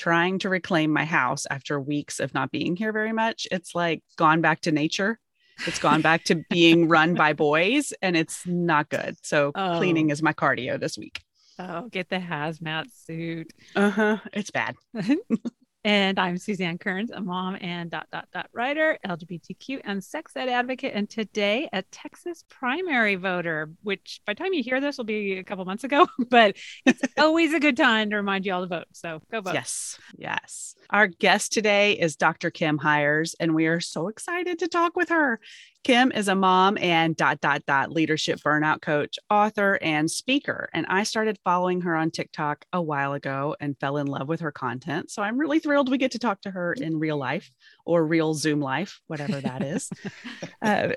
trying 0.00 0.38
to 0.38 0.48
reclaim 0.48 0.90
my 0.90 1.04
house 1.04 1.46
after 1.50 1.78
weeks 1.78 2.20
of 2.20 2.32
not 2.32 2.50
being 2.50 2.74
here 2.74 2.90
very 2.90 3.12
much. 3.12 3.46
It's 3.50 3.74
like 3.74 4.02
gone 4.16 4.40
back 4.40 4.62
to 4.62 4.72
nature. 4.72 5.18
It's 5.66 5.78
gone 5.78 6.00
back 6.08 6.24
to 6.24 6.42
being 6.48 6.88
run 6.88 7.14
by 7.14 7.34
boys 7.34 7.92
and 8.00 8.16
it's 8.16 8.46
not 8.46 8.88
good. 8.88 9.16
So 9.22 9.52
oh. 9.54 9.76
cleaning 9.76 10.08
is 10.08 10.22
my 10.22 10.32
cardio 10.32 10.80
this 10.80 10.96
week. 10.96 11.20
Oh, 11.58 11.88
get 11.88 12.08
the 12.08 12.16
hazmat 12.16 12.86
suit. 12.94 13.52
Uh-huh. 13.76 14.16
It's 14.32 14.50
bad. 14.50 14.74
And 15.82 16.18
I'm 16.18 16.36
Suzanne 16.36 16.76
Kearns, 16.76 17.10
a 17.10 17.22
mom 17.22 17.56
and 17.58 17.90
dot 17.90 18.06
dot 18.12 18.28
dot 18.34 18.50
writer, 18.52 18.98
LGBTQ 19.06 19.80
and 19.82 20.04
sex 20.04 20.36
ed 20.36 20.50
advocate, 20.50 20.92
and 20.94 21.08
today 21.08 21.70
a 21.72 21.80
Texas 21.90 22.44
primary 22.50 23.14
voter, 23.14 23.70
which 23.82 24.20
by 24.26 24.34
the 24.34 24.38
time 24.38 24.52
you 24.52 24.62
hear 24.62 24.78
this 24.82 24.98
will 24.98 25.06
be 25.06 25.38
a 25.38 25.44
couple 25.44 25.64
months 25.64 25.82
ago, 25.82 26.06
but 26.28 26.56
it's 26.84 27.00
always 27.18 27.54
a 27.54 27.60
good 27.60 27.78
time 27.78 28.10
to 28.10 28.16
remind 28.16 28.44
you 28.44 28.52
all 28.52 28.60
to 28.60 28.66
vote. 28.66 28.88
So 28.92 29.22
go 29.32 29.40
vote. 29.40 29.54
Yes. 29.54 29.98
Yes. 30.18 30.74
Our 30.90 31.06
guest 31.06 31.52
today 31.52 31.92
is 31.92 32.14
Dr. 32.14 32.50
Kim 32.50 32.76
Hires, 32.76 33.34
and 33.40 33.54
we 33.54 33.66
are 33.66 33.80
so 33.80 34.08
excited 34.08 34.58
to 34.58 34.68
talk 34.68 34.96
with 34.96 35.08
her. 35.08 35.40
Kim 35.82 36.12
is 36.12 36.28
a 36.28 36.34
mom 36.34 36.76
and 36.78 37.16
dot 37.16 37.40
dot 37.40 37.64
dot 37.66 37.90
leadership 37.90 38.38
burnout 38.40 38.82
coach, 38.82 39.18
author, 39.30 39.78
and 39.80 40.10
speaker. 40.10 40.68
And 40.74 40.84
I 40.88 41.04
started 41.04 41.38
following 41.42 41.80
her 41.82 41.96
on 41.96 42.10
TikTok 42.10 42.66
a 42.72 42.82
while 42.82 43.14
ago 43.14 43.56
and 43.60 43.78
fell 43.78 43.96
in 43.96 44.06
love 44.06 44.28
with 44.28 44.40
her 44.40 44.52
content. 44.52 45.10
So 45.10 45.22
I'm 45.22 45.38
really 45.38 45.58
thrilled 45.58 45.90
we 45.90 45.96
get 45.96 46.12
to 46.12 46.18
talk 46.18 46.42
to 46.42 46.50
her 46.50 46.74
in 46.74 46.98
real 46.98 47.16
life 47.16 47.50
or 47.86 48.04
real 48.06 48.34
Zoom 48.34 48.60
life, 48.60 49.00
whatever 49.06 49.40
that 49.40 49.62
is. 49.62 49.90
uh, 50.62 50.90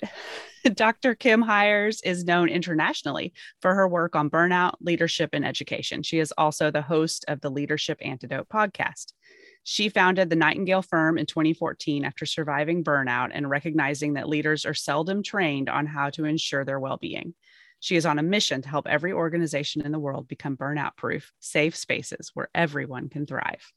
Dr. 0.74 1.16
Kim 1.16 1.42
Hires 1.42 2.02
is 2.02 2.24
known 2.24 2.50
internationally 2.50 3.34
for 3.62 3.74
her 3.74 3.88
work 3.88 4.16
on 4.16 4.30
burnout, 4.30 4.74
leadership, 4.80 5.32
and 5.34 5.46
education. 5.46 6.04
She 6.04 6.20
is 6.20 6.34
also 6.38 6.72
the 6.72 6.82
host 6.82 7.26
of 7.28 7.42
the 7.42 7.50
Leadership 7.50 8.00
Antidote 8.02 8.50
podcast. 8.50 9.14
She 9.66 9.88
founded 9.88 10.30
the 10.30 10.36
Nightingale 10.36 10.82
firm 10.82 11.18
in 11.18 11.26
2014 11.26 12.04
after 12.04 12.26
surviving 12.26 12.84
burnout 12.84 13.32
and 13.34 13.50
recognizing 13.50 14.14
that 14.14 14.28
leaders 14.28 14.66
are 14.66 14.74
seldom 14.74 15.24
trained 15.24 15.70
on 15.70 15.86
how 15.86 16.10
to 16.12 16.26
ensure 16.26 16.66
their 16.66 16.80
well 16.80 16.98
being. 16.98 17.34
She 17.80 17.96
is 17.96 18.06
on 18.06 18.20
a 18.20 18.24
mission 18.24 18.62
to 18.62 18.70
help 18.70 18.88
every 18.88 19.12
organization 19.14 19.86
in 19.86 19.92
the 19.92 20.00
world 20.00 20.28
become 20.28 20.58
burnout 20.58 20.96
proof, 20.98 21.32
safe 21.40 21.76
spaces 21.76 22.32
where 22.34 22.50
everyone 22.54 23.10
can 23.10 23.26
thrive. 23.26 23.72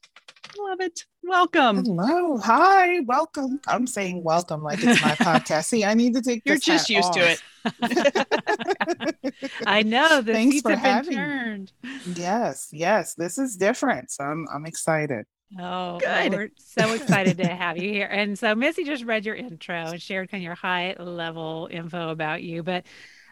Love 0.57 0.79
it. 0.81 1.05
Welcome. 1.23 1.83
Hello. 1.83 2.37
Hi. 2.37 3.01
Welcome. 3.01 3.59
I'm 3.67 3.85
saying 3.85 4.23
welcome 4.23 4.63
like 4.63 4.79
it's 4.81 5.01
my 5.01 5.11
podcast. 5.15 5.65
See, 5.65 5.83
I 5.83 5.93
need 5.93 6.13
to 6.15 6.21
take 6.21 6.41
You're 6.45 6.57
just 6.57 6.89
used 6.89 7.09
off. 7.09 7.15
to 7.15 7.31
it. 7.31 9.25
I 9.65 9.83
know. 9.83 10.21
The 10.21 10.33
Thanks 10.33 10.61
for 10.61 10.75
having 10.75 11.15
turned. 11.15 11.71
Yes. 12.15 12.69
Yes. 12.71 13.13
This 13.13 13.37
is 13.37 13.57
different. 13.57 14.11
So 14.11 14.23
I'm 14.23 14.47
I'm 14.53 14.65
excited. 14.65 15.25
Oh, 15.59 15.99
good. 15.99 16.31
Well, 16.31 16.31
we're 16.31 16.49
so 16.57 16.93
excited 16.93 17.37
to 17.37 17.47
have 17.55 17.77
you 17.77 17.89
here. 17.89 18.07
And 18.07 18.37
so 18.37 18.53
Missy 18.55 18.83
just 18.83 19.05
read 19.05 19.25
your 19.25 19.35
intro 19.35 19.75
and 19.75 20.01
shared 20.01 20.29
kind 20.29 20.41
of 20.41 20.45
your 20.45 20.55
high 20.55 20.95
level 20.99 21.69
info 21.71 22.09
about 22.09 22.43
you, 22.43 22.63
but 22.63 22.85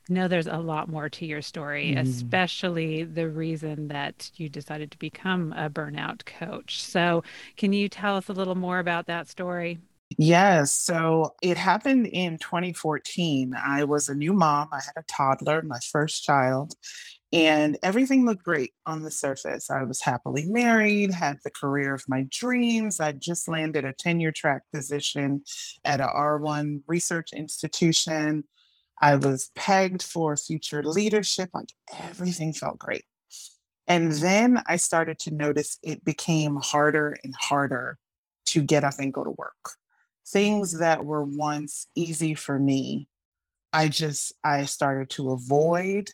I 0.10 0.14
know 0.14 0.28
there's 0.28 0.48
a 0.48 0.58
lot 0.58 0.88
more 0.88 1.10
to 1.10 1.26
your 1.26 1.42
story, 1.42 1.96
mm. 1.96 2.00
especially 2.00 3.04
the 3.04 3.28
reason 3.28 3.88
that 3.88 4.30
you 4.36 4.50
decided 4.50 4.92
to 4.92 5.00
become 5.00 5.52
a 5.54 5.70
burnout 5.70 6.26
coach. 6.26 6.82
So, 6.84 7.24
can 7.58 7.74
you 7.74 7.90
tell 7.90 8.16
us 8.16 8.30
a 8.30 8.34
little 8.34 8.56
more 8.56 8.80
about 8.80 9.08
that 9.08 9.28
story? 9.28 9.80
Yes. 10.18 10.72
So 10.74 11.34
it 11.42 11.58
happened 11.58 12.08
in 12.08 12.38
2014. 12.38 13.54
I 13.56 13.84
was 13.84 14.08
a 14.08 14.16
new 14.16 14.34
mom. 14.34 14.70
I 14.72 14.78
had 14.78 14.94
a 14.96 15.04
toddler, 15.04 15.62
my 15.64 15.80
first 15.92 16.24
child, 16.24 16.76
and 17.36 17.78
everything 17.84 18.26
looked 18.26 18.46
great 18.46 18.72
on 18.86 19.04
the 19.04 19.12
surface. 19.12 19.70
I 19.70 19.84
was 19.84 20.02
happily 20.02 20.46
married, 20.46 21.12
had 21.12 21.38
the 21.44 21.52
career 21.52 21.94
of 21.94 22.08
my 22.08 22.26
dreams. 22.30 23.02
I 23.02 23.12
just 23.12 23.50
landed 23.50 23.84
a 23.84 23.92
tenure 23.92 24.32
track 24.32 24.62
position 24.74 25.44
at 25.84 26.00
a 26.00 26.08
R1 26.08 26.84
research 26.88 27.34
institution. 27.34 28.46
I 29.02 29.18
was 29.18 29.52
pegged 29.54 30.02
for 30.02 30.38
future 30.38 30.82
leadership. 30.82 31.50
Like 31.54 31.74
everything 32.00 32.54
felt 32.54 32.80
great. 32.80 33.04
And 33.86 34.14
then 34.14 34.64
I 34.66 34.78
started 34.78 35.20
to 35.20 35.32
notice 35.32 35.78
it 35.84 36.06
became 36.06 36.56
harder 36.56 37.18
and 37.26 37.36
harder 37.38 37.98
to 38.46 38.64
get 38.64 38.86
up 38.86 38.94
and 38.98 39.14
go 39.14 39.26
to 39.26 39.32
work. 39.32 39.72
Things 40.26 40.80
that 40.80 41.04
were 41.04 41.26
once 41.26 41.88
easy 41.96 42.34
for 42.34 42.58
me, 42.58 43.10
I 43.74 43.90
just 43.90 44.32
I 44.42 44.64
started 44.64 45.10
to 45.12 45.32
avoid 45.32 46.12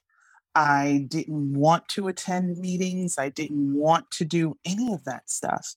I 0.54 1.06
didn't 1.08 1.54
want 1.54 1.88
to 1.90 2.08
attend 2.08 2.58
meetings. 2.58 3.16
I 3.18 3.30
didn't 3.30 3.74
want 3.74 4.12
to 4.12 4.26
do 4.26 4.58
any 4.66 4.94
of 4.94 5.04
that 5.06 5.30
stuff. 5.30 5.76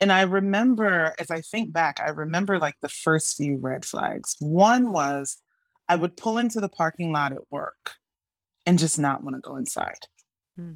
And 0.00 0.12
I 0.12 0.22
remember, 0.22 1.14
as 1.18 1.30
I 1.30 1.40
think 1.42 1.72
back, 1.72 2.00
I 2.04 2.10
remember 2.10 2.58
like 2.58 2.74
the 2.82 2.88
first 2.88 3.36
few 3.36 3.56
red 3.56 3.84
flags. 3.84 4.36
One 4.40 4.92
was 4.92 5.38
I 5.88 5.96
would 5.96 6.16
pull 6.16 6.38
into 6.38 6.60
the 6.60 6.68
parking 6.68 7.12
lot 7.12 7.32
at 7.32 7.50
work 7.50 7.92
and 8.66 8.78
just 8.78 8.98
not 8.98 9.22
want 9.22 9.36
to 9.36 9.40
go 9.40 9.56
inside. 9.56 10.06
Hmm. 10.56 10.72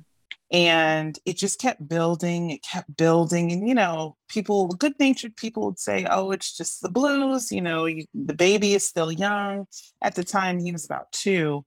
And 0.52 1.18
it 1.24 1.36
just 1.36 1.60
kept 1.60 1.88
building, 1.88 2.50
it 2.50 2.62
kept 2.62 2.96
building. 2.96 3.50
And, 3.50 3.68
you 3.68 3.74
know, 3.74 4.16
people, 4.28 4.68
good 4.68 4.94
natured 5.00 5.36
people 5.36 5.66
would 5.66 5.78
say, 5.80 6.06
oh, 6.08 6.30
it's 6.30 6.56
just 6.56 6.82
the 6.82 6.88
blues. 6.88 7.50
You 7.50 7.62
know, 7.62 7.86
you, 7.86 8.04
the 8.14 8.34
baby 8.34 8.74
is 8.74 8.86
still 8.86 9.10
young. 9.10 9.66
At 10.02 10.14
the 10.14 10.22
time, 10.22 10.60
he 10.60 10.70
was 10.70 10.84
about 10.84 11.10
two. 11.10 11.64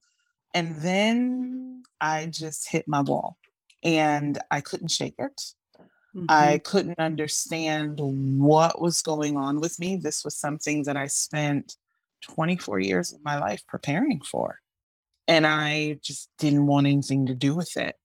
And 0.54 0.76
then 0.78 1.84
I 2.02 2.26
just 2.28 2.70
hit 2.70 2.88
my 2.88 3.02
wall 3.02 3.38
and 3.84 4.40
I 4.50 4.62
couldn't 4.62 4.92
shake 4.92 5.16
it. 5.18 5.42
Mm-hmm. 6.16 6.26
I 6.28 6.58
couldn't 6.60 7.00
understand 7.00 8.00
what 8.00 8.82
was 8.82 9.02
going 9.02 9.38
on 9.38 9.60
with 9.60 9.80
me. 9.80 9.96
This 9.96 10.24
was 10.24 10.36
something 10.36 10.84
that 10.84 10.98
I 10.98 11.08
spent 11.08 11.76
24 12.24 12.80
years 12.80 13.14
of 13.14 13.24
my 13.24 13.40
life 13.40 13.62
preparing 13.68 14.22
for. 14.22 14.60
And 15.28 15.46
I 15.46 16.00
just 16.04 16.30
didn't 16.40 16.66
want 16.66 16.88
anything 16.88 17.28
to 17.28 17.36
do 17.36 17.56
with 17.56 17.78
it. 17.78 17.96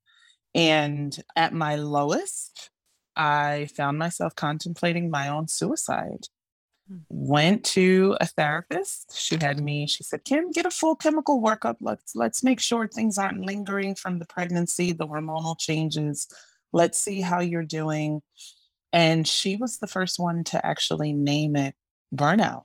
And 0.54 1.16
at 1.34 1.54
my 1.54 1.76
lowest, 1.76 2.70
I 3.16 3.68
found 3.74 3.98
myself 3.98 4.34
contemplating 4.34 5.10
my 5.10 5.28
own 5.28 5.48
suicide. 5.48 6.26
Went 7.08 7.64
to 7.64 8.16
a 8.20 8.26
therapist. 8.26 9.18
She 9.18 9.36
had 9.40 9.60
me, 9.60 9.86
she 9.86 10.02
said, 10.02 10.24
Kim, 10.24 10.50
get 10.50 10.66
a 10.66 10.70
full 10.70 10.96
chemical 10.96 11.42
workup. 11.42 11.76
Let's 11.80 12.14
let's 12.14 12.44
make 12.44 12.60
sure 12.60 12.86
things 12.86 13.16
aren't 13.16 13.40
lingering 13.40 13.94
from 13.94 14.18
the 14.18 14.26
pregnancy, 14.26 14.92
the 14.92 15.06
hormonal 15.06 15.58
changes. 15.58 16.28
Let's 16.72 16.98
see 16.98 17.20
how 17.20 17.40
you're 17.40 17.64
doing. 17.64 18.20
And 18.92 19.26
she 19.26 19.56
was 19.56 19.78
the 19.78 19.86
first 19.86 20.18
one 20.18 20.44
to 20.44 20.64
actually 20.64 21.12
name 21.12 21.56
it 21.56 21.74
burnout. 22.14 22.64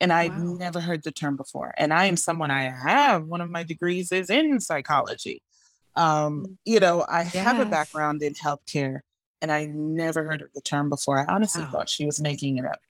And 0.00 0.12
I'd 0.12 0.36
never 0.38 0.80
heard 0.80 1.04
the 1.04 1.12
term 1.12 1.36
before. 1.36 1.72
And 1.76 1.92
I 1.92 2.06
am 2.06 2.16
someone 2.16 2.50
I 2.50 2.70
have 2.70 3.24
one 3.24 3.40
of 3.40 3.50
my 3.50 3.62
degrees 3.62 4.10
is 4.10 4.30
in 4.30 4.58
psychology. 4.60 5.42
Um, 5.96 6.44
mm. 6.46 6.56
you 6.64 6.80
know, 6.80 7.02
I 7.02 7.22
yes. 7.22 7.34
have 7.34 7.60
a 7.60 7.66
background 7.66 8.22
in 8.22 8.34
healthcare 8.34 9.00
and 9.40 9.52
I 9.52 9.66
never 9.66 10.24
heard 10.24 10.42
of 10.42 10.48
the 10.54 10.60
term 10.60 10.88
before. 10.88 11.18
I 11.18 11.32
honestly 11.32 11.62
wow. 11.64 11.70
thought 11.70 11.88
she 11.88 12.06
was 12.06 12.20
making 12.20 12.58
it 12.58 12.64
up. 12.64 12.80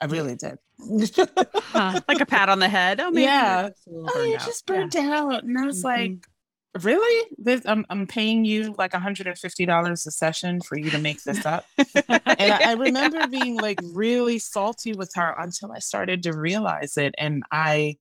I 0.00 0.06
really 0.06 0.36
did. 0.36 0.58
huh, 0.78 2.00
like 2.06 2.20
a 2.20 2.26
pat 2.26 2.48
on 2.48 2.58
the 2.58 2.68
head. 2.68 3.00
Oh, 3.00 3.10
yeah. 3.12 3.70
Oh, 3.88 4.22
you 4.22 4.38
just 4.38 4.66
burnt 4.66 4.94
yeah. 4.94 5.20
out. 5.20 5.44
And 5.44 5.58
I 5.58 5.64
was 5.64 5.82
mm-hmm. 5.82 6.12
like, 6.12 6.84
really? 6.84 7.26
This, 7.38 7.62
I'm, 7.64 7.86
I'm 7.88 8.06
paying 8.06 8.44
you 8.44 8.74
like 8.76 8.92
$150 8.92 9.92
a 9.92 9.96
session 9.96 10.60
for 10.60 10.78
you 10.78 10.90
to 10.90 10.98
make 10.98 11.22
this 11.22 11.46
up. 11.46 11.64
and 11.78 12.22
I, 12.26 12.70
I 12.70 12.72
remember 12.78 13.26
being 13.26 13.56
like 13.56 13.80
really 13.94 14.38
salty 14.38 14.92
with 14.92 15.12
her 15.14 15.34
until 15.38 15.72
I 15.72 15.78
started 15.78 16.22
to 16.24 16.36
realize 16.36 16.96
it. 16.98 17.14
And 17.16 17.42
I, 17.50 17.96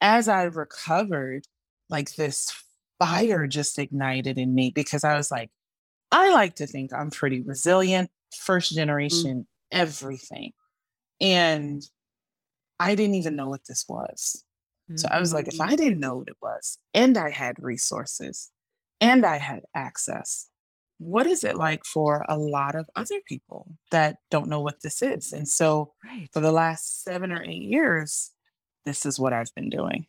as 0.00 0.28
I 0.28 0.44
recovered, 0.44 1.44
like 1.90 2.14
this 2.14 2.52
fire 2.98 3.46
just 3.46 3.78
ignited 3.78 4.38
in 4.38 4.54
me 4.54 4.72
because 4.74 5.04
I 5.04 5.16
was 5.16 5.30
like, 5.30 5.50
I 6.10 6.32
like 6.32 6.56
to 6.56 6.66
think 6.66 6.92
I'm 6.92 7.10
pretty 7.10 7.40
resilient, 7.40 8.10
first 8.34 8.72
mm. 8.72 8.76
generation, 8.76 9.40
mm. 9.40 9.46
everything. 9.70 10.52
And 11.20 11.82
I 12.80 12.94
didn't 12.94 13.14
even 13.16 13.36
know 13.36 13.48
what 13.48 13.66
this 13.66 13.84
was. 13.88 14.44
Mm-hmm. 14.90 14.96
So 14.96 15.08
I 15.10 15.20
was 15.20 15.32
like, 15.32 15.48
if 15.48 15.60
I 15.60 15.76
didn't 15.76 16.00
know 16.00 16.16
what 16.16 16.28
it 16.28 16.36
was, 16.42 16.78
and 16.94 17.16
I 17.16 17.30
had 17.30 17.62
resources, 17.62 18.50
and 19.00 19.24
I 19.24 19.38
had 19.38 19.62
access, 19.74 20.48
what 20.98 21.26
is 21.26 21.44
it 21.44 21.56
like 21.56 21.84
for 21.84 22.24
a 22.28 22.38
lot 22.38 22.74
of 22.74 22.88
other 22.94 23.20
people 23.26 23.76
that 23.90 24.16
don't 24.30 24.48
know 24.48 24.60
what 24.60 24.82
this 24.82 25.02
is? 25.02 25.32
And 25.32 25.48
so 25.48 25.94
Right. 26.04 26.28
for 26.32 26.40
the 26.40 26.52
last 26.52 27.02
seven 27.02 27.32
or 27.32 27.42
eight 27.42 27.62
years, 27.62 28.30
this 28.84 29.06
is 29.06 29.18
what 29.18 29.32
I've 29.32 29.54
been 29.54 29.70
doing. 29.70 30.06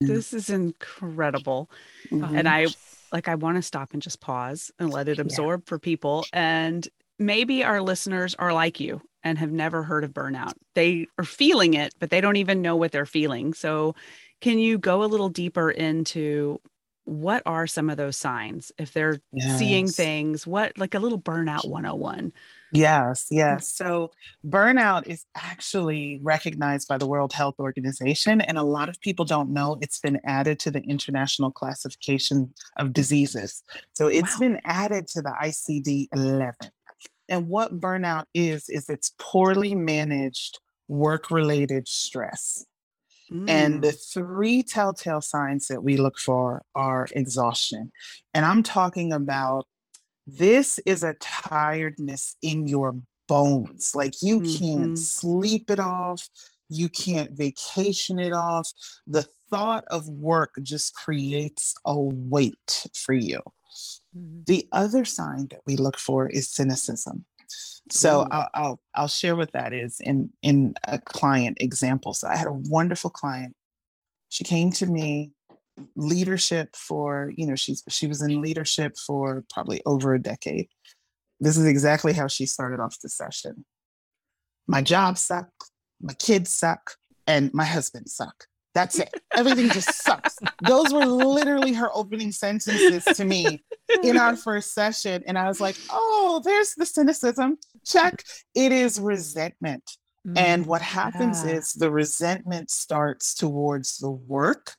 This 0.00 0.32
is 0.34 0.50
incredible. 0.50 1.70
Mhm. 2.10 2.38
And 2.38 2.48
I 2.48 2.66
like 3.12 3.28
I 3.28 3.34
want 3.36 3.56
to 3.56 3.62
stop 3.62 3.92
and 3.92 4.02
just 4.02 4.20
pause 4.20 4.70
and 4.78 4.90
let 4.90 5.08
it 5.08 5.18
absorb 5.18 5.66
for 5.66 5.78
people 5.78 6.26
and 6.32 6.86
maybe 7.18 7.64
our 7.64 7.80
listeners 7.80 8.34
are 8.34 8.52
like 8.52 8.80
you 8.80 9.00
and 9.22 9.38
have 9.38 9.50
never 9.50 9.82
heard 9.82 10.04
of 10.04 10.12
burnout. 10.12 10.52
They 10.74 11.06
are 11.18 11.24
feeling 11.24 11.74
it, 11.74 11.94
but 11.98 12.10
they 12.10 12.20
don't 12.20 12.36
even 12.36 12.62
know 12.62 12.76
what 12.76 12.92
they're 12.92 13.06
feeling. 13.06 13.54
So 13.54 13.94
can 14.40 14.58
you 14.58 14.78
go 14.78 15.02
a 15.02 15.06
little 15.06 15.28
deeper 15.28 15.70
into 15.70 16.60
what 17.04 17.42
are 17.46 17.66
some 17.66 17.88
of 17.88 17.96
those 17.96 18.16
signs 18.16 18.72
if 18.78 18.92
they're 18.92 19.20
seeing 19.56 19.86
things 19.86 20.44
what 20.44 20.76
like 20.76 20.92
a 20.92 20.98
little 20.98 21.20
burnout 21.20 21.64
101 21.68 22.32
Yes, 22.72 23.26
yes. 23.30 23.72
Mm-hmm. 23.72 23.84
So 23.86 24.10
burnout 24.46 25.06
is 25.06 25.24
actually 25.34 26.18
recognized 26.22 26.88
by 26.88 26.98
the 26.98 27.06
World 27.06 27.32
Health 27.32 27.54
Organization, 27.58 28.40
and 28.40 28.58
a 28.58 28.62
lot 28.62 28.88
of 28.88 29.00
people 29.00 29.24
don't 29.24 29.50
know 29.50 29.78
it's 29.80 30.00
been 30.00 30.20
added 30.24 30.58
to 30.60 30.70
the 30.70 30.80
International 30.80 31.50
Classification 31.50 32.52
of 32.76 32.92
Diseases. 32.92 33.62
So 33.94 34.08
it's 34.08 34.34
Wow. 34.34 34.40
been 34.40 34.60
added 34.64 35.06
to 35.08 35.22
the 35.22 35.32
ICD 35.40 36.08
11. 36.12 36.54
And 37.28 37.48
what 37.48 37.80
burnout 37.80 38.26
is, 38.34 38.68
is 38.68 38.88
it's 38.88 39.12
poorly 39.18 39.74
managed 39.74 40.58
work 40.88 41.30
related 41.30 41.88
stress. 41.88 42.64
And 43.46 43.82
the 43.82 43.92
Mm, 43.92 43.98
three 44.14 44.62
telltale 44.62 45.20
signs 45.20 45.68
that 45.68 45.82
we 45.84 45.96
look 45.96 46.18
for 46.18 46.62
are 46.74 47.08
exhaustion. 47.12 47.92
And 48.34 48.44
I'm 48.44 48.62
talking 48.62 49.12
about 49.12 49.66
this 50.26 50.78
is 50.86 51.02
a 51.04 51.14
tiredness 51.20 52.36
in 52.42 52.66
your 52.68 52.96
bones. 53.28 53.92
Like 53.94 54.14
you 54.22 54.40
Mhm. 54.40 54.42
can't 54.42 54.96
sleep 54.98 55.70
it 55.70 55.80
off, 55.80 56.28
you 56.68 56.88
can't 56.88 57.32
vacation 57.32 58.18
it 58.18 58.32
off. 58.32 58.70
The 59.06 59.26
thought 59.50 59.84
of 59.88 60.08
work 60.08 60.54
just 60.62 60.94
creates 60.94 61.74
a 61.86 61.98
weight 61.98 62.86
for 62.94 63.14
you. 63.14 63.40
Mhm. 64.16 64.46
The 64.46 64.68
other 64.72 65.04
sign 65.04 65.48
that 65.50 65.60
we 65.66 65.76
look 65.76 65.98
for 65.98 66.28
is 66.28 66.48
cynicism. 66.48 67.24
So. 67.90 68.26
I'll, 68.30 68.48
I'll 68.54 68.80
I'll 68.94 69.08
share 69.08 69.36
what 69.36 69.52
that 69.52 69.72
is 69.72 70.00
in 70.00 70.30
in 70.42 70.74
a 70.84 70.98
client 70.98 71.58
example. 71.60 72.14
So 72.14 72.26
I 72.26 72.36
had 72.36 72.48
a 72.48 72.52
wonderful 72.52 73.10
client. 73.10 73.54
She 74.28 74.42
came 74.42 74.72
to 74.72 74.86
me, 74.86 75.30
leadership 75.94 76.74
for 76.74 77.32
you 77.36 77.46
know 77.46 77.54
she's 77.54 77.82
she 77.88 78.06
was 78.06 78.22
in 78.22 78.40
leadership 78.40 78.96
for 79.06 79.44
probably 79.52 79.82
over 79.86 80.14
a 80.14 80.22
decade. 80.22 80.68
This 81.38 81.56
is 81.56 81.66
exactly 81.66 82.12
how 82.12 82.28
she 82.28 82.46
started 82.46 82.80
off 82.80 82.96
the 83.00 83.08
session. 83.08 83.64
My 84.66 84.82
job 84.82 85.16
sucks, 85.18 85.70
my 86.00 86.14
kids 86.14 86.52
suck, 86.52 86.96
and 87.26 87.52
my 87.54 87.64
husband 87.64 88.08
suck. 88.08 88.46
That's 88.76 88.98
it. 88.98 89.08
Everything 89.34 89.70
just 89.70 90.02
sucks. 90.04 90.38
Those 90.60 90.92
were 90.92 91.06
literally 91.06 91.72
her 91.72 91.88
opening 91.94 92.30
sentences 92.30 93.04
to 93.16 93.24
me 93.24 93.64
in 94.04 94.18
our 94.18 94.36
first 94.46 94.74
session. 94.74 95.24
And 95.26 95.38
I 95.38 95.48
was 95.48 95.62
like, 95.62 95.76
oh, 95.88 96.42
there's 96.44 96.74
the 96.74 96.84
cynicism. 96.84 97.56
Check. 97.86 98.22
It 98.54 98.72
is 98.72 99.00
resentment. 99.00 99.82
And 100.36 100.66
what 100.66 100.82
happens 100.82 101.42
Yeah. 101.42 101.52
is 101.52 101.72
the 101.72 101.90
resentment 101.90 102.70
starts 102.70 103.34
towards 103.34 103.96
the 103.96 104.10
work 104.10 104.74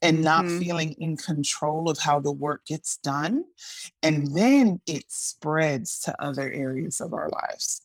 and 0.00 0.22
not 0.22 0.46
Mhm. 0.46 0.58
feeling 0.58 0.92
in 0.92 1.18
control 1.18 1.90
of 1.90 1.98
how 1.98 2.20
the 2.20 2.32
work 2.32 2.64
gets 2.64 2.96
done. 2.96 3.44
And 4.02 4.34
then 4.34 4.80
it 4.86 5.04
spreads 5.08 5.98
to 6.04 6.22
other 6.22 6.50
areas 6.50 7.02
of 7.02 7.12
our 7.12 7.28
lives. 7.28 7.82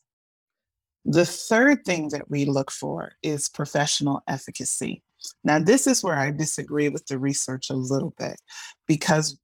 The 1.04 1.26
third 1.26 1.84
thing 1.84 2.08
that 2.10 2.30
we 2.30 2.46
look 2.46 2.70
for 2.70 3.12
is 3.22 3.50
professional 3.50 4.22
efficacy. 4.26 5.02
Now, 5.44 5.58
this 5.58 5.86
is 5.86 6.02
where 6.02 6.16
I 6.16 6.30
disagree 6.30 6.88
with 6.88 7.06
the 7.06 7.18
research 7.18 7.70
a 7.70 7.74
little 7.74 8.14
bit 8.18 8.40
because 8.86 9.38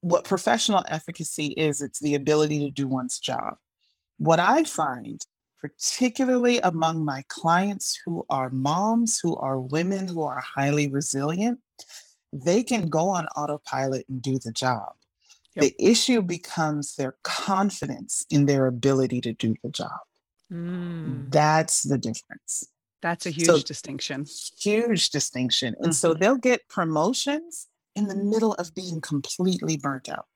what 0.00 0.24
professional 0.24 0.84
efficacy 0.88 1.48
is, 1.56 1.80
it's 1.80 2.00
the 2.00 2.14
ability 2.14 2.58
to 2.60 2.70
do 2.70 2.88
one's 2.88 3.18
job. 3.18 3.54
What 4.18 4.40
I 4.40 4.64
find, 4.64 5.20
particularly 5.60 6.58
among 6.58 7.04
my 7.04 7.24
clients 7.28 7.98
who 8.04 8.24
are 8.28 8.50
moms, 8.50 9.20
who 9.20 9.36
are 9.36 9.60
women, 9.60 10.08
who 10.08 10.22
are 10.22 10.40
highly 10.40 10.88
resilient, 10.90 11.60
they 12.32 12.62
can 12.62 12.88
go 12.88 13.08
on 13.08 13.26
autopilot 13.36 14.06
and 14.08 14.20
do 14.20 14.38
the 14.38 14.52
job. 14.52 14.92
Yep. 15.54 15.62
The 15.62 15.74
issue 15.78 16.22
becomes 16.22 16.96
their 16.96 17.16
confidence 17.22 18.24
in 18.30 18.46
their 18.46 18.66
ability 18.66 19.20
to 19.20 19.32
do 19.34 19.54
the 19.62 19.68
job. 19.68 20.00
Mm. 20.50 21.30
That's 21.30 21.82
the 21.82 21.98
difference. 21.98 22.68
That's 23.02 23.26
a 23.26 23.30
huge 23.30 23.46
So- 23.46 23.60
distinction 23.60 24.26
Huge 24.58 25.10
distinction. 25.10 25.74
And 25.80 25.94
so 25.94 26.10
mm-hmm. 26.10 26.20
they'll 26.20 26.36
get 26.36 26.68
promotions 26.68 27.68
in 27.94 28.06
the 28.06 28.16
middle 28.16 28.54
of 28.54 28.74
being 28.74 29.00
completely 29.00 29.76
burnt 29.76 30.08
out. 30.08 30.26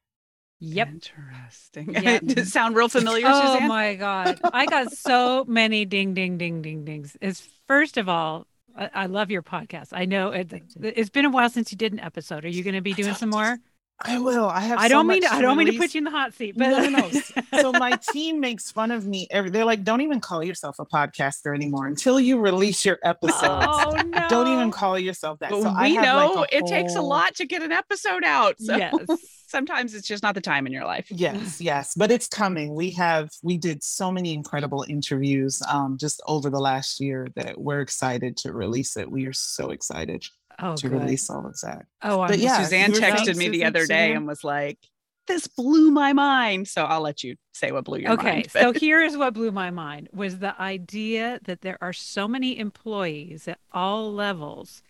Yep. 0.59 0.89
interesting 0.89 1.93
Yep. 2.03 2.23
does 2.25 2.49
it 2.49 2.51
sound 2.51 2.77
real 2.77 2.89
familiar 2.89 3.27
Oh 3.29 3.55
suzanne 3.55 3.69
my 3.69 3.95
God. 3.95 4.41
I 4.53 4.67
got 4.67 4.91
so 4.93 5.45
many 5.47 5.85
ding, 5.85 6.15
ding, 6.15 6.39
ding, 6.39 6.63
ding, 6.63 6.85
dings. 6.85 7.17
Is 7.21 7.47
first 7.67 7.99
of 7.99 8.09
all, 8.09 8.47
I, 8.77 8.91
I 8.95 9.07
love 9.07 9.31
your 9.31 9.43
podcast. 9.43 9.89
I 9.93 10.07
know 10.07 10.31
it, 10.31 10.53
it's 10.83 11.11
been 11.11 11.27
a 11.27 11.31
while 11.31 11.51
since 11.51 11.73
you 11.73 11.79
did 11.79 11.93
an 11.93 12.01
episode. 12.01 12.45
Are 12.45 12.49
you 12.49 12.63
going 12.63 12.75
to 12.75 12.81
be 12.81 12.95
doing 12.95 13.15
some 13.15 13.31
more? 13.31 13.59
I 13.99 14.19
will. 14.19 14.47
I 14.47 14.61
have. 14.61 14.79
I 14.79 14.89
don't 14.89 15.07
mean 15.07 15.23
much 15.23 15.31
to, 15.31 15.37
I 15.37 15.41
don't 15.41 15.57
mean 15.57 15.69
to 15.73 15.79
put 15.79 15.95
you 15.95 15.99
in 15.99 16.05
the 16.05 16.11
hot 16.11 16.35
seat, 16.35 16.55
but 16.57 16.69
No, 16.69 16.87
no, 16.89 17.09
no. 17.09 17.61
so 17.61 17.73
my 17.73 17.99
team 18.13 18.41
makes 18.41 18.71
fun 18.71 18.91
of 18.91 19.07
me. 19.07 19.27
Every, 19.31 19.49
they're 19.49 19.65
like, 19.65 19.85
"Don't 19.85 20.03
even 20.03 20.21
call 20.21 20.45
yourself 20.45 20.79
a 20.79 20.85
podcaster 20.85 21.55
anymore 21.55 21.87
until 21.87 22.21
you 22.21 22.39
release 22.39 22.85
your 22.85 22.99
episodes. 23.03 23.43
oh 23.43 23.95
no. 24.07 24.27
Don't 24.29 24.49
even 24.49 24.71
call 24.71 24.99
yourself 24.99 25.39
that." 25.39 25.51
But 25.51 25.63
So 25.63 25.69
I 25.71 25.89
we 25.89 25.95
have, 25.95 26.05
know 26.05 26.33
like, 26.41 26.53
it 26.53 26.67
takes 26.67 26.95
a 26.95 27.01
lot 27.01 27.35
to 27.37 27.47
get 27.47 27.63
an 27.63 27.73
episode 27.73 28.23
out 28.23 28.57
so 28.61 28.77
Yes. 28.77 28.93
sometimes 29.49 29.95
it's 29.95 30.07
just 30.09 30.23
not 30.23 30.35
the 30.35 30.41
time 30.41 30.67
in 30.67 30.73
your 30.73 30.85
life 30.85 31.07
Yes, 31.09 31.61
yes, 31.61 31.95
but 31.97 32.11
it's 32.11 32.29
coming. 32.29 32.75
We 32.75 32.91
have 32.93 33.31
we 33.43 33.57
did 33.57 33.83
so 33.83 34.13
many 34.13 34.35
incredible 34.35 34.85
interviews 34.89 35.63
um, 35.71 35.97
just 35.99 36.21
over 36.27 36.51
the 36.51 36.59
last 36.61 37.01
year 37.01 37.29
that 37.37 37.59
we're 37.59 37.81
excited 37.81 38.37
to 38.39 38.53
release 38.53 38.97
it. 38.99 39.11
We 39.11 39.27
are 39.27 39.33
so 39.33 39.71
excited 39.71 40.25
Oh, 40.59 40.77
to 40.77 40.89
good. 40.89 41.01
release 41.01 41.29
all 41.31 41.47
of 41.47 41.59
that. 41.61 41.87
Oh, 42.03 42.21
I'm 42.21 42.29
But 42.29 42.39
yeah, 42.39 42.63
Suzanne 42.63 42.91
you 42.91 42.95
were 42.97 43.01
saying, 43.01 43.15
texted 43.15 43.37
me 43.37 43.49
the 43.49 43.59
Susan, 43.59 43.67
other 43.67 43.81
day 43.81 43.83
Suzanne? 44.09 44.17
and 44.17 44.27
was 44.27 44.45
like, 44.45 44.79
"This 45.27 45.47
blew 45.47 45.91
my 45.91 46.13
mind." 46.13 46.69
So 46.69 46.85
I'll 46.85 47.01
let 47.03 47.23
you 47.23 47.37
say 47.53 47.73
what 47.73 47.85
blew 47.85 47.99
your 47.99 48.13
okay 48.13 48.23
mind. 48.25 48.39
Okay, 48.47 48.49
so 48.49 48.73
here 48.73 49.03
is 49.03 49.17
what 49.17 49.35
blew 49.35 49.51
my 49.53 49.71
mind 49.71 50.09
was 50.13 50.39
the 50.39 50.61
idea 50.61 51.41
that 51.45 51.61
there 51.63 51.79
are 51.81 51.93
so 51.93 52.27
many 52.29 52.59
employees 52.59 53.49
at 53.49 53.59
all 53.73 54.13
levels 54.13 54.83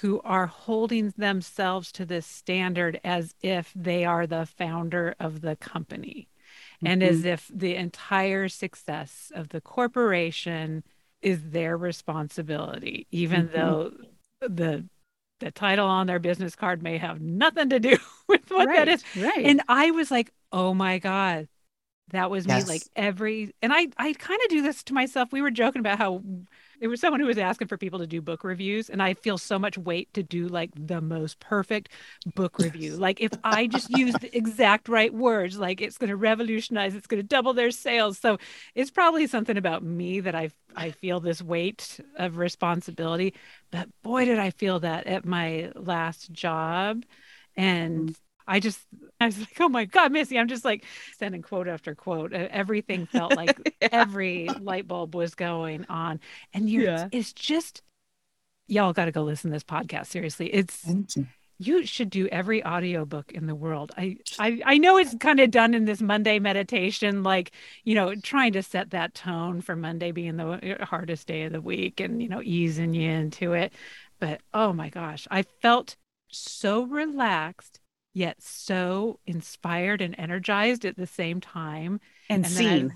who 0.00 0.20
are 0.22 0.46
holding 0.46 1.12
themselves 1.18 1.92
to 1.92 2.06
this 2.06 2.26
standard 2.26 2.98
as 3.04 3.34
if 3.42 3.72
they 3.76 4.04
are 4.06 4.26
the 4.26 4.46
founder 4.46 5.14
of 5.20 5.42
the 5.42 5.56
company 5.56 6.28
and 6.84 7.02
as 7.02 7.24
if 7.26 7.50
the 7.54 7.74
entire 7.74 8.48
success 8.48 9.30
of 9.34 9.50
the 9.50 9.60
corporation 9.60 10.82
is 11.20 11.50
their 11.50 11.76
responsibility 11.76 13.06
even 13.10 13.48
Mhm. 13.48 13.52
though 13.52 13.92
the 14.40 14.84
the 15.42 15.50
title 15.50 15.86
on 15.86 16.06
their 16.06 16.18
business 16.18 16.54
card 16.54 16.82
may 16.82 16.98
have 16.98 17.20
nothing 17.20 17.68
to 17.70 17.80
do 17.80 17.96
with 18.28 18.50
what 18.50 18.66
that 18.66 18.86
right, 18.86 18.88
is 18.88 19.04
right. 19.16 19.44
and 19.44 19.60
I 19.68 19.90
was 19.90 20.10
like, 20.10 20.32
oh 20.52 20.74
my 20.74 20.98
God. 20.98 21.48
That 22.10 22.30
was 22.30 22.46
me 22.46 22.62
like 22.64 22.82
every 22.94 23.54
and 23.62 23.72
I 23.72 23.88
I 23.96 24.12
kind 24.12 24.38
of 24.44 24.50
do 24.50 24.60
this 24.60 24.82
to 24.84 24.92
myself. 24.92 25.32
We 25.32 25.40
were 25.40 25.50
joking 25.50 25.80
about 25.80 25.96
how 25.96 26.22
there 26.82 26.90
was 26.90 27.00
someone 27.00 27.20
who 27.20 27.28
was 27.28 27.38
asking 27.38 27.68
for 27.68 27.76
people 27.76 28.00
to 28.00 28.08
do 28.08 28.20
book 28.20 28.42
reviews 28.42 28.90
and 28.90 29.00
I 29.00 29.14
feel 29.14 29.38
so 29.38 29.56
much 29.56 29.78
weight 29.78 30.12
to 30.14 30.22
do 30.24 30.48
like 30.48 30.70
the 30.74 31.00
most 31.00 31.38
perfect 31.38 31.90
book 32.34 32.58
review. 32.58 32.96
Like 32.96 33.20
if 33.20 33.30
I 33.44 33.68
just 33.68 33.88
use 33.90 34.12
the 34.14 34.36
exact 34.36 34.88
right 34.88 35.14
words, 35.14 35.56
like 35.60 35.80
it's 35.80 35.96
going 35.96 36.10
to 36.10 36.16
revolutionize, 36.16 36.96
it's 36.96 37.06
going 37.06 37.22
to 37.22 37.26
double 37.26 37.52
their 37.54 37.70
sales. 37.70 38.18
So 38.18 38.36
it's 38.74 38.90
probably 38.90 39.28
something 39.28 39.56
about 39.56 39.84
me 39.84 40.18
that 40.20 40.34
I 40.34 40.50
I 40.74 40.90
feel 40.90 41.20
this 41.20 41.40
weight 41.40 42.00
of 42.16 42.36
responsibility. 42.36 43.34
But 43.70 43.88
boy 44.02 44.24
did 44.24 44.40
I 44.40 44.50
feel 44.50 44.80
that 44.80 45.06
at 45.06 45.24
my 45.24 45.70
last 45.76 46.32
job 46.32 47.04
and 47.56 48.08
mm. 48.08 48.16
I 48.46 48.60
just, 48.60 48.80
I 49.20 49.26
was 49.26 49.38
like, 49.38 49.60
oh 49.60 49.68
my 49.68 49.84
God, 49.84 50.12
Missy, 50.12 50.38
I'm 50.38 50.48
just 50.48 50.64
like 50.64 50.84
sending 51.18 51.42
quote 51.42 51.68
after 51.68 51.94
quote. 51.94 52.32
Uh, 52.34 52.48
Everything 52.50 53.06
felt 53.06 53.36
like 53.36 53.76
every 53.80 54.48
light 54.60 54.86
bulb 54.88 55.14
was 55.14 55.34
going 55.34 55.86
on. 55.88 56.20
And 56.52 56.68
you're, 56.68 56.84
Yeah. 56.84 57.08
it's 57.12 57.32
just, 57.32 57.82
y'all 58.66 58.92
got 58.92 59.06
to 59.06 59.12
go 59.12 59.22
listen 59.22 59.50
to 59.50 59.54
this 59.54 59.64
podcast. 59.64 60.06
Seriously. 60.06 60.52
It's, 60.52 60.84
you. 61.14 61.26
you 61.58 61.86
should 61.86 62.10
do 62.10 62.26
every 62.28 62.64
audiobook 62.64 63.32
in 63.32 63.46
the 63.46 63.54
world. 63.54 63.92
I, 63.96 64.16
I, 64.38 64.60
I 64.64 64.78
know 64.78 64.96
it's 64.96 65.14
kind 65.16 65.38
of 65.40 65.50
done 65.50 65.74
in 65.74 65.84
this 65.84 66.00
Monday 66.02 66.38
meditation, 66.38 67.22
like, 67.22 67.52
you 67.84 67.94
know, 67.94 68.14
trying 68.16 68.52
to 68.54 68.62
set 68.62 68.90
that 68.90 69.14
tone 69.14 69.60
for 69.60 69.76
Monday 69.76 70.10
being 70.12 70.36
the 70.36 70.78
hardest 70.82 71.26
day 71.28 71.42
of 71.44 71.52
the 71.52 71.60
week 71.60 72.00
and, 72.00 72.20
you 72.22 72.28
know, 72.28 72.40
easing 72.42 72.94
you 72.94 73.08
into 73.10 73.52
it. 73.52 73.72
But 74.18 74.40
oh 74.54 74.72
my 74.72 74.88
gosh, 74.88 75.26
I 75.30 75.42
felt 75.62 75.96
so 76.28 76.84
relaxed 76.84 77.80
yet 78.12 78.42
so 78.42 79.18
inspired 79.26 80.00
and 80.00 80.14
energized 80.18 80.84
at 80.84 80.96
the 80.96 81.06
same 81.06 81.40
time. 81.40 82.00
And, 82.28 82.44
and 82.44 82.52
seen. 82.52 82.92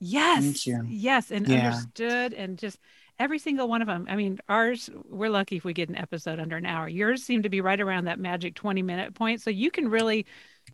Yes 0.00 0.66
yes 0.88 1.30
and 1.30 1.46
yeah. 1.46 1.66
understood 1.66 2.32
and 2.32 2.58
just 2.58 2.78
every 3.18 3.38
single 3.38 3.68
one 3.68 3.82
of 3.82 3.88
them. 3.88 4.06
I 4.08 4.16
mean 4.16 4.38
ours 4.48 4.90
we're 5.08 5.30
lucky 5.30 5.56
if 5.56 5.64
we 5.64 5.72
get 5.72 5.88
an 5.88 5.96
episode 5.96 6.40
under 6.40 6.56
an 6.56 6.66
hour. 6.66 6.88
Yours 6.88 7.22
seem 7.22 7.42
to 7.42 7.48
be 7.48 7.60
right 7.60 7.80
around 7.80 8.04
that 8.04 8.18
magic 8.18 8.54
20 8.54 8.82
minute 8.82 9.14
point 9.14 9.40
so 9.40 9.50
you 9.50 9.70
can 9.70 9.88
really 9.88 10.26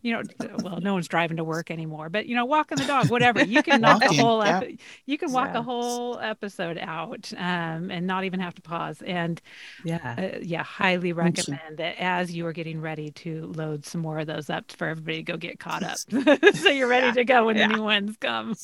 you 0.02 0.12
know, 0.12 0.22
well, 0.62 0.80
no 0.80 0.94
one's 0.94 1.08
driving 1.08 1.36
to 1.38 1.44
work 1.44 1.70
anymore, 1.70 2.08
but 2.08 2.26
you 2.26 2.36
know, 2.36 2.44
walking 2.44 2.78
the 2.78 2.84
dog, 2.84 3.10
whatever. 3.10 3.44
You 3.44 3.62
can 3.62 3.80
knock 3.82 4.02
a 4.02 4.12
whole, 4.12 4.44
yeah. 4.44 4.62
you 5.06 5.18
can 5.18 5.32
walk 5.32 5.50
yeah. 5.52 5.60
a 5.60 5.62
whole 5.62 6.18
episode 6.18 6.78
out, 6.78 7.32
um, 7.36 7.90
and 7.90 8.06
not 8.06 8.24
even 8.24 8.40
have 8.40 8.54
to 8.54 8.62
pause. 8.62 9.02
And 9.02 9.40
yeah, 9.84 10.32
uh, 10.34 10.38
yeah, 10.42 10.62
highly 10.62 11.12
recommend 11.12 11.78
that 11.78 11.96
as 11.98 12.32
you 12.32 12.46
are 12.46 12.52
getting 12.52 12.80
ready 12.80 13.10
to 13.10 13.52
load 13.56 13.84
some 13.84 14.00
more 14.00 14.18
of 14.18 14.26
those 14.26 14.50
up 14.50 14.70
for 14.72 14.88
everybody 14.88 15.18
to 15.18 15.22
go 15.22 15.36
get 15.36 15.58
caught 15.58 15.82
up, 15.82 15.98
so 16.54 16.70
you're 16.70 16.88
ready 16.88 17.06
yeah. 17.06 17.12
to 17.12 17.24
go 17.24 17.46
when 17.46 17.56
the 17.56 17.66
new 17.66 17.82
ones 17.82 18.16
come. 18.20 18.54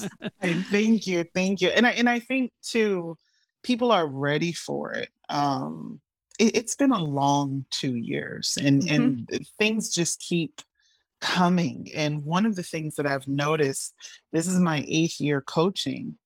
thank 0.41 1.07
you, 1.07 1.25
thank 1.35 1.61
you, 1.61 1.69
and 1.69 1.87
I 1.87 1.91
and 1.93 2.09
I 2.09 2.19
think 2.19 2.53
too, 2.63 3.17
people 3.63 3.93
are 3.93 4.07
ready 4.07 4.53
for 4.53 4.93
it. 4.93 5.11
Um, 5.29 6.01
it, 6.39 6.57
has 6.57 6.75
been 6.75 6.93
a 6.93 7.03
long 7.03 7.67
two 7.71 7.97
years, 7.97 8.59
and 8.61 8.83
mm-hmm. 8.83 8.95
and 8.95 9.47
things 9.59 9.91
just 9.91 10.21
keep 10.21 10.61
coming. 11.21 11.89
And 11.95 12.25
one 12.25 12.47
of 12.47 12.57
the 12.57 12.62
things 12.62 12.97
that 12.97 13.07
I've 13.07 13.29
noticed 13.29 13.95
this 14.33 14.47
is 14.47 14.59
my 14.59 14.85
eighth 14.89 15.21
year 15.21 15.41
coaching. 15.41 16.17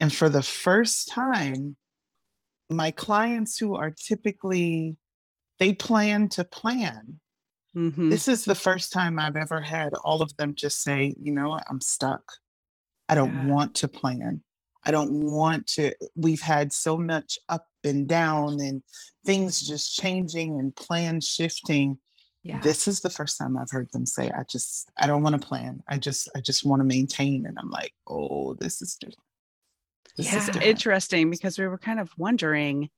And 0.00 0.12
for 0.12 0.28
the 0.28 0.42
first 0.42 1.08
time, 1.08 1.76
my 2.68 2.90
clients 2.90 3.58
who 3.58 3.76
are 3.76 3.90
typically, 3.90 4.96
they 5.58 5.72
plan 5.72 6.28
to 6.30 6.44
plan. 6.44 7.20
Mm-hmm. 7.76 8.10
This 8.10 8.28
is 8.28 8.44
the 8.44 8.54
first 8.54 8.92
time 8.92 9.18
I've 9.18 9.36
ever 9.36 9.60
had 9.60 9.92
all 10.04 10.22
of 10.22 10.36
them 10.36 10.54
just 10.54 10.82
say, 10.82 11.14
you 11.20 11.32
know 11.32 11.50
what, 11.50 11.64
I'm 11.68 11.80
stuck. 11.80 12.22
I 13.08 13.14
don't 13.14 13.34
yeah. 13.34 13.46
want 13.46 13.74
to 13.76 13.88
plan. 13.88 14.42
I 14.84 14.90
don't 14.90 15.12
want 15.12 15.66
to. 15.68 15.92
We've 16.14 16.40
had 16.40 16.72
so 16.72 16.96
much 16.96 17.38
up 17.48 17.66
and 17.84 18.08
down 18.08 18.60
and 18.60 18.82
things 19.24 19.60
just 19.60 19.94
changing 19.94 20.58
and 20.58 20.74
plans 20.74 21.26
shifting 21.26 21.98
yeah. 22.46 22.60
this 22.60 22.86
is 22.86 23.00
the 23.00 23.10
first 23.10 23.38
time 23.38 23.56
i've 23.56 23.70
heard 23.70 23.90
them 23.92 24.06
say 24.06 24.30
i 24.30 24.42
just 24.44 24.90
i 24.98 25.06
don't 25.06 25.22
want 25.22 25.40
to 25.40 25.46
plan 25.46 25.82
i 25.88 25.96
just 25.96 26.28
i 26.36 26.40
just 26.40 26.64
want 26.64 26.80
to 26.80 26.84
maintain 26.84 27.46
and 27.46 27.58
i'm 27.58 27.70
like 27.70 27.92
oh 28.06 28.54
this 28.54 28.80
is 28.80 28.94
different 28.94 29.18
this 30.16 30.32
yeah. 30.32 30.38
is 30.38 30.46
different. 30.46 30.66
interesting 30.66 31.30
because 31.30 31.58
we 31.58 31.66
were 31.66 31.78
kind 31.78 32.00
of 32.00 32.10
wondering 32.16 32.88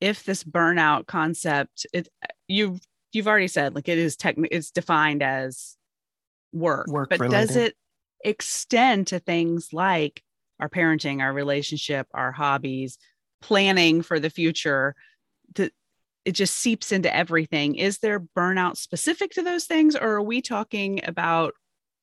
if 0.00 0.24
this 0.24 0.42
burnout 0.42 1.06
concept 1.06 1.86
it 1.92 2.08
uh, 2.22 2.26
you've 2.48 2.80
you've 3.12 3.28
already 3.28 3.48
said 3.48 3.74
like 3.74 3.88
it 3.88 3.98
is 3.98 4.16
technically 4.16 4.56
it's 4.56 4.70
defined 4.70 5.22
as 5.22 5.76
work, 6.52 6.86
work 6.86 7.10
but 7.10 7.20
related. 7.20 7.46
does 7.46 7.56
it 7.56 7.74
extend 8.24 9.06
to 9.08 9.18
things 9.18 9.72
like 9.72 10.22
our 10.60 10.68
parenting 10.68 11.20
our 11.20 11.32
relationship 11.32 12.06
our 12.14 12.32
hobbies 12.32 12.98
planning 13.42 14.02
for 14.02 14.18
the 14.18 14.30
future 14.30 14.94
it 16.24 16.32
just 16.32 16.56
seeps 16.56 16.92
into 16.92 17.14
everything. 17.14 17.74
Is 17.76 17.98
there 17.98 18.20
burnout 18.20 18.76
specific 18.76 19.32
to 19.32 19.42
those 19.42 19.64
things, 19.64 19.94
or 19.94 20.14
are 20.14 20.22
we 20.22 20.40
talking 20.40 21.00
about 21.04 21.54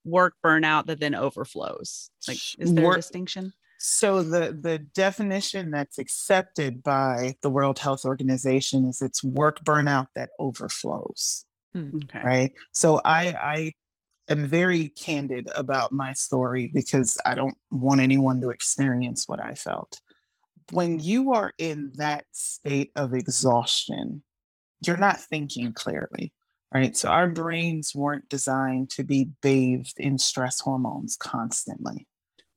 work 0.05 0.35
burnout 0.45 0.87
that 0.87 0.99
then 0.99 1.15
overflows? 1.15 2.09
Like, 2.27 2.37
is 2.59 2.73
there 2.73 2.85
work, 2.85 2.97
a 2.97 2.99
distinction? 2.99 3.53
So 3.79 4.21
the 4.21 4.57
the 4.59 4.79
definition 4.79 5.71
that's 5.71 5.97
accepted 5.97 6.83
by 6.83 7.35
the 7.41 7.49
World 7.49 7.79
Health 7.79 8.05
Organization 8.05 8.85
is 8.85 9.01
it's 9.01 9.23
work 9.23 9.63
burnout 9.63 10.07
that 10.15 10.29
overflows. 10.39 11.45
Hmm, 11.73 11.89
okay. 12.03 12.21
Right. 12.23 12.53
So 12.73 13.01
I 13.03 13.27
I 13.33 13.73
am 14.29 14.45
very 14.45 14.89
candid 14.89 15.49
about 15.55 15.91
my 15.91 16.13
story 16.13 16.69
because 16.73 17.17
I 17.25 17.33
don't 17.33 17.57
want 17.71 18.01
anyone 18.01 18.39
to 18.41 18.49
experience 18.49 19.27
what 19.27 19.43
I 19.43 19.55
felt 19.55 19.99
when 20.71 20.99
you 20.99 21.33
are 21.33 21.53
in 21.57 21.91
that 21.95 22.25
state 22.31 22.91
of 22.95 23.13
exhaustion, 23.13 24.23
you're 24.85 24.97
not 24.97 25.19
thinking 25.19 25.73
clearly, 25.73 26.33
right? 26.73 26.95
So 26.95 27.09
our 27.09 27.27
brains 27.27 27.93
weren't 27.93 28.29
designed 28.29 28.89
to 28.91 29.03
be 29.03 29.29
bathed 29.41 29.99
in 29.99 30.17
stress 30.17 30.59
hormones 30.59 31.17
constantly. 31.17 32.07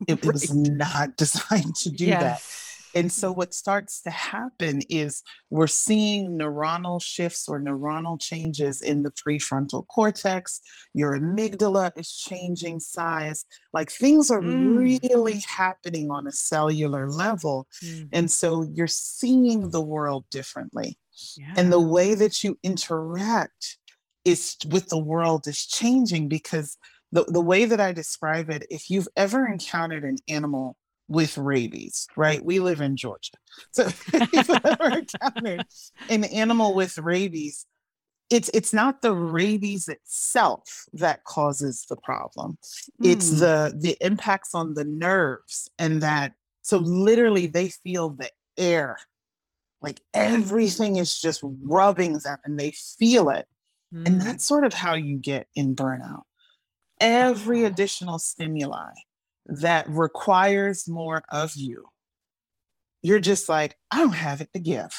It, 0.06 0.25
right. 0.25 0.33
was 0.33 0.54
not 0.54 1.16
designed 1.16 1.76
to 1.76 1.90
do 1.90 2.06
yes. 2.06 2.63
And 2.94 3.10
so 3.10 3.32
what 3.32 3.52
starts 3.54 4.00
to 4.02 4.10
happen 4.10 4.82
is 4.88 5.22
we're 5.50 5.66
seeing 5.66 6.38
neuronal 6.38 7.02
shifts 7.02 7.48
or 7.48 7.60
neuronal 7.60 8.20
changes 8.20 8.80
in 8.82 9.02
the 9.02 9.10
prefrontal 9.10 9.86
cortex. 9.88 10.60
Your 10.94 11.18
amygdala 11.18 11.92
is 11.98 12.12
changing 12.12 12.80
size. 12.80 13.44
Like 13.72 13.90
things 13.90 14.30
are 14.30 14.40
mm. 14.40 14.78
really 14.78 15.42
happening 15.46 16.10
on 16.10 16.26
a 16.26 16.32
cellular 16.32 17.10
level. 17.10 17.66
Mm. 17.82 18.08
And 18.12 18.30
so 18.30 18.62
you're 18.62 18.86
seeing 18.86 19.70
the 19.70 19.82
world 19.82 20.24
differently. 20.30 20.98
Yeah. 21.36 21.54
And 21.56 21.72
the 21.72 21.80
way 21.80 22.14
that 22.14 22.44
you 22.44 22.58
interact 22.62 23.78
is 24.24 24.56
with 24.70 24.88
the 24.88 24.98
world 24.98 25.46
is 25.46 25.66
changing 25.66 26.28
because 26.28 26.78
the, 27.12 27.24
the 27.24 27.40
way 27.40 27.64
that 27.64 27.80
I 27.80 27.92
describe 27.92 28.50
it, 28.50 28.66
if 28.70 28.90
you've 28.90 29.08
ever 29.16 29.46
encountered 29.46 30.04
an 30.04 30.16
animal 30.28 30.76
with 31.08 31.37
rabies, 31.37 32.06
right? 32.16 32.44
We 32.44 32.61
live 32.61 32.80
in 32.80 32.96
Georgia. 32.96 33.32
So 33.70 33.84
if 34.12 34.32
you've 34.32 34.50
ever 34.50 34.99
encountered 34.99 35.64
an 36.11 36.25
animal 36.25 36.75
with 36.75 36.99
rabies, 36.99 37.66
it's 38.28 38.50
it's 38.52 38.73
not 38.73 39.00
the 39.00 39.12
rabies 39.14 39.88
itself 39.88 40.87
that 40.92 41.23
causes 41.23 41.87
the 41.88 41.96
problem. 41.96 42.58
Mm. 43.00 43.12
It's 43.12 43.30
hmm. 43.30 43.38
the 43.38 43.75
the 43.78 43.96
impacts 44.00 44.54
on 44.54 44.75
the 44.75 44.84
nerves 44.84 45.70
and 45.78 46.02
that 46.02 46.32
so 46.62 46.78
literally 46.78 47.46
they 47.46 47.68
feel 47.68 48.11
the 48.11 48.28
air. 48.58 48.96
Like 49.80 50.00
everything 50.14 50.96
is 50.96 51.20
just 51.20 51.44
rubbing 51.62 52.14
them 52.18 52.38
and 52.44 52.58
they 52.58 52.73
feel 52.73 53.28
it. 53.30 53.46
Mm. 53.94 54.06
And 54.06 54.14
hmm. 54.16 54.26
that's 54.26 54.44
sort 54.44 54.64
of 54.64 54.75
how 54.75 54.94
you 54.94 55.16
get 55.16 55.46
in 55.54 55.76
burnout. 55.76 56.23
Every 56.99 57.62
additional 57.62 58.18
stimuli 58.18 58.94
that 59.46 59.88
requires 59.88 60.88
more 60.88 61.22
of 61.30 61.54
you, 61.56 61.86
you're 63.02 63.20
just 63.20 63.48
like, 63.48 63.76
I 63.90 63.98
don't 63.98 64.14
have 64.14 64.40
it 64.40 64.50
to 64.54 64.60
give. 64.60 64.94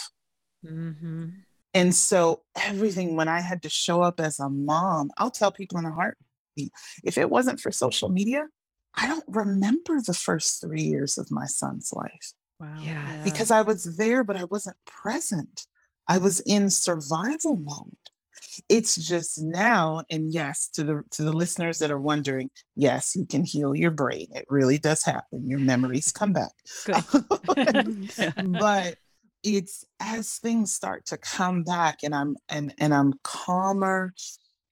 Mm-hmm. 0.65 1.27
And 1.73 1.93
so, 1.93 2.43
everything, 2.55 3.15
when 3.15 3.27
I 3.27 3.41
had 3.41 3.63
to 3.63 3.69
show 3.69 4.01
up 4.01 4.19
as 4.19 4.39
a 4.39 4.49
mom, 4.49 5.11
I'll 5.17 5.31
tell 5.31 5.51
people 5.51 5.77
in 5.77 5.85
a 5.85 5.91
heartbeat 5.91 6.71
if 7.03 7.17
it 7.17 7.29
wasn't 7.29 7.59
for 7.59 7.71
social 7.71 8.09
media, 8.09 8.47
I 8.95 9.07
don't 9.07 9.25
remember 9.27 9.99
the 10.01 10.13
first 10.13 10.61
three 10.61 10.83
years 10.83 11.17
of 11.17 11.29
my 11.31 11.45
son's 11.45 11.91
life. 11.93 12.33
Wow. 12.59 12.79
Yeah. 12.81 13.21
Because 13.23 13.51
I 13.51 13.61
was 13.61 13.97
there, 13.97 14.23
but 14.23 14.37
I 14.37 14.45
wasn't 14.45 14.77
present. 14.85 15.67
I 16.07 16.17
was 16.17 16.39
in 16.41 16.69
survival 16.69 17.57
mode. 17.57 18.04
It's 18.69 18.95
just 18.95 19.41
now, 19.41 20.03
and 20.09 20.33
yes, 20.33 20.67
to 20.73 20.83
the 20.83 21.03
to 21.11 21.23
the 21.23 21.33
listeners 21.33 21.79
that 21.79 21.91
are 21.91 21.99
wondering, 21.99 22.49
yes, 22.75 23.15
you 23.15 23.25
can 23.25 23.43
heal 23.43 23.75
your 23.75 23.91
brain. 23.91 24.27
It 24.33 24.45
really 24.49 24.77
does 24.77 25.03
happen. 25.03 25.47
Your 25.47 25.59
memories 25.59 26.11
come 26.11 26.33
back. 26.33 26.51
but 28.59 28.95
it's 29.43 29.85
as 29.99 30.37
things 30.39 30.73
start 30.73 31.05
to 31.05 31.17
come 31.17 31.63
back 31.63 31.99
and 32.03 32.15
I'm 32.15 32.35
and 32.49 32.73
and 32.79 32.93
I'm 32.93 33.13
calmer 33.23 34.13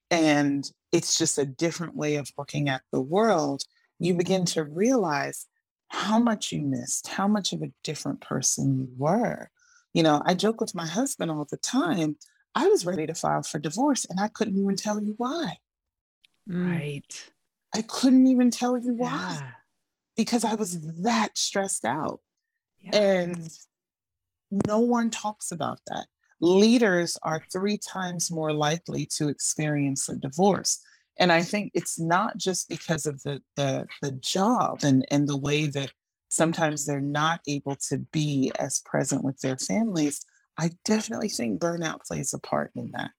and 0.09 0.69
it's 0.91 1.17
just 1.17 1.37
a 1.37 1.45
different 1.45 1.95
way 1.95 2.15
of 2.15 2.31
looking 2.37 2.69
at 2.69 2.83
the 2.91 3.01
world, 3.01 3.63
you 3.99 4.13
begin 4.13 4.45
to 4.45 4.63
realize 4.63 5.47
how 5.87 6.19
much 6.19 6.51
you 6.51 6.61
missed, 6.61 7.07
how 7.07 7.27
much 7.27 7.51
of 7.51 7.61
a 7.61 7.71
different 7.83 8.21
person 8.21 8.77
you 8.77 8.87
were. 8.97 9.49
You 9.93 10.03
know, 10.03 10.21
I 10.25 10.33
joke 10.35 10.61
with 10.61 10.75
my 10.75 10.85
husband 10.85 11.31
all 11.31 11.47
the 11.49 11.57
time. 11.57 12.17
I 12.55 12.67
was 12.67 12.85
ready 12.85 13.07
to 13.07 13.13
file 13.13 13.43
for 13.43 13.59
divorce 13.59 14.05
and 14.05 14.19
I 14.19 14.27
couldn't 14.27 14.57
even 14.57 14.75
tell 14.75 15.01
you 15.01 15.15
why. 15.17 15.57
Mm. 16.49 16.69
Right. 16.69 17.31
I 17.73 17.81
couldn't 17.81 18.27
even 18.27 18.51
tell 18.51 18.77
you 18.77 18.93
why 18.93 19.37
yeah. 19.39 19.51
because 20.15 20.43
I 20.43 20.55
was 20.55 20.79
that 21.01 21.37
stressed 21.37 21.85
out. 21.85 22.19
Yeah. 22.81 22.95
And 22.95 23.49
no 24.67 24.79
one 24.79 25.09
talks 25.09 25.51
about 25.51 25.79
that. 25.87 26.05
Leaders 26.39 27.17
are 27.23 27.41
three 27.51 27.77
times 27.77 28.29
more 28.29 28.53
likely 28.53 29.07
to 29.17 29.29
experience 29.29 30.09
a 30.09 30.15
divorce. 30.15 30.79
And 31.17 31.31
I 31.31 31.41
think 31.41 31.71
it's 31.73 31.99
not 31.99 32.37
just 32.37 32.69
because 32.69 33.05
of 33.05 33.21
the 33.23 33.41
the, 33.55 33.87
the 34.01 34.11
job 34.11 34.79
and, 34.83 35.05
and 35.09 35.27
the 35.27 35.37
way 35.37 35.67
that 35.67 35.91
sometimes 36.29 36.85
they're 36.85 36.99
not 36.99 37.41
able 37.47 37.75
to 37.89 37.99
be 38.11 38.51
as 38.59 38.81
present 38.85 39.23
with 39.23 39.39
their 39.41 39.57
families, 39.57 40.25
I 40.57 40.71
definitely 40.85 41.29
think 41.29 41.59
burnout 41.59 42.05
plays 42.05 42.33
a 42.33 42.39
part 42.39 42.71
in 42.75 42.91
that 42.91 43.11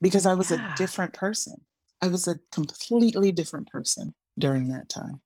because 0.00 0.26
I 0.26 0.34
was 0.34 0.50
yeah. 0.50 0.72
a 0.72 0.76
different 0.76 1.12
person. 1.14 1.56
I 2.02 2.08
was 2.08 2.28
a 2.28 2.38
completely 2.52 3.32
different 3.32 3.68
person 3.68 4.14
during 4.38 4.68
that 4.68 4.88
time. 4.88 5.20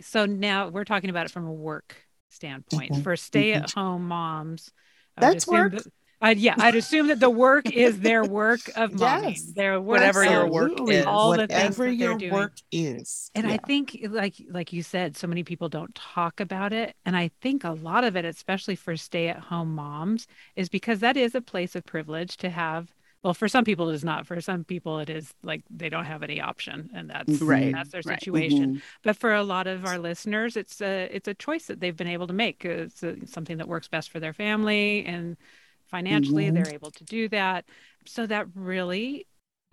So 0.00 0.26
now 0.26 0.68
we're 0.68 0.84
talking 0.84 1.10
about 1.10 1.26
it 1.26 1.32
from 1.32 1.46
a 1.46 1.52
work 1.52 1.96
standpoint 2.30 2.92
mm-hmm. 2.92 3.02
for 3.02 3.16
stay 3.16 3.52
at 3.52 3.70
home 3.70 4.08
moms. 4.08 4.70
That's 5.16 5.46
work. 5.46 5.72
That, 5.72 5.86
I'd, 6.20 6.38
yeah, 6.38 6.54
I'd 6.58 6.74
assume 6.74 7.08
that 7.08 7.20
the 7.20 7.28
work 7.30 7.70
is 7.70 8.00
their 8.00 8.24
work 8.24 8.60
of 8.76 8.92
momming. 8.98 9.30
Yes. 9.32 9.52
Their 9.52 9.80
work, 9.80 9.98
Whatever 9.98 10.24
your 10.24 10.46
work 10.48 10.72
is. 10.88 11.04
All 11.04 11.32
the 11.32 11.46
things 11.46 11.78
Whatever 11.78 11.86
that 11.86 11.94
your 11.94 12.14
doing. 12.16 12.32
work 12.32 12.56
is. 12.72 13.30
And 13.34 13.46
I 13.46 13.58
think 13.58 13.98
like 14.08 14.34
like 14.50 14.72
you 14.72 14.82
said, 14.82 15.16
so 15.16 15.26
many 15.26 15.44
people 15.44 15.68
don't 15.68 15.94
talk 15.94 16.40
about 16.40 16.72
it. 16.72 16.96
And 17.04 17.16
I 17.16 17.30
think 17.42 17.64
a 17.64 17.72
lot 17.72 18.04
of 18.04 18.16
it, 18.16 18.24
especially 18.24 18.76
for 18.76 18.96
stay-at-home 18.96 19.74
moms, 19.74 20.26
is 20.56 20.68
because 20.68 21.00
that 21.00 21.16
is 21.16 21.34
a 21.34 21.40
place 21.42 21.74
of 21.76 21.84
privilege 21.84 22.36
to 22.38 22.50
have. 22.50 22.94
Well, 23.22 23.32
for 23.34 23.48
some 23.48 23.64
people 23.64 23.88
it 23.88 23.94
is 23.94 24.04
not. 24.04 24.26
For 24.26 24.38
some 24.42 24.64
people 24.64 24.98
it 24.98 25.08
is 25.08 25.32
like 25.42 25.62
they 25.70 25.88
don't 25.88 26.04
have 26.04 26.22
any 26.22 26.40
option 26.42 26.90
and 26.94 27.08
that's 27.08 27.40
Right, 27.40 27.72
that's 27.72 27.90
their 27.90 28.02
right. 28.04 28.20
situation. 28.20 28.76
Mhm. 28.76 28.82
But 29.02 29.16
for 29.16 29.34
a 29.34 29.42
lot 29.42 29.66
of 29.66 29.86
our 29.86 29.98
listeners, 29.98 30.56
it's 30.56 30.80
a 30.82 31.08
it's 31.10 31.26
a 31.28 31.34
choice 31.34 31.66
that 31.66 31.80
they've 31.80 31.96
been 31.96 32.06
able 32.06 32.26
to 32.26 32.34
make. 32.34 32.64
It's 32.64 33.02
uh 33.02 33.16
something 33.26 33.56
that 33.58 33.68
works 33.68 33.88
best 33.88 34.10
for 34.10 34.20
their 34.20 34.34
family 34.34 35.04
and 35.06 35.36
financially 35.86 36.46
Mhm. 36.48 36.54
they're 36.54 36.68
able 36.68 36.90
to 36.92 37.04
do 37.04 37.28
that. 37.28 37.64
So 38.06 38.26
that 38.26 38.46
really 38.54 39.26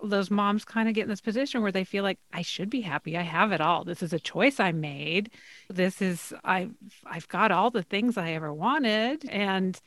those 0.03 0.31
moms 0.31 0.65
kind 0.65 0.89
of 0.89 0.95
get 0.95 1.03
in 1.03 1.09
this 1.09 1.21
position 1.21 1.61
where 1.61 1.71
they 1.71 1.83
feel 1.83 2.03
like 2.03 2.17
I 2.33 2.41
should 2.41 2.71
be 2.71 2.81
happy. 2.81 3.15
I 3.17 3.21
have 3.21 3.51
it 3.51 3.61
all. 3.61 3.83
This 3.83 4.01
is 4.01 4.13
a 4.13 4.19
choice 4.19 4.59
I 4.59 4.71
made. 4.71 5.29
This 5.69 6.01
is 6.01 6.33
I've 6.43 6.73
I've 7.05 7.27
got 7.27 7.51
all 7.51 7.69
the 7.69 7.83
things 7.83 8.17
I 8.17 8.31
ever 8.31 8.51
wanted 8.53 9.29
and 9.29 9.79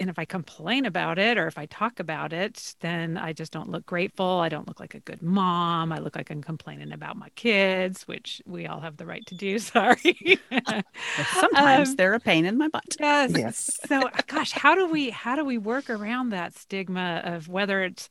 and 0.00 0.10
if 0.10 0.18
I 0.18 0.24
complain 0.24 0.84
about 0.86 1.18
it 1.18 1.38
or 1.38 1.46
if 1.46 1.58
I 1.58 1.66
talk 1.66 2.00
about 2.00 2.32
it, 2.32 2.74
then 2.80 3.16
I 3.16 3.32
just 3.32 3.52
don't 3.52 3.70
look 3.70 3.86
grateful. 3.86 4.26
I 4.40 4.48
don't 4.48 4.66
look 4.68 4.80
like 4.80 4.94
a 4.94 5.00
good 5.00 5.22
mom. 5.22 5.92
I 5.92 5.98
look 5.98 6.16
like 6.16 6.30
I'm 6.30 6.42
complaining 6.42 6.92
about 6.92 7.16
my 7.16 7.28
kids, 7.30 8.02
which 8.08 8.42
we 8.46 8.66
all 8.66 8.80
have 8.80 8.96
the 8.96 9.06
right 9.06 9.24
to 9.26 9.34
do. 9.34 9.58
Sorry. 9.60 10.40
Sometimes 11.30 11.90
Um, 11.90 11.96
they're 11.96 12.14
a 12.14 12.20
pain 12.20 12.44
in 12.44 12.58
my 12.58 12.68
butt. 12.68 12.96
Yes. 12.98 13.32
Yes. 13.36 13.70
So 13.88 14.08
gosh, 14.26 14.52
how 14.52 14.74
do 14.74 14.86
we 14.86 15.10
how 15.10 15.36
do 15.36 15.44
we 15.44 15.58
work 15.58 15.90
around 15.90 16.30
that 16.30 16.54
stigma 16.54 17.22
of 17.24 17.48
whether 17.48 17.82
it's 17.82 18.08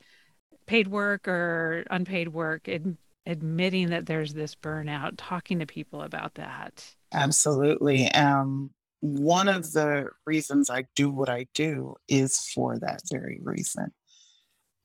paid 0.67 0.87
work 0.89 1.27
or 1.27 1.85
unpaid 1.91 2.29
work, 2.29 2.69
ad- 2.69 2.97
admitting 3.25 3.89
that 3.91 4.05
there's 4.07 4.33
this 4.33 4.55
burnout, 4.55 5.15
talking 5.17 5.59
to 5.59 5.65
people 5.67 6.01
about 6.01 6.35
that. 6.35 6.95
Absolutely. 7.11 8.09
Um, 8.11 8.71
one 9.03 9.49
of 9.49 9.73
the 9.73 10.07
reasons 10.25 10.69
I 10.69 10.85
do 10.95 11.09
what 11.09 11.27
I 11.29 11.47
do 11.53 11.97
is 12.07 12.39
for 12.39 12.79
that 12.79 13.01
very 13.11 13.37
reason. 13.43 13.91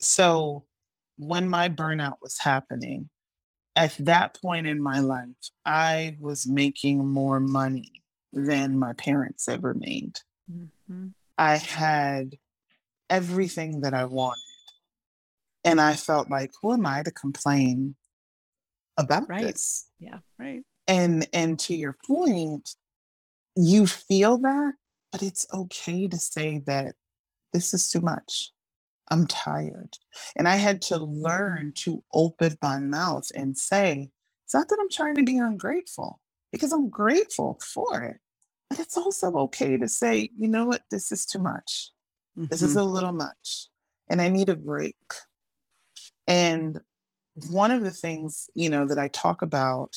So, 0.01 0.65
when 1.19 1.49
my 1.49 1.69
burnout 1.69 2.17
was 2.21 2.39
happening, 2.39 3.11
at 3.77 3.95
that 4.01 4.41
point 4.43 4.67
in 4.67 4.83
my 4.83 4.99
life, 4.99 5.29
I 5.65 6.17
was 6.19 6.49
making 6.49 7.07
more 7.07 7.39
money 7.39 8.03
than 8.33 8.77
my 8.77 8.93
parents 8.95 9.47
ever 9.49 9.73
made. 9.73 10.19
Mhm. 10.51 11.15
I 11.37 11.57
had 11.59 12.39
everything 13.09 13.83
that 13.83 13.95
I 13.95 14.05
wanted. 14.05 14.43
And 15.65 15.81
I 15.81 15.95
felt 15.95 16.29
like, 16.29 16.51
who 16.61 16.73
am 16.73 16.87
I 16.87 17.05
to 17.05 17.11
complain 17.13 17.95
about 18.97 19.29
Right. 19.29 19.45
this? 19.45 19.89
Yeah. 20.01 20.19
Right. 20.41 20.65
and 20.89 21.29
and 21.33 21.59
to 21.61 21.77
your 21.77 21.97
point 22.07 22.75
you 23.59 23.87
feel 23.89 24.39
that 24.41 24.75
but 25.13 25.23
it's 25.25 25.47
okay 25.55 26.09
to 26.09 26.19
say 26.19 26.63
that 26.67 26.97
this 27.53 27.75
is 27.75 27.91
too 27.91 28.01
much. 28.03 28.53
I'm 29.11 29.27
tired. 29.27 29.99
And 30.37 30.49
i 30.49 30.57
had 30.57 30.83
to 30.85 30.99
learn 30.99 31.73
to 31.85 32.05
open 32.15 32.59
my 32.63 32.81
mouth 32.81 33.29
and 33.35 33.59
say 33.59 34.11
it's 34.45 34.55
not 34.55 34.69
that 34.69 34.79
i'm 34.81 34.91
trying 34.91 35.17
to 35.17 35.25
be 35.25 35.39
ungrateful 35.39 36.21
because 36.53 36.73
i'm 36.73 36.91
grateful 36.91 37.61
for 37.75 38.03
it 38.03 38.19
but 38.71 38.81
it's 38.81 38.97
also 38.99 39.33
okay 39.35 39.77
to 39.79 39.89
say 39.89 40.31
you 40.39 40.49
know 40.49 40.67
what? 40.67 40.83
This 40.91 41.13
is 41.13 41.27
too 41.27 41.41
much. 41.41 41.93
This 42.51 42.63
is 42.63 42.77
Mhm. 42.77 42.81
a 42.81 42.85
little 42.85 43.13
much 43.13 43.69
and 44.11 44.23
i 44.23 44.29
need 44.29 44.49
a 44.51 44.57
break 44.57 44.97
and 46.29 46.81
one 47.51 47.71
of 47.73 47.83
the 47.85 47.91
things 47.93 48.51
you 48.55 48.71
know 48.71 48.87
that 48.87 48.99
i 48.99 49.09
talk 49.09 49.43
about 49.43 49.97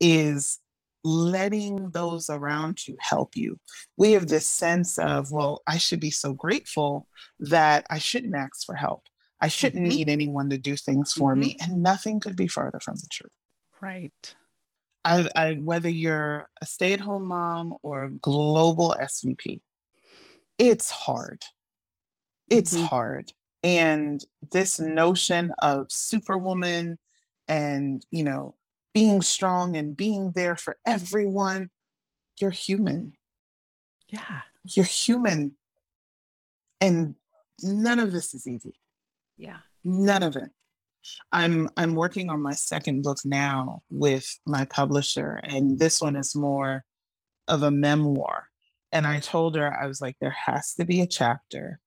is 0.00 0.60
letting 1.04 1.90
those 1.90 2.28
around 2.30 2.86
you 2.86 2.96
help 3.00 3.36
you 3.36 3.58
we 3.96 4.12
have 4.12 4.28
this 4.28 4.46
sense 4.50 4.98
of 4.98 5.30
well 5.32 5.62
i 5.66 5.78
should 5.78 6.00
be 6.00 6.10
so 6.10 6.32
grateful 6.34 7.06
that 7.38 7.86
i 7.90 7.98
shouldn't 7.98 8.34
ask 8.34 8.66
for 8.66 8.74
help 8.74 9.04
i 9.40 9.48
shouldn't 9.48 9.82
Mhm. 9.84 9.88
need 9.88 10.08
anyone 10.08 10.50
to 10.50 10.58
do 10.58 10.76
things 10.76 11.12
for 11.12 11.34
me 11.36 11.56
and 11.60 11.82
nothing 11.82 12.20
could 12.20 12.36
be 12.36 12.48
further 12.48 12.80
from 12.80 12.96
the 12.96 13.08
truth 13.10 13.32
Right. 13.80 14.34
I, 15.04 15.28
I 15.34 15.54
whether 15.54 15.88
you're 15.88 16.48
a 16.60 16.66
stay-at-home 16.66 17.24
mom 17.26 17.74
or 17.82 18.04
a 18.04 18.10
global 18.10 18.94
svp 19.00 19.62
it's 20.58 20.90
hard 20.90 21.42
it's 22.48 22.74
Mhm. 22.74 22.86
hard 22.88 23.32
and 23.62 24.24
this 24.52 24.80
notion 24.80 25.52
of 25.60 25.90
superwoman 25.90 26.98
and 27.48 28.04
you 28.10 28.24
know 28.24 28.54
being 28.94 29.22
strong 29.22 29.76
and 29.76 29.96
being 29.96 30.32
there 30.32 30.56
for 30.56 30.76
everyone 30.86 31.70
you're 32.40 32.50
human 32.50 33.12
Yeah. 34.08 34.40
you're 34.64 34.84
human 34.84 35.52
and 36.80 37.14
none 37.62 37.98
of 37.98 38.12
this 38.12 38.34
is 38.34 38.46
easy 38.46 38.74
Yeah. 39.36 39.58
none 39.84 40.22
of 40.22 40.36
it 40.36 40.50
i'm 41.32 41.68
i'm 41.76 41.94
working 41.94 42.28
on 42.30 42.42
my 42.42 42.52
second 42.52 43.02
book 43.02 43.18
now 43.24 43.82
with 43.90 44.38
my 44.46 44.64
publisher 44.66 45.40
and 45.42 45.78
this 45.78 46.00
one 46.00 46.16
is 46.16 46.34
more 46.34 46.84
of 47.48 47.62
a 47.62 47.70
memoir 47.70 48.48
and 48.92 49.06
i 49.06 49.18
told 49.20 49.56
her 49.56 49.72
i 49.80 49.86
was 49.86 50.00
like 50.00 50.16
there 50.20 50.30
has 50.46 50.74
to 50.74 50.84
be 50.84 51.00
a 51.00 51.06
chapter 51.06 51.80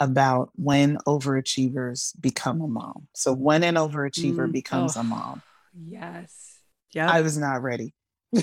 about 0.00 0.50
when 0.54 0.96
overachievers 1.06 2.12
become 2.20 2.60
a 2.60 2.68
mom 2.68 3.08
so 3.14 3.32
when 3.32 3.62
an 3.64 3.74
overachiever 3.74 4.46
Mm, 4.48 4.52
becomes 4.52 4.96
oh. 4.96 5.00
a 5.00 5.04
mom 5.04 5.42
Yes. 5.74 6.58
Yeah. 6.92 7.10
i 7.10 7.20
was 7.20 7.36
not 7.38 7.62
ready 7.62 7.94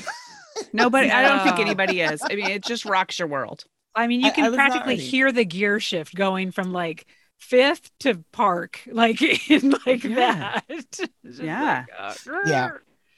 Nobody, 0.73 1.09
I 1.11 1.21
don't 1.23 1.43
think 1.43 1.59
anybody 1.59 2.01
is. 2.01 2.21
I 2.29 2.35
mean, 2.35 2.45
it 2.49 2.63
just 2.63 2.85
rocks 2.85 3.19
your 3.19 3.27
world. 3.27 3.63
I 3.93 4.07
mean, 4.07 4.21
you 4.21 4.31
can 4.31 4.45
I 4.45 4.49
was 4.49 4.57
not 4.57 4.71
practically 4.71 4.95
hear 4.97 5.31
the 5.31 5.43
gear 5.45 5.79
shift 5.79 6.15
going 6.15 6.51
from 6.51 6.71
like 6.71 7.05
fifth 7.38 7.91
to 7.99 8.23
park, 8.31 8.81
like 8.88 9.21
in 9.49 9.75
like 9.85 10.03
Yeah. 10.03 10.61
that. 10.67 10.99
Just 11.25 11.41
Yeah. 11.41 11.85
like, 11.88 11.99
uh, 11.99 12.13
Yeah. 12.45 12.69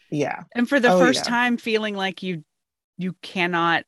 yeah 0.09 0.43
And 0.55 0.67
for 0.67 0.79
the 0.79 0.91
Oh, 0.91 0.99
first 0.99 1.25
yeah. 1.25 1.29
time 1.31 1.57
feeling 1.57 1.95
like 1.95 2.21
you 2.23 2.43
you 2.97 3.13
cannot 3.21 3.85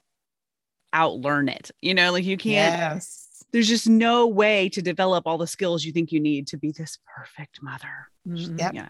outlearn 0.94 1.50
it. 1.50 1.72
You 1.82 1.94
know, 1.96 2.12
like 2.12 2.26
you 2.26 2.38
can't 2.38 2.76
yes 2.76 3.44
there's 3.52 3.68
just 3.68 3.90
no 3.90 4.28
way 4.28 4.70
to 4.70 4.82
develop 4.82 5.26
all 5.26 5.40
the 5.40 5.48
skills 5.48 5.84
you 5.84 5.92
think 5.92 6.12
you 6.12 6.20
need 6.20 6.48
to 6.48 6.58
be 6.58 6.72
this 6.72 7.00
perfect 7.16 7.62
mother. 7.64 8.10
Mhm. 8.28 8.60
Yep. 8.60 8.74
You 8.74 8.82
know. 8.82 8.88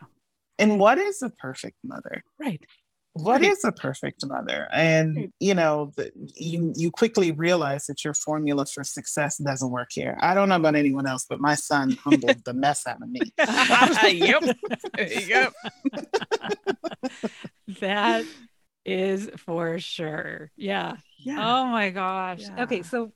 And 0.60 0.80
what 0.80 0.98
is 1.00 1.22
a 1.24 1.30
perfect 1.32 1.78
mother 1.84 2.24
Right. 2.40 2.64
What 3.14 3.42
Right. 3.42 3.52
is 3.52 3.64
a 3.66 3.72
perfect 3.72 4.24
mother 4.26 4.68
and 4.72 5.16
Right. 5.18 5.30
you 5.40 5.56
know 5.56 5.92
the, 5.98 6.12
you 6.36 6.72
you 6.76 6.92
quickly 6.92 7.32
realize 7.32 7.88
that 7.88 8.04
your 8.06 8.14
formula 8.14 8.66
for 8.68 8.84
success 8.84 9.38
doesn't 9.38 9.72
work 9.72 9.90
here 9.92 10.16
i 10.22 10.34
don't 10.36 10.48
know 10.50 10.56
about 10.58 10.76
anyone 10.76 11.08
else 11.08 11.26
but 11.28 11.40
my 11.42 11.56
son 11.56 11.98
humbled 12.04 12.44
the 12.46 12.54
mess 12.54 12.86
out 12.88 13.02
of 13.02 13.10
me 13.10 13.22
yep. 14.28 14.44
Yep. 15.34 15.54
that 17.82 18.26
is 18.86 19.30
for 19.38 19.80
sure. 19.80 20.52
Yeah. 20.56 20.96
Yeah. 21.20 21.38
Oh 21.40 21.66
my 21.66 21.90
gosh. 21.90 22.44
Okay, 22.60 22.82
so 22.84 23.12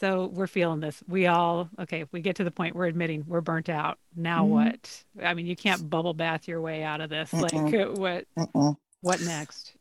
so 0.00 0.26
we're 0.26 0.46
feeling 0.46 0.80
this. 0.80 1.02
We 1.08 1.26
all 1.26 1.68
okay, 1.80 2.00
if 2.00 2.12
we 2.12 2.20
get 2.20 2.36
to 2.36 2.44
the 2.44 2.50
point 2.50 2.74
we're 2.74 2.86
admitting 2.86 3.24
we're 3.26 3.40
burnt 3.40 3.68
out. 3.68 3.98
Now 4.16 4.44
Mhm. 4.44 4.48
what? 4.48 5.04
I 5.22 5.34
mean, 5.34 5.46
you 5.46 5.56
can't 5.56 5.88
bubble 5.88 6.14
bath 6.14 6.48
your 6.48 6.60
way 6.60 6.82
out 6.82 7.00
of 7.00 7.10
this. 7.10 7.32
Like 7.32 7.54
uh, 7.54 7.92
what 7.92 8.26
Mm-mm. 8.38 8.76
what 9.00 9.20
next? 9.20 9.72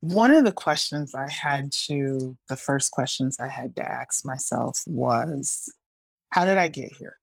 one 0.00 0.30
of 0.30 0.44
the 0.44 0.52
questions 0.52 1.14
i 1.14 1.28
had 1.28 1.72
to 1.72 2.36
the 2.50 2.54
first 2.56 2.90
questions 2.92 3.38
i 3.40 3.48
had 3.48 3.74
to 3.74 3.82
ask 3.82 4.26
myself 4.26 4.82
was 4.86 5.72
how 6.30 6.44
did 6.44 6.58
i 6.58 6.68
get 6.68 6.92
here 6.92 7.16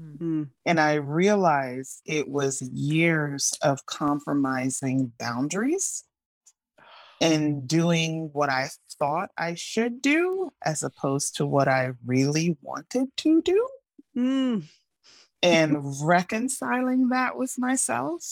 Mm. 0.00 0.48
and 0.64 0.80
i 0.80 0.94
realized 0.94 2.00
it 2.06 2.26
was 2.30 2.62
years 2.62 3.52
of 3.60 3.84
compromising 3.84 5.12
boundaries 5.18 6.04
and 7.22 7.66
doing 7.68 8.30
what 8.32 8.50
I 8.50 8.68
thought 8.98 9.30
I 9.38 9.54
should 9.54 10.02
do 10.02 10.50
as 10.64 10.82
opposed 10.82 11.36
to 11.36 11.46
what 11.46 11.68
I 11.68 11.92
really 12.04 12.56
wanted 12.62 13.08
to 13.18 13.40
do 13.42 13.68
Mm. 14.16 14.64
and 15.42 15.76
reconciling 16.04 17.08
that 17.08 17.36
with 17.38 17.54
myself. 17.58 18.22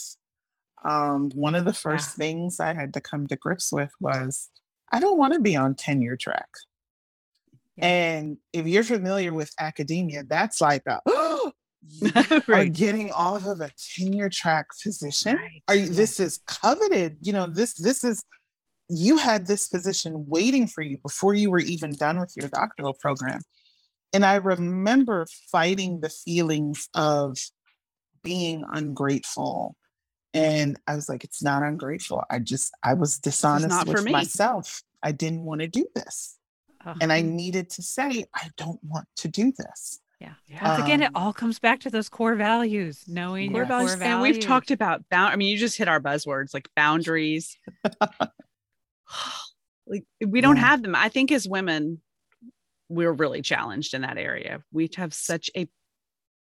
Um, 0.85 1.31
one 1.35 1.55
of 1.55 1.65
the 1.65 1.73
first 1.73 2.11
Yeah. 2.19 2.25
things 2.25 2.61
I 2.61 2.75
had 2.75 2.93
to 2.95 3.01
come 3.01 3.27
to 3.29 3.37
grips 3.37 3.73
with 3.73 3.91
was 4.01 4.49
I 4.93 4.99
don't 5.01 5.19
want 5.19 5.35
to 5.35 5.41
be 5.41 5.57
on 5.57 5.75
tenure 5.75 6.17
track. 6.17 6.49
Yeah. 7.77 7.87
And 7.87 8.37
if 8.53 8.67
you're 8.67 8.83
familiar 8.85 9.33
with 9.33 9.53
academia, 9.59 10.25
that's 10.25 10.61
like 10.61 10.83
a 10.87 11.01
you 12.03 12.43
are 12.49 12.67
getting 12.67 13.11
off 13.13 13.47
of 13.47 13.61
a 13.61 13.71
tenure 13.97 14.29
track 14.29 14.67
position. 14.83 15.37
Right. 15.37 15.63
Are 15.69 15.75
you, 15.75 15.87
Yeah. 15.87 15.93
this 15.93 16.21
is 16.21 16.41
coveted. 16.47 17.17
You 17.23 17.33
know, 17.33 17.47
this 17.47 17.75
this 17.75 18.05
is 18.05 18.23
you 18.91 19.17
had 19.17 19.47
this 19.47 19.69
position 19.69 20.27
waiting 20.27 20.67
for 20.67 20.83
you 20.83 20.99
before 20.99 21.35
you 21.35 21.51
were 21.51 21.61
even 21.61 21.93
done 21.93 22.19
with 22.19 22.33
your 22.37 22.49
doctoral 22.49 22.95
program. 22.95 23.41
And 24.13 24.25
I 24.25 24.37
remember 24.37 25.27
fighting 25.51 26.01
the 26.01 26.09
feelings 26.09 26.89
of 26.95 27.39
being 28.23 28.65
ungrateful. 28.73 29.77
And 30.35 30.79
I 30.87 30.97
was 30.97 31.09
like, 31.09 31.25
it's 31.25 31.43
not 31.43 31.63
ungrateful. 31.63 32.25
I 32.31 32.41
just, 32.41 32.73
I 32.83 32.95
was 32.95 33.19
dishonest 33.19 33.87
with 33.87 34.11
myself. 34.11 34.83
I 35.03 35.13
didn't 35.13 35.45
want 35.45 35.61
to 35.61 35.69
do 35.69 35.87
this. 35.95 36.37
Uh-huh. 36.85 36.95
And 37.01 37.13
I 37.13 37.21
needed 37.21 37.71
to 37.71 37.83
say, 37.83 38.25
I 38.35 38.49
don't 38.57 38.83
want 38.83 39.07
to 39.19 39.29
do 39.29 39.53
this. 39.57 40.01
Yeah. 40.21 40.35
yeah. 40.49 40.69
Once 40.69 40.85
again, 40.85 41.03
it 41.03 41.07
um, 41.07 41.13
all 41.15 41.33
comes 41.33 41.59
back 41.59 41.81
to 41.81 41.91
those 41.91 42.09
core 42.09 42.35
values, 42.35 43.05
knowing 43.07 43.53
core, 43.53 43.65
values. 43.65 43.93
core 43.93 43.99
values. 43.99 44.13
And 44.13 44.23
we've 44.23 44.41
talked 44.41 44.71
about 44.71 45.03
bound. 45.11 45.33
I 45.33 45.37
mean, 45.37 45.49
you 45.49 45.57
just 45.57 45.79
hit 45.79 45.89
our 45.89 46.01
buzzwords 46.01 46.53
like 46.53 46.69
boundaries. 46.77 47.57
like 49.87 50.05
we 50.25 50.41
don't 50.41 50.57
yeah. 50.57 50.67
have 50.67 50.83
them. 50.83 50.95
I 50.95 51.09
think 51.09 51.33
as 51.33 51.49
women, 51.49 52.01
we're 52.89 53.13
really 53.13 53.43
challenged 53.43 53.95
in 53.95 54.03
that 54.03 54.19
area. 54.19 54.63
We 54.73 54.91
have 54.97 55.15
such 55.15 55.51
a, 55.57 55.69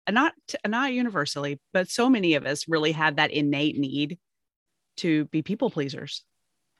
not 0.09 0.33
not 0.67 0.93
universally, 0.93 1.59
but 1.73 1.89
so 1.89 2.09
many 2.09 2.35
of 2.35 2.45
us 2.45 2.67
really 2.67 2.91
have 2.91 3.15
that 3.15 3.31
innate 3.31 3.77
need 3.77 4.19
to 4.97 5.25
be 5.25 5.41
people 5.41 5.69
pleasers. 5.69 6.23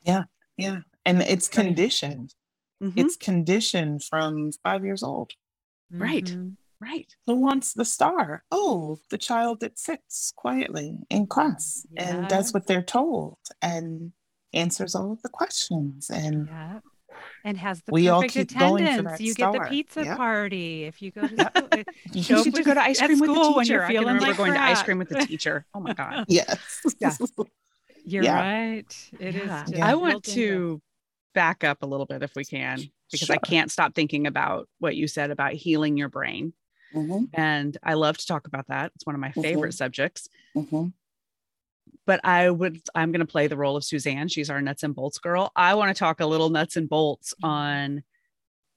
Yeah, 0.04 0.24
yeah, 0.58 0.80
and 1.06 1.22
it's 1.22 1.48
conditioned. 1.48 2.34
Mm-hmm. 2.84 3.00
It's 3.00 3.16
conditioned 3.16 4.04
from 4.04 4.52
five 4.64 4.84
years 4.84 5.02
old. 5.02 5.32
Right. 5.92 6.26
Mm-hmm. 6.26 6.50
Right. 6.82 7.08
Who 7.26 7.36
wants 7.36 7.74
the 7.74 7.86
star? 7.86 8.44
Oh, 8.52 9.00
the 9.10 9.18
child 9.18 9.62
that 9.62 9.80
sits 9.80 10.34
quietly 10.36 10.94
in 11.10 11.26
class 11.26 11.86
yeah. 11.92 12.18
and 12.18 12.28
does 12.28 12.54
what 12.54 12.68
they're 12.68 12.84
told 12.84 13.38
and 13.62 14.12
answers 14.56 14.96
all 14.96 15.12
of 15.12 15.22
the 15.22 15.30
questions 15.30 16.10
and 16.10 16.48
yeah. 16.48 16.80
and 17.44 17.58
has 17.58 17.82
the 17.84 17.92
we 17.92 18.08
perfect 18.08 18.36
attendance. 18.36 19.20
you 19.20 19.34
star. 19.34 19.54
get 19.54 19.64
the 19.64 19.70
pizza 19.70 20.04
yeah. 20.04 20.16
party 20.16 20.86
if 20.86 21.02
you 21.02 21.12
go 21.12 21.28
to 21.28 21.28
school. 21.28 21.70
you 22.14 22.46
need 22.46 22.56
to 22.56 22.64
go 22.64 22.74
to 22.74 22.82
ice 22.82 23.00
cream 23.00 23.20
with 23.20 23.30
the 23.30 23.64
teacher. 23.64 23.84
I 23.84 23.94
can 23.94 24.00
remember 24.00 24.26
like 24.26 24.38
going 24.38 24.54
to 24.54 24.62
ice 24.62 24.84
cream 24.84 24.98
with 24.98 25.10
the 25.10 25.20
teacher. 25.26 25.66
Oh 25.74 25.80
my 25.80 25.94
god. 25.94 26.26
yes. 26.30 26.80
Yeah. 27.00 27.12
You're 28.08 28.24
right. 28.24 29.12
It 29.20 29.36
is. 29.36 29.80
I 29.82 29.96
want 29.96 30.24
to 30.26 30.82
back 31.34 31.64
up 31.64 31.84
a 31.84 31.86
little 31.86 32.06
bit 32.06 32.24
if 32.24 32.36
we 32.36 32.46
can 32.46 32.80
because 33.12 33.28
sure. 33.28 33.36
I 33.36 33.40
can't 33.40 33.72
stop 33.72 33.94
thinking 33.94 34.26
about 34.28 34.70
what 34.80 34.96
you 34.96 35.08
said 35.08 35.32
about 35.32 35.54
healing 35.54 35.98
your 35.98 36.10
brain 36.10 36.54
Mm-hmm. 36.96 37.26
And 37.34 37.78
I 37.84 37.94
love 37.96 38.18
to 38.18 38.26
talk 38.26 38.48
about 38.48 38.68
that. 38.68 38.92
It's 38.96 39.06
one 39.06 39.16
of 39.16 39.22
my 39.22 39.32
favorite 39.32 39.70
mm-hmm. 39.70 39.76
subjects. 39.76 40.30
Mm-hmm. 40.56 40.88
But 42.06 42.22
I 42.24 42.50
would, 42.50 42.82
I'm 42.94 43.12
going 43.12 43.26
to 43.26 43.32
play 43.32 43.48
the 43.48 43.58
role 43.58 43.76
of 43.76 43.84
Suzanne. 43.84 44.28
She's 44.28 44.50
our 44.50 44.62
nuts 44.62 44.84
and 44.84 44.94
bolts 44.94 45.18
girl. 45.18 45.52
I 45.56 45.74
want 45.76 45.96
to 45.96 46.00
talk 46.00 46.20
a 46.20 46.26
little 46.26 46.50
nuts 46.50 46.76
and 46.76 46.88
bolts 46.88 47.34
mm-hmm. 47.34 47.50
on 47.50 48.04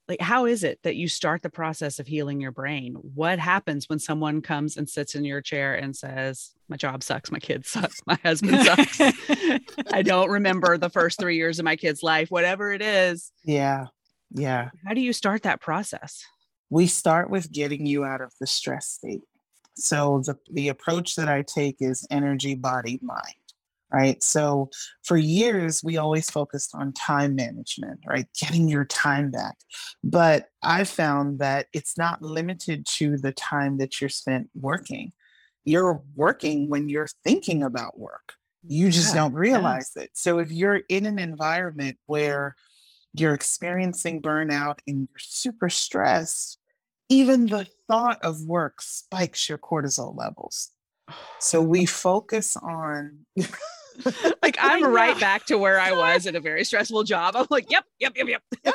like, 0.08 0.22
how 0.22 0.46
is 0.46 0.64
it 0.64 0.78
that 0.84 0.96
you 0.96 1.06
start 1.06 1.42
the 1.42 1.50
process 1.50 1.98
of 1.98 2.06
healing 2.06 2.40
your 2.40 2.50
brain? 2.50 2.94
What 2.94 3.38
happens 3.38 3.90
when 3.90 3.98
someone 3.98 4.40
comes 4.40 4.78
and 4.78 4.88
sits 4.88 5.14
in 5.14 5.24
your 5.26 5.42
chair 5.42 5.74
and 5.74 5.94
says, 5.94 6.52
My 6.66 6.78
job 6.78 7.02
sucks, 7.02 7.30
my 7.30 7.38
kids 7.38 7.68
suck, 7.68 7.92
my 8.06 8.18
husband 8.22 8.62
sucks. 8.62 9.00
I 9.92 10.00
don't 10.00 10.30
remember 10.30 10.78
the 10.78 10.88
first 10.88 11.20
three 11.20 11.36
years 11.36 11.58
of 11.58 11.66
my 11.66 11.76
kid's 11.76 12.02
life, 12.02 12.30
whatever 12.30 12.72
it 12.72 12.80
is. 12.80 13.32
Yeah. 13.44 13.88
Yeah. 14.30 14.70
How 14.86 14.94
do 14.94 15.02
you 15.02 15.12
start 15.12 15.42
that 15.42 15.60
process? 15.60 16.24
we 16.70 16.86
start 16.86 17.30
with 17.30 17.50
getting 17.50 17.86
you 17.86 18.04
out 18.04 18.20
of 18.20 18.32
the 18.40 18.46
stress 18.46 18.86
state. 18.86 19.22
So 19.78 20.22
the, 20.24 20.36
the 20.52 20.68
approach 20.68 21.16
that 21.16 21.28
I 21.28 21.42
take 21.42 21.76
is 21.80 22.06
energy, 22.10 22.54
body, 22.54 22.98
mind, 23.02 23.34
right? 23.92 24.22
So 24.22 24.70
for 25.04 25.16
years, 25.16 25.82
we 25.82 25.96
always 25.96 26.30
focused 26.30 26.74
on 26.74 26.92
time 26.92 27.34
management, 27.34 28.00
right? 28.06 28.26
Getting 28.40 28.68
your 28.68 28.84
time 28.84 29.30
back. 29.30 29.56
But 30.02 30.46
I 30.62 30.84
found 30.84 31.38
that 31.38 31.66
it's 31.72 31.96
not 31.96 32.22
limited 32.22 32.86
to 32.86 33.16
the 33.16 33.32
time 33.32 33.78
that 33.78 34.00
you're 34.00 34.10
spent 34.10 34.50
working. 34.54 35.12
You're 35.64 36.02
working 36.14 36.68
when 36.68 36.88
you're 36.88 37.08
thinking 37.24 37.62
about 37.62 37.98
work. 37.98 38.34
You 38.66 38.90
just 38.90 39.14
yeah, 39.14 39.22
don't 39.22 39.34
realize 39.34 39.92
yeah. 39.96 40.04
it. 40.04 40.10
So 40.14 40.38
if 40.38 40.50
you're 40.50 40.82
in 40.88 41.06
an 41.06 41.18
environment 41.18 41.98
where 42.06 42.56
you're 43.14 43.34
experiencing 43.34 44.20
burnout 44.20 44.78
and 44.86 45.00
you're 45.00 45.18
super 45.18 45.68
stressed, 45.68 46.57
even 47.08 47.46
the 47.46 47.66
thought 47.86 48.18
of 48.22 48.42
work 48.42 48.82
spikes 48.82 49.48
your 49.48 49.58
cortisol 49.58 50.16
levels. 50.16 50.70
So 51.38 51.62
we 51.62 51.86
focus 51.86 52.56
on 52.56 53.26
like 54.42 54.56
I'm 54.60 54.84
right 54.84 55.18
back 55.18 55.46
to 55.46 55.58
where 55.58 55.80
I 55.80 55.92
was 55.92 56.26
in 56.26 56.36
a 56.36 56.40
very 56.40 56.64
stressful 56.64 57.04
job. 57.04 57.36
I'm 57.36 57.46
like, 57.50 57.70
yep, 57.70 57.84
yep, 57.98 58.12
yep, 58.16 58.28
yep. 58.28 58.42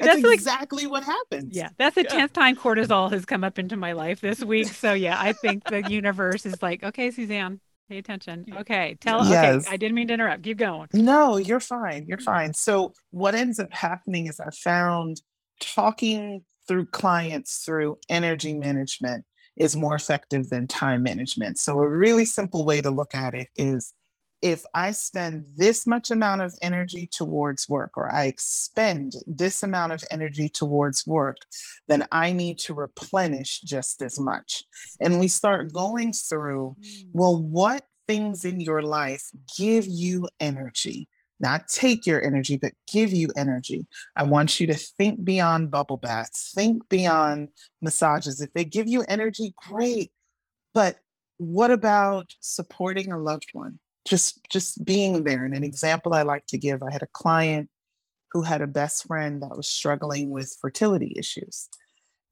That's, 0.00 0.22
that's 0.22 0.32
exactly 0.32 0.84
like, 0.84 0.92
what 0.92 1.04
happens. 1.04 1.54
Yeah. 1.54 1.68
That's 1.76 1.94
the 1.94 2.04
10th 2.04 2.14
yeah. 2.14 2.26
time 2.28 2.56
cortisol 2.56 3.12
has 3.12 3.26
come 3.26 3.44
up 3.44 3.58
into 3.58 3.76
my 3.76 3.92
life 3.92 4.22
this 4.22 4.42
week. 4.42 4.68
So 4.68 4.94
yeah, 4.94 5.20
I 5.20 5.34
think 5.34 5.64
the 5.64 5.82
universe 5.90 6.46
is 6.46 6.62
like, 6.62 6.82
okay, 6.82 7.10
Suzanne, 7.10 7.60
pay 7.90 7.98
attention. 7.98 8.46
Okay. 8.60 8.96
Tell 9.02 9.26
yes. 9.26 9.66
okay. 9.66 9.74
I 9.74 9.76
didn't 9.76 9.96
mean 9.96 10.08
to 10.08 10.14
interrupt. 10.14 10.42
Keep 10.42 10.56
going. 10.56 10.88
No, 10.94 11.36
you're 11.36 11.60
fine. 11.60 12.06
You're 12.06 12.16
mm. 12.16 12.22
fine. 12.24 12.54
So 12.54 12.94
what 13.10 13.34
ends 13.34 13.58
up 13.58 13.74
happening 13.74 14.26
is 14.26 14.40
I 14.40 14.48
found 14.48 15.20
talking 15.60 16.44
through 16.70 16.86
clients 16.86 17.64
through 17.64 17.98
energy 18.08 18.54
management 18.54 19.24
is 19.56 19.74
more 19.74 19.96
effective 19.96 20.48
than 20.50 20.68
time 20.68 21.02
management. 21.02 21.58
So, 21.58 21.80
a 21.80 21.88
really 21.88 22.24
simple 22.24 22.64
way 22.64 22.80
to 22.80 22.92
look 22.92 23.12
at 23.12 23.34
it 23.34 23.48
is 23.56 23.92
if 24.40 24.64
I 24.72 24.92
spend 24.92 25.46
this 25.56 25.84
much 25.84 26.12
amount 26.12 26.42
of 26.42 26.54
energy 26.62 27.08
towards 27.12 27.68
work, 27.68 27.96
or 27.96 28.08
I 28.14 28.26
expend 28.26 29.14
this 29.26 29.64
amount 29.64 29.92
of 29.92 30.04
energy 30.12 30.48
towards 30.48 31.04
work, 31.08 31.38
then 31.88 32.06
I 32.12 32.32
need 32.32 32.60
to 32.60 32.74
replenish 32.74 33.62
just 33.62 34.00
as 34.00 34.20
much. 34.20 34.62
And 35.00 35.18
we 35.18 35.26
start 35.26 35.72
going 35.72 36.12
through, 36.12 36.76
mm. 36.80 37.04
well, 37.12 37.36
what 37.42 37.84
things 38.06 38.44
in 38.44 38.60
your 38.60 38.82
life 38.82 39.24
give 39.58 39.86
you 39.88 40.28
energy? 40.38 41.08
Not 41.40 41.68
take 41.68 42.06
your 42.06 42.22
energy, 42.22 42.56
but 42.56 42.72
give 42.90 43.12
you 43.12 43.28
energy. 43.36 43.86
I 44.14 44.24
want 44.24 44.60
you 44.60 44.66
to 44.68 44.74
think 44.74 45.24
beyond 45.24 45.70
bubble 45.70 45.96
baths, 45.96 46.52
think 46.54 46.88
beyond 46.88 47.48
massages. 47.80 48.40
If 48.40 48.52
they 48.52 48.64
give 48.64 48.86
you 48.86 49.04
energy, 49.08 49.54
great. 49.56 50.12
But 50.74 50.98
what 51.38 51.70
about 51.70 52.34
supporting 52.40 53.10
a 53.10 53.18
loved 53.18 53.50
one? 53.52 53.78
Just 54.06 54.40
just 54.50 54.84
being 54.84 55.24
there. 55.24 55.44
And 55.44 55.54
an 55.54 55.64
example 55.64 56.14
I 56.14 56.22
like 56.22 56.46
to 56.46 56.58
give, 56.58 56.82
I 56.82 56.92
had 56.92 57.02
a 57.02 57.08
client 57.12 57.70
who 58.32 58.42
had 58.42 58.62
a 58.62 58.66
best 58.66 59.06
friend 59.06 59.42
that 59.42 59.56
was 59.56 59.66
struggling 59.66 60.30
with 60.30 60.56
fertility 60.60 61.14
issues. 61.16 61.68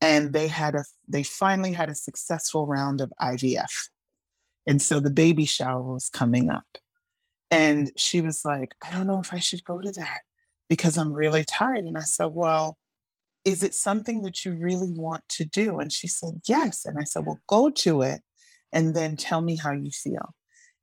And 0.01 0.33
they 0.33 0.49
had 0.49 0.75
a 0.75 0.85
they 1.09 1.23
finally 1.23 1.73
had 1.73 1.89
a 1.89 1.95
successful 1.95 2.67
round 2.67 3.01
of 3.01 3.13
IVF. 3.21 3.89
And 4.67 4.83
so 4.83 5.01
the 5.01 5.11
baby 5.11 5.47
shower 5.47 5.83
was 5.95 6.11
coming 6.11 6.51
up. 6.51 6.67
And 7.51 7.91
she 7.97 8.21
was 8.21 8.45
like, 8.45 8.75
I 8.83 8.93
don't 8.93 9.07
know 9.07 9.21
if 9.21 9.33
I 9.33 9.39
should 9.39 9.65
go 9.65 9.81
to 9.81 9.91
that 9.93 10.21
because 10.69 10.99
I'm 10.99 11.13
really 11.13 11.45
tired. 11.45 11.85
And 11.85 11.97
I 11.97 12.03
said, 12.03 12.31
Well, 12.33 12.77
is 13.45 13.63
it 13.63 13.75
something 13.75 14.23
that 14.23 14.45
you 14.45 14.55
really 14.55 14.93
want 14.93 15.25
to 15.31 15.45
do? 15.45 15.79
And 15.79 15.93
she 15.93 16.09
said, 16.09 16.41
Yes. 16.47 16.85
And 16.85 16.99
I 16.99 17.05
said, 17.05 17.25
Well, 17.25 17.41
go 17.47 17.71
to 17.71 18.03
it 18.03 18.21
and 18.73 18.95
then 18.95 19.17
tell 19.17 19.41
me 19.41 19.57
how 19.57 19.73
you 19.73 19.91
feel. 19.91 20.35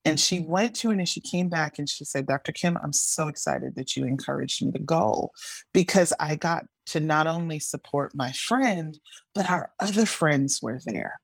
And 0.04 0.20
she 0.20 0.40
went 0.40 0.76
to 0.78 0.92
it 0.92 0.98
and 0.98 1.10
she 1.10 1.20
came 1.20 1.50
back 1.50 1.80
and 1.80 1.90
she 1.90 2.06
said, 2.06 2.28
Dr. 2.28 2.52
Kim, 2.52 2.78
I'm 2.82 2.94
so 2.94 3.28
excited 3.28 3.76
that 3.76 3.96
you 3.96 4.06
encouraged 4.06 4.64
me 4.64 4.72
to 4.72 4.80
go 4.80 5.32
because 5.74 6.14
I 6.20 6.36
got 6.36 6.66
to 6.88 7.00
not 7.00 7.28
only 7.28 7.60
support 7.60 8.14
my 8.16 8.32
friend, 8.32 9.00
but 9.34 9.50
our 9.50 9.72
other 9.80 10.06
friends 10.06 10.62
were 10.62 10.80
there. 10.86 11.20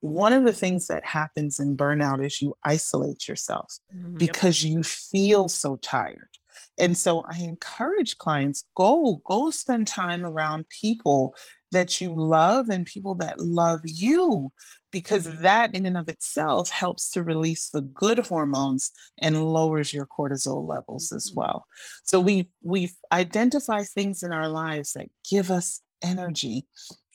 One 0.00 0.32
of 0.32 0.44
the 0.44 0.52
things 0.52 0.86
that 0.88 1.04
happens 1.04 1.58
in 1.58 1.76
burnout 1.76 2.24
is 2.24 2.42
you 2.42 2.54
isolate 2.64 3.28
yourself 3.28 3.78
mm-hmm. 3.94 4.16
because 4.16 4.64
you 4.64 4.82
feel 4.82 5.48
so 5.48 5.76
tired. 5.76 6.28
And 6.78 6.96
so 6.96 7.24
I 7.28 7.38
encourage 7.38 8.18
clients 8.18 8.64
go 8.74 9.20
go 9.24 9.50
spend 9.50 9.86
time 9.86 10.24
around 10.24 10.68
people 10.68 11.34
that 11.72 12.00
you 12.00 12.14
love 12.14 12.68
and 12.68 12.86
people 12.86 13.14
that 13.16 13.40
love 13.40 13.80
you 13.84 14.52
because 14.92 15.24
that 15.40 15.74
in 15.74 15.86
and 15.86 15.96
of 15.96 16.08
itself 16.08 16.70
helps 16.70 17.10
to 17.10 17.22
release 17.22 17.70
the 17.70 17.80
good 17.80 18.18
hormones 18.18 18.92
and 19.18 19.44
lowers 19.44 19.92
your 19.92 20.06
cortisol 20.06 20.68
levels 20.68 21.10
as 21.10 21.30
mm-hmm. 21.30 21.40
well 21.40 21.66
so 22.04 22.20
we 22.20 22.48
we 22.62 22.90
identify 23.10 23.82
things 23.82 24.22
in 24.22 24.32
our 24.32 24.48
lives 24.48 24.92
that 24.92 25.08
give 25.28 25.50
us 25.50 25.80
energy 26.00 26.64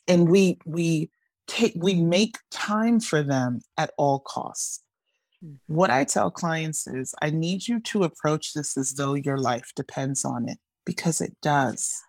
and 0.10 0.28
we 0.28 0.58
we 0.66 1.10
take 1.50 1.74
we 1.76 1.96
make 1.96 2.38
time 2.52 3.00
for 3.00 3.24
them 3.24 3.60
at 3.78 3.92
all 3.98 4.20
costs. 4.20 4.84
What 5.68 5.90
i 5.90 6.04
tell 6.04 6.30
clients 6.30 6.86
is 6.88 7.16
i 7.22 7.30
need 7.30 7.68
you 7.68 7.80
to 7.80 8.04
approach 8.04 8.54
this 8.54 8.78
as 8.78 8.94
though 8.96 9.14
your 9.14 9.38
life 9.38 9.72
depends 9.76 10.26
on 10.26 10.48
it 10.50 10.58
because 10.90 11.22
it 11.22 11.36
does. 11.44 12.02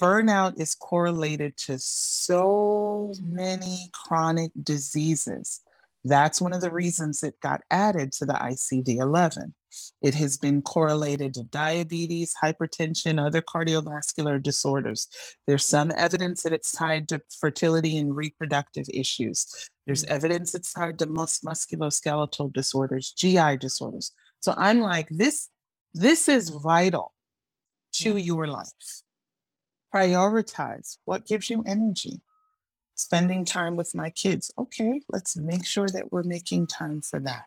Burnout 0.00 0.58
is 0.58 0.74
correlated 0.74 1.58
to 1.58 1.78
so 1.78 3.12
many 3.22 3.90
chronic 3.92 4.50
diseases. 4.62 5.60
That's 6.04 6.40
one 6.40 6.54
of 6.54 6.62
the 6.62 6.70
reasons 6.70 7.22
it 7.22 7.38
got 7.42 7.60
added 7.70 8.12
to 8.12 8.24
the 8.24 8.32
ICD 8.32 8.96
11. 8.96 9.54
It 10.02 10.14
has 10.14 10.36
been 10.36 10.62
correlated 10.62 11.34
to 11.34 11.44
diabetes, 11.44 12.34
hypertension, 12.42 13.24
other 13.24 13.42
cardiovascular 13.42 14.42
disorders. 14.42 15.08
There's 15.46 15.66
some 15.66 15.92
evidence 15.96 16.42
that 16.42 16.52
it's 16.52 16.72
tied 16.72 17.08
to 17.08 17.20
fertility 17.40 17.98
and 17.98 18.14
reproductive 18.14 18.86
issues. 18.92 19.70
There's 19.86 20.04
mm. 20.04 20.08
evidence 20.10 20.54
it's 20.54 20.72
tied 20.72 20.98
to 21.00 21.06
mus- 21.06 21.40
musculoskeletal 21.40 22.52
disorders, 22.52 23.12
GI 23.12 23.56
disorders. 23.58 24.12
So 24.40 24.54
I'm 24.56 24.80
like, 24.80 25.08
this, 25.10 25.48
this 25.94 26.28
is 26.28 26.50
vital 26.50 27.12
to 27.94 28.16
your 28.16 28.46
life. 28.46 29.02
Prioritize 29.94 30.98
what 31.04 31.26
gives 31.26 31.50
you 31.50 31.64
energy. 31.66 32.20
Spending 32.94 33.44
time 33.44 33.76
with 33.76 33.94
my 33.94 34.10
kids. 34.10 34.50
Okay, 34.58 35.00
let's 35.08 35.36
make 35.36 35.64
sure 35.64 35.88
that 35.88 36.12
we're 36.12 36.24
making 36.24 36.66
time 36.66 37.00
for 37.00 37.20
that. 37.20 37.44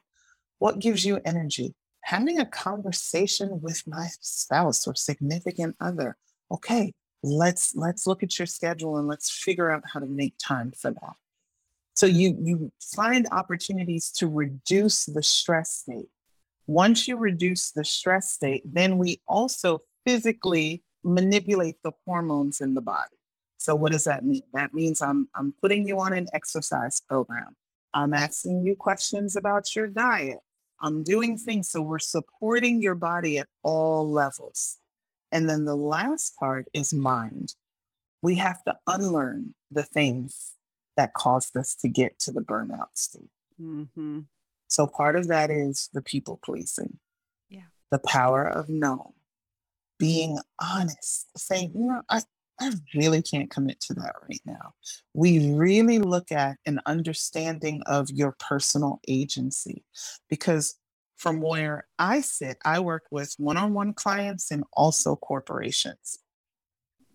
What 0.59 0.79
gives 0.79 1.05
you 1.05 1.19
energy? 1.25 1.73
Having 2.03 2.39
a 2.39 2.45
conversation 2.45 3.61
with 3.61 3.83
my 3.87 4.07
spouse 4.19 4.87
or 4.87 4.95
significant 4.95 5.75
other 5.79 6.17
okay 6.51 6.93
let's 7.23 7.75
let's 7.75 8.07
look 8.07 8.23
at 8.23 8.37
your 8.39 8.45
schedule 8.45 8.97
and 8.97 9.07
let's 9.07 9.29
figure 9.29 9.69
out 9.69 9.83
how 9.91 9.99
to 9.99 10.05
make 10.05 10.33
time 10.37 10.71
for 10.71 10.91
that. 10.91 11.15
So 11.95 12.05
you 12.05 12.37
you 12.41 12.71
find 12.95 13.27
opportunities 13.31 14.11
to 14.17 14.27
reduce 14.27 15.05
the 15.05 15.23
stress 15.23 15.71
state. 15.71 16.09
Once 16.67 17.07
you 17.07 17.17
reduce 17.17 17.71
the 17.71 17.83
stress 17.83 18.31
state 18.31 18.63
then 18.65 18.97
we 18.97 19.21
also 19.27 19.79
physically 20.05 20.83
manipulate 21.03 21.75
the 21.83 21.91
hormones 22.05 22.61
in 22.61 22.73
the 22.73 22.81
body. 22.81 23.17
So 23.57 23.75
what 23.75 23.91
does 23.91 24.05
that 24.05 24.25
mean? 24.25 24.43
That 24.53 24.73
means 24.73 25.01
i'm 25.01 25.27
i'm 25.35 25.53
putting 25.61 25.87
you 25.87 25.99
on 25.99 26.13
an 26.13 26.27
exercise 26.33 27.01
program. 27.01 27.55
I'm 27.93 28.13
asking 28.13 28.65
you 28.65 28.75
questions 28.75 29.35
about 29.35 29.75
your 29.75 29.87
diet 29.87 30.39
I'm 30.81 31.03
doing 31.03 31.37
things. 31.37 31.69
So 31.69 31.81
we're 31.81 31.99
supporting 31.99 32.81
your 32.81 32.95
body 32.95 33.37
at 33.37 33.47
all 33.63 34.09
levels. 34.09 34.77
And 35.31 35.49
then 35.49 35.65
the 35.65 35.75
last 35.75 36.35
part 36.37 36.67
is 36.73 36.93
mind. 36.93 37.55
We 38.21 38.35
have 38.35 38.63
to 38.63 38.75
unlearn 38.87 39.53
the 39.71 39.83
things 39.83 40.53
that 40.97 41.13
caused 41.13 41.55
us 41.55 41.75
to 41.75 41.87
get 41.87 42.19
to 42.19 42.31
the 42.31 42.41
burnout 42.41 42.95
state. 42.95 43.29
Mm-hmm. 43.61 44.21
So 44.67 44.87
part 44.87 45.15
of 45.15 45.27
that 45.27 45.49
is 45.49 45.89
the 45.93 46.01
people 46.01 46.39
pleasing. 46.43 46.97
Yeah. 47.49 47.69
The 47.91 47.99
power 47.99 48.47
of 48.47 48.69
no. 48.69 49.13
Being 49.99 50.39
honest, 50.59 51.27
saying, 51.37 51.73
you 51.75 51.85
know, 51.85 52.01
I, 52.09 52.21
I 52.59 52.71
really 52.95 53.21
can't 53.21 53.49
commit 53.49 53.79
to 53.81 53.93
that 53.95 54.13
right 54.29 54.41
now. 54.45 54.73
We 55.13 55.53
really 55.53 55.99
look 55.99 56.31
at 56.31 56.57
an 56.65 56.79
understanding 56.85 57.81
of 57.85 58.09
your 58.09 58.35
personal 58.39 58.99
agency 59.07 59.83
because 60.29 60.75
from 61.17 61.39
where 61.41 61.87
I 61.99 62.21
sit, 62.21 62.57
I 62.65 62.79
work 62.79 63.03
with 63.11 63.35
one 63.37 63.57
on 63.57 63.73
one 63.73 63.93
clients 63.93 64.51
and 64.51 64.63
also 64.73 65.15
corporations. 65.15 66.19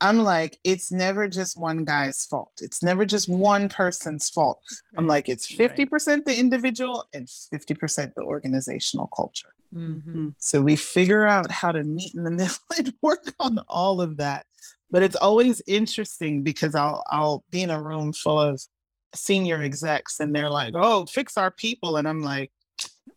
I'm 0.01 0.19
like, 0.19 0.59
it's 0.63 0.93
never 0.93 1.27
just 1.27 1.59
one 1.59 1.85
guy's 1.85 2.25
fault. 2.27 2.53
It's 2.61 2.83
never 2.83 3.05
just 3.07 3.29
one 3.29 3.69
person's 3.69 4.29
fault. 4.29 4.61
I'm 4.97 5.07
like, 5.07 5.29
it's 5.29 5.51
50% 5.51 6.25
the 6.25 6.39
individual 6.39 7.05
and 7.15 7.27
50% 7.27 8.15
the 8.15 8.23
organizational 8.23 9.09
culture. 9.09 9.55
Mm-hmm. 9.75 10.29
So 10.39 10.61
we 10.61 10.77
figure 10.77 11.27
out 11.27 11.51
how 11.51 11.73
to 11.73 11.83
meet 11.83 12.15
in 12.15 12.25
the 12.25 12.31
middle 12.31 12.55
and 12.77 12.93
work 13.03 13.33
on 13.41 13.59
all 13.69 14.01
of 14.01 14.19
that 14.19 14.47
but 14.91 15.03
it's 15.03 15.17
always 15.17 15.63
interesting 15.67 16.43
because 16.43 16.75
I'll 16.75 17.03
I'll 17.09 17.45
be 17.51 17.63
in 17.63 17.71
a 17.71 17.83
room 17.83 18.13
full 18.13 18.41
of 18.41 18.61
senior 19.15 19.63
execs 19.63 20.21
and 20.21 20.35
they're 20.35 20.51
like, 20.51 20.75
"Oh, 20.77 21.07
fix 21.07 21.37
our 21.37 21.51
people," 21.51 21.97
and 21.97 22.09
I'm 22.09 22.23
like, 22.23 22.53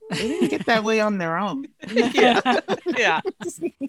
"They 0.09 0.17
didn't 0.17 0.49
get 0.49 0.65
that 0.65 0.83
way 0.83 0.99
on 0.99 1.17
their 1.17 1.37
own." 1.37 1.67
yeah, 1.91 2.59
yeah. 2.97 3.21
it 3.41 3.81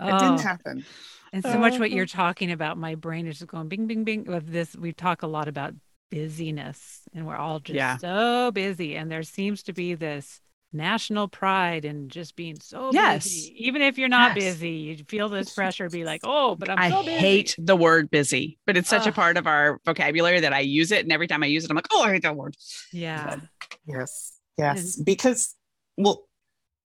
oh. 0.00 0.18
didn't 0.18 0.40
happen. 0.40 0.84
And 1.32 1.42
so 1.42 1.58
much 1.58 1.78
what 1.78 1.90
you're 1.90 2.06
talking 2.06 2.50
about, 2.50 2.78
my 2.78 2.94
brain 2.94 3.26
is 3.26 3.38
just 3.38 3.50
going 3.50 3.68
bing, 3.68 3.86
bing, 3.86 4.04
bing. 4.04 4.28
Of 4.28 4.50
this, 4.50 4.74
we 4.74 4.92
talk 4.92 5.22
a 5.22 5.26
lot 5.26 5.48
about 5.48 5.74
busyness, 6.10 7.02
and 7.14 7.26
we're 7.26 7.36
all 7.36 7.60
just 7.60 7.76
yeah. 7.76 7.98
so 7.98 8.50
busy, 8.52 8.96
and 8.96 9.10
there 9.10 9.22
seems 9.22 9.64
to 9.64 9.72
be 9.72 9.94
this 9.94 10.40
national 10.76 11.28
pride 11.28 11.84
and 11.84 12.10
just 12.10 12.36
being 12.36 12.58
so 12.60 12.90
yes. 12.92 13.24
busy. 13.24 13.66
Even 13.66 13.82
if 13.82 13.98
you're 13.98 14.08
not 14.08 14.36
yes. 14.36 14.54
busy, 14.54 14.70
you 14.70 14.96
feel 15.08 15.28
this 15.28 15.52
pressure 15.54 15.88
be 15.88 16.04
like, 16.04 16.20
oh, 16.24 16.54
but 16.54 16.70
I'm 16.70 16.78
I 16.78 16.90
so 16.90 17.02
hate 17.02 17.54
the 17.58 17.76
word 17.76 18.10
busy, 18.10 18.58
but 18.66 18.76
it's 18.76 18.88
such 18.88 19.02
Ugh. 19.02 19.08
a 19.08 19.12
part 19.12 19.36
of 19.36 19.46
our 19.46 19.80
vocabulary 19.84 20.40
that 20.40 20.52
I 20.52 20.60
use 20.60 20.92
it. 20.92 21.04
And 21.04 21.12
every 21.12 21.26
time 21.26 21.42
I 21.42 21.46
use 21.46 21.64
it, 21.64 21.70
I'm 21.70 21.76
like, 21.76 21.88
oh, 21.92 22.02
I 22.02 22.12
hate 22.12 22.22
that 22.22 22.36
word. 22.36 22.56
Yeah. 22.92 23.40
yes. 23.86 24.38
Yes. 24.58 24.96
And- 24.96 25.06
because, 25.06 25.54
well, 25.96 26.26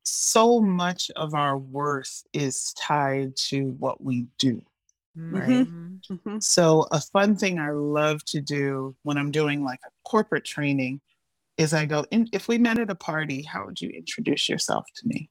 so 0.04 0.62
much 0.62 1.12
of 1.16 1.34
our 1.34 1.58
worth 1.58 2.24
is 2.34 2.74
tied 2.74 3.36
to 3.36 3.76
what 3.80 4.04
we 4.04 4.28
do. 4.40 4.62
Right. 5.16 5.50
Mm-hmm. 5.68 6.14
mm-hmm. 6.14 6.40
So, 6.40 6.88
a 6.90 7.02
fun 7.02 7.36
thing 7.36 7.60
I 7.60 7.72
love 7.72 8.24
to 8.26 8.40
do 8.40 8.96
when 9.04 9.18
I'm 9.18 9.30
doing 9.30 9.62
like 9.62 9.82
a 9.86 9.92
corporate 10.06 10.46
training 10.46 11.02
is 11.58 11.74
I 11.74 11.86
go, 11.86 12.06
if 12.12 12.48
we 12.48 12.58
met 12.58 12.80
at 12.80 12.90
a 12.90 12.96
party, 12.96 13.44
how 13.44 13.66
would 13.66 13.82
you 13.82 13.90
introduce 13.90 14.50
yourself 14.50 14.86
to 14.98 15.08
me? 15.08 15.30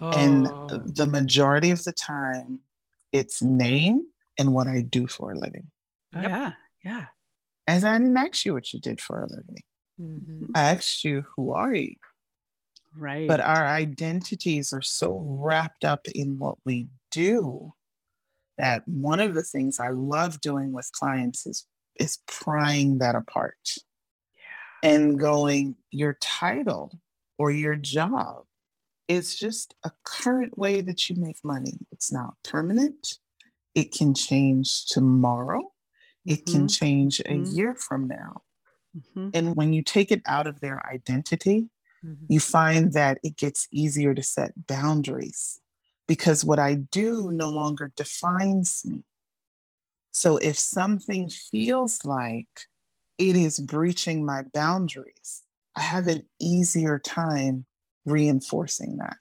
Oh. 0.00 0.10
And 0.10 0.46
the 0.94 1.06
majority 1.06 1.70
of 1.70 1.84
the 1.84 1.92
time, 1.92 2.60
it's 3.12 3.42
name 3.42 4.06
and 4.38 4.54
what 4.54 4.66
I 4.66 4.80
do 4.80 5.06
for 5.06 5.32
a 5.32 5.38
living. 5.38 5.66
Oh, 6.14 6.22
yeah, 6.22 6.52
yeah. 6.82 7.06
As 7.66 7.84
I 7.84 7.98
didn't 7.98 8.16
ask 8.16 8.44
you 8.44 8.54
what 8.54 8.72
you 8.72 8.80
did 8.80 9.00
for 9.00 9.22
a 9.22 9.28
living. 9.28 9.62
Mm-hmm. 10.00 10.46
I 10.54 10.72
asked 10.72 11.04
you, 11.04 11.24
who 11.36 11.52
are 11.52 11.74
you? 11.74 11.96
Right. 12.96 13.28
But 13.28 13.40
our 13.40 13.66
identities 13.66 14.72
are 14.72 14.82
so 14.82 15.22
wrapped 15.24 15.84
up 15.84 16.06
in 16.14 16.38
what 16.38 16.56
we 16.64 16.88
do 17.10 17.74
that 18.58 18.86
one 18.88 19.20
of 19.20 19.34
the 19.34 19.42
things 19.42 19.78
I 19.78 19.90
love 19.90 20.40
doing 20.40 20.72
with 20.72 20.90
clients 20.92 21.46
is 21.46 21.66
is 21.96 22.18
prying 22.26 22.98
that 22.98 23.14
apart 23.14 23.58
and 24.82 25.18
going, 25.18 25.76
your 25.90 26.16
title 26.20 26.98
or 27.38 27.50
your 27.50 27.76
job 27.76 28.44
is 29.08 29.34
just 29.34 29.74
a 29.84 29.90
current 30.04 30.56
way 30.56 30.80
that 30.80 31.08
you 31.08 31.16
make 31.16 31.44
money. 31.44 31.74
It's 31.90 32.12
not 32.12 32.34
permanent. 32.44 33.18
It 33.74 33.92
can 33.92 34.14
change 34.14 34.86
tomorrow. 34.86 35.72
It 36.24 36.44
mm-hmm. 36.44 36.52
can 36.52 36.68
change 36.68 37.20
a 37.20 37.24
mm-hmm. 37.24 37.56
year 37.56 37.74
from 37.74 38.08
now. 38.08 38.42
Mm-hmm. 38.96 39.30
And 39.34 39.56
when 39.56 39.72
you 39.72 39.82
take 39.82 40.10
it 40.10 40.22
out 40.26 40.46
of 40.46 40.60
their 40.60 40.84
identity, 40.86 41.68
mm-hmm. 42.04 42.24
you 42.28 42.40
find 42.40 42.92
that 42.92 43.18
it 43.22 43.36
gets 43.36 43.68
easier 43.72 44.14
to 44.14 44.22
set 44.22 44.66
boundaries 44.66 45.60
because 46.06 46.44
what 46.44 46.58
I 46.58 46.74
do 46.74 47.30
no 47.32 47.48
longer 47.50 47.92
defines 47.96 48.82
me. 48.84 49.04
So 50.12 50.38
if 50.38 50.58
something 50.58 51.28
feels 51.28 52.04
like 52.04 52.48
it 53.20 53.36
is 53.36 53.60
breaching 53.60 54.24
my 54.24 54.42
boundaries, 54.54 55.42
I 55.76 55.82
have 55.82 56.08
an 56.08 56.22
easier 56.40 56.98
time 56.98 57.66
reinforcing 58.06 58.96
that. 58.96 59.16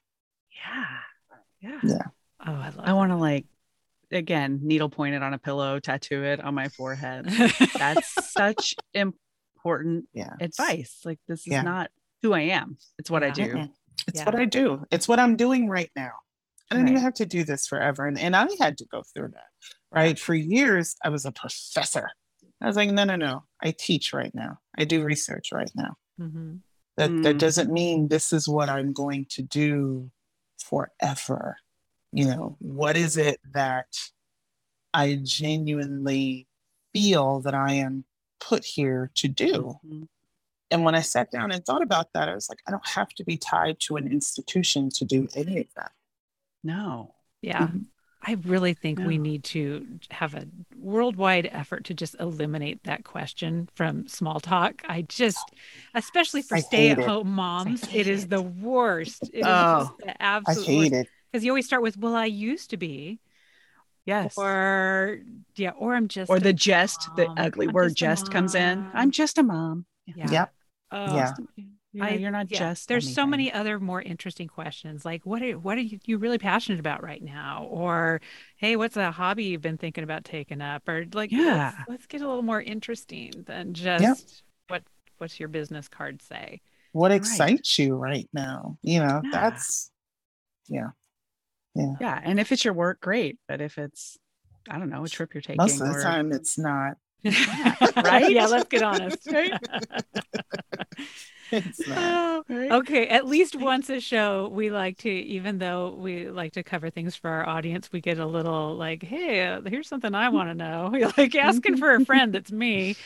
Yeah. 0.51 1.69
Yeah. 1.69 1.79
Yeah. 1.83 2.03
Oh, 2.47 2.53
I 2.53 2.71
I 2.79 2.93
want 2.93 3.11
to 3.11 3.17
like 3.17 3.45
again, 4.09 4.61
needle 4.63 4.89
pointed 4.89 5.21
on 5.21 5.33
a 5.33 5.37
pillow, 5.37 5.79
tattoo 5.79 6.23
it 6.23 6.39
on 6.41 6.55
my 6.55 6.69
forehead. 6.69 7.25
That's 7.77 8.31
such 8.31 8.75
important 8.93 10.05
yeah. 10.13 10.33
advice. 10.39 11.01
Like 11.03 11.19
this 11.27 11.41
is 11.41 11.47
yeah. 11.47 11.61
not 11.61 11.91
who 12.23 12.33
I 12.33 12.41
am. 12.41 12.77
It's 12.97 13.11
what 13.11 13.21
yeah. 13.21 13.27
I 13.27 13.31
do. 13.31 13.67
It's 14.07 14.25
what 14.25 14.35
I 14.35 14.45
do. 14.45 14.85
It's 14.91 15.07
what 15.07 15.19
I'm 15.19 15.35
doing 15.35 15.67
right 15.67 15.91
now. 15.95 16.11
I 16.71 16.75
don't 16.75 16.85
right. 16.85 16.91
even 16.91 17.03
have 17.03 17.15
to 17.15 17.25
do 17.25 17.43
this 17.43 17.67
forever. 17.67 18.07
And, 18.07 18.17
and 18.17 18.35
I 18.35 18.47
had 18.59 18.77
to 18.77 18.85
go 18.85 19.03
through 19.13 19.29
that. 19.29 19.43
Right. 19.91 20.17
For 20.17 20.33
years, 20.33 20.95
I 21.03 21.09
was 21.09 21.25
a 21.25 21.31
professor. 21.31 22.09
I 22.61 22.67
was 22.67 22.75
like, 22.75 22.89
no, 22.89 23.03
no, 23.03 23.15
no. 23.15 23.43
I 23.61 23.71
teach 23.77 24.13
right 24.13 24.33
now. 24.33 24.59
I 24.77 24.83
do 24.85 25.03
research 25.03 25.49
right 25.51 25.71
now. 25.75 25.95
Mm-hmm. 26.19 26.55
That 26.97 27.09
mm. 27.09 27.23
that 27.23 27.37
doesn't 27.37 27.71
mean 27.71 28.07
this 28.07 28.33
is 28.33 28.47
what 28.47 28.69
I'm 28.69 28.91
going 28.93 29.25
to 29.31 29.41
do 29.41 30.11
forever. 30.61 31.57
You 32.11 32.25
know, 32.25 32.57
what 32.59 32.97
is 32.97 33.17
it 33.17 33.39
that 33.53 33.87
I 34.93 35.19
genuinely 35.21 36.47
feel 36.93 37.41
that 37.41 37.53
I 37.53 37.73
am 37.73 38.05
put 38.39 38.65
here 38.65 39.11
to 39.15 39.27
do? 39.27 39.77
Mm-hmm. 39.85 40.03
And 40.71 40.83
when 40.83 40.95
I 40.95 41.01
sat 41.01 41.31
down 41.31 41.51
and 41.51 41.65
thought 41.65 41.81
about 41.81 42.13
that, 42.13 42.29
I 42.29 42.35
was 42.35 42.49
like, 42.49 42.59
I 42.67 42.71
don't 42.71 42.87
have 42.87 43.09
to 43.15 43.23
be 43.23 43.37
tied 43.37 43.79
to 43.81 43.95
an 43.95 44.07
institution 44.07 44.89
to 44.95 45.05
do 45.05 45.27
any 45.35 45.59
of 45.61 45.67
that. 45.75 45.91
No. 46.63 47.15
Yeah. 47.41 47.67
Mm-hmm. 47.67 47.79
I 48.21 48.33
really 48.43 48.73
think 48.73 48.99
yeah. 48.99 49.07
we 49.07 49.17
need 49.17 49.45
to 49.45 49.87
have 50.11 50.35
a 50.35 50.45
worldwide 50.77 51.49
effort 51.51 51.85
to 51.85 51.93
just 51.93 52.15
eliminate 52.19 52.83
that 52.83 53.05
question 53.05 53.69
from 53.75 54.07
small 54.07 54.41
talk. 54.41 54.81
I 54.87 55.03
just, 55.03 55.51
especially 55.95 56.41
for 56.41 56.57
stay 56.57 56.89
at 56.89 56.99
home 56.99 57.31
moms, 57.31 57.83
it 57.93 58.07
is 58.07 58.27
the 58.27 58.41
worst. 58.41 59.29
It 59.33 59.43
oh, 59.45 59.95
absolute 60.19 60.67
I 60.67 60.71
hate 60.71 60.93
it. 60.93 61.07
Because 61.31 61.45
you 61.45 61.51
always 61.51 61.65
start 61.65 61.81
with, 61.81 61.97
well, 61.97 62.15
I 62.15 62.25
used 62.25 62.71
to 62.71 62.77
be. 62.77 63.19
Yes. 64.05 64.37
Or, 64.37 65.19
yeah, 65.55 65.71
or 65.71 65.95
I'm 65.95 66.07
just. 66.09 66.29
Or 66.29 66.39
the 66.39 66.53
just, 66.53 67.07
the 67.15 67.27
ugly 67.37 67.67
I'm 67.67 67.73
word 67.73 67.95
just, 67.95 68.23
just 68.23 68.31
comes 68.33 68.53
in. 68.53 68.85
I'm 68.93 69.11
just 69.11 69.37
a 69.37 69.43
mom. 69.43 69.85
Yeah. 70.05 70.29
Yep. 70.29 70.53
Uh, 70.91 71.11
yeah. 71.55 71.65
Yeah, 71.91 72.05
I, 72.05 72.09
you're 72.11 72.31
not 72.31 72.51
yeah, 72.51 72.59
just. 72.59 72.87
There's 72.87 73.05
anything. 73.05 73.15
so 73.15 73.25
many 73.25 73.51
other 73.51 73.79
more 73.79 74.01
interesting 74.01 74.47
questions, 74.47 75.05
like 75.05 75.25
what 75.25 75.41
are 75.41 75.57
what 75.57 75.77
are 75.77 75.81
you, 75.81 75.99
you 76.05 76.17
really 76.19 76.37
passionate 76.37 76.79
about 76.79 77.03
right 77.03 77.21
now, 77.21 77.67
or 77.69 78.21
hey, 78.57 78.75
what's 78.75 78.95
a 78.95 79.11
hobby 79.11 79.45
you've 79.45 79.61
been 79.61 79.77
thinking 79.77 80.03
about 80.03 80.23
taking 80.23 80.61
up, 80.61 80.87
or 80.87 81.05
like 81.13 81.31
yeah, 81.31 81.73
let's, 81.77 81.89
let's 81.89 82.05
get 82.05 82.21
a 82.21 82.27
little 82.27 82.43
more 82.43 82.61
interesting 82.61 83.31
than 83.47 83.73
just 83.73 84.03
yep. 84.03 84.17
what 84.67 84.83
what's 85.17 85.39
your 85.39 85.49
business 85.49 85.87
card 85.87 86.21
say. 86.21 86.61
What 86.91 87.11
excites 87.11 87.79
right. 87.79 87.85
you 87.85 87.95
right 87.95 88.29
now? 88.33 88.77
You 88.83 88.99
know, 88.99 89.21
yeah. 89.23 89.31
that's 89.31 89.89
yeah, 90.67 90.89
yeah, 91.73 91.95
yeah. 91.99 92.21
And 92.23 92.39
if 92.39 92.51
it's 92.51 92.63
your 92.63 92.75
work, 92.75 93.01
great. 93.01 93.39
But 93.47 93.61
if 93.61 93.79
it's 93.79 94.15
I 94.69 94.77
don't 94.77 94.89
know 94.89 95.03
a 95.03 95.09
trip 95.09 95.33
you're 95.33 95.41
taking, 95.41 95.57
most 95.57 95.81
of 95.81 95.87
the 95.87 95.95
or... 95.95 96.03
time 96.03 96.31
it's 96.31 96.59
not. 96.59 96.97
right? 97.25 98.29
Yeah, 98.29 98.45
let's 98.45 98.69
get 98.69 98.83
honest. 98.83 99.27
Right? 99.31 99.51
Oh, 101.95 102.43
okay, 102.69 103.07
at 103.07 103.25
least 103.25 103.55
once 103.55 103.89
a 103.89 103.99
show, 103.99 104.49
we 104.49 104.69
like 104.69 104.97
to, 104.99 105.09
even 105.09 105.57
though 105.57 105.95
we 105.95 106.29
like 106.29 106.53
to 106.53 106.63
cover 106.63 106.89
things 106.89 107.15
for 107.15 107.29
our 107.29 107.47
audience, 107.47 107.91
we 107.91 108.01
get 108.01 108.19
a 108.19 108.25
little 108.25 108.75
like, 108.75 109.03
hey, 109.03 109.45
uh, 109.47 109.61
here's 109.65 109.87
something 109.87 110.13
I 110.15 110.29
want 110.29 110.49
to 110.49 110.55
know. 110.55 110.91
like 111.17 111.35
asking 111.35 111.77
for 111.77 111.93
a 111.95 112.01
friend 112.01 112.33
that's 112.33 112.51
me. 112.51 112.97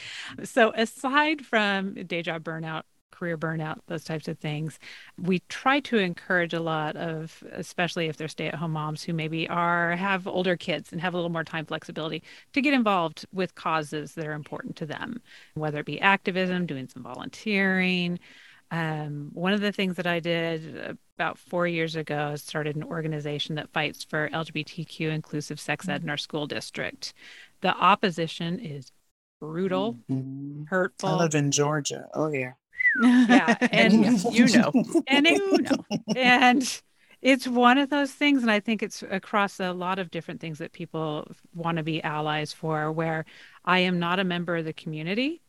So, 0.44 0.72
aside 0.76 1.46
from 1.46 1.94
day 1.96 2.22
job 2.22 2.44
burnout, 2.44 2.84
career 3.24 3.38
burnout, 3.38 3.78
those 3.88 4.04
types 4.04 4.28
of 4.28 4.38
things. 4.38 4.78
We 5.18 5.40
try 5.48 5.80
to 5.82 5.98
encourage 5.98 6.54
a 6.54 6.60
lot 6.60 6.98
of, 6.98 7.42
especially 7.54 8.08
if 8.08 8.18
they're 8.18 8.28
stay-at-home 8.28 8.72
moms 8.72 9.02
who 9.02 9.14
maybe 9.14 9.48
are 9.48 9.96
have 9.96 10.28
older 10.28 10.58
kids 10.58 10.92
and 10.92 11.00
have 11.00 11.14
a 11.14 11.18
little 11.18 11.32
more 11.32 11.46
time 11.46 11.66
flexibility, 11.66 12.22
to 12.52 12.62
get 12.62 12.74
involved 12.74 13.26
with 13.32 13.56
causes 13.56 14.16
that 14.16 14.28
are 14.28 14.34
important 14.34 14.76
to 14.76 14.86
them, 14.86 15.22
whether 15.54 15.80
it 15.80 15.86
be 15.86 16.02
activism, 16.02 16.66
doing 16.66 16.90
some 16.90 17.04
volunteering. 17.04 18.20
Um, 18.72 19.30
one 19.34 19.54
of 19.54 19.62
the 19.62 19.72
things 19.72 19.96
that 19.96 20.08
I 20.08 20.20
did 20.20 20.98
about 21.18 21.38
four 21.38 21.66
years 21.66 21.96
ago 21.96 22.32
is 22.32 22.44
started 22.44 22.76
an 22.76 22.84
organization 22.84 23.56
that 23.56 23.72
fights 23.72 24.04
for 24.04 24.30
LGBTQ 24.30 25.12
inclusive 25.12 25.62
sex 25.62 25.88
ed 25.88 26.04
in 26.04 26.10
our 26.10 26.18
school 26.18 26.46
district. 26.46 27.14
The 27.62 27.74
opposition 27.74 28.60
is 28.60 28.92
brutal, 29.40 29.98
mm-hmm. 30.12 30.64
hurtful. 30.66 31.08
I 31.08 31.16
live 31.16 31.36
in 31.36 31.52
Georgia. 31.52 32.08
Oh 32.14 32.30
yeah 32.30 32.54
yeah 33.02 33.56
and 33.72 34.22
you 34.34 34.48
know 34.48 34.72
and 35.08 35.28
you 35.28 35.58
know 35.62 35.86
and 36.16 36.82
it's 37.22 37.48
one 37.48 37.78
of 37.78 37.90
those 37.90 38.12
things 38.12 38.42
and 38.42 38.52
i 38.52 38.60
think 38.60 38.84
it's 38.84 39.04
across 39.10 39.60
a 39.60 39.72
lot 39.72 39.98
of 39.98 40.12
different 40.12 40.40
things 40.40 40.60
that 40.60 40.74
people 40.74 41.28
want 41.56 41.78
to 41.78 41.84
be 41.84 42.04
allies 42.04 42.54
for 42.54 42.92
where 42.92 43.26
i 43.66 43.80
am 43.80 43.98
not 44.00 44.20
a 44.20 44.24
member 44.24 44.58
of 44.58 44.66
the 44.66 44.74
community 44.74 45.42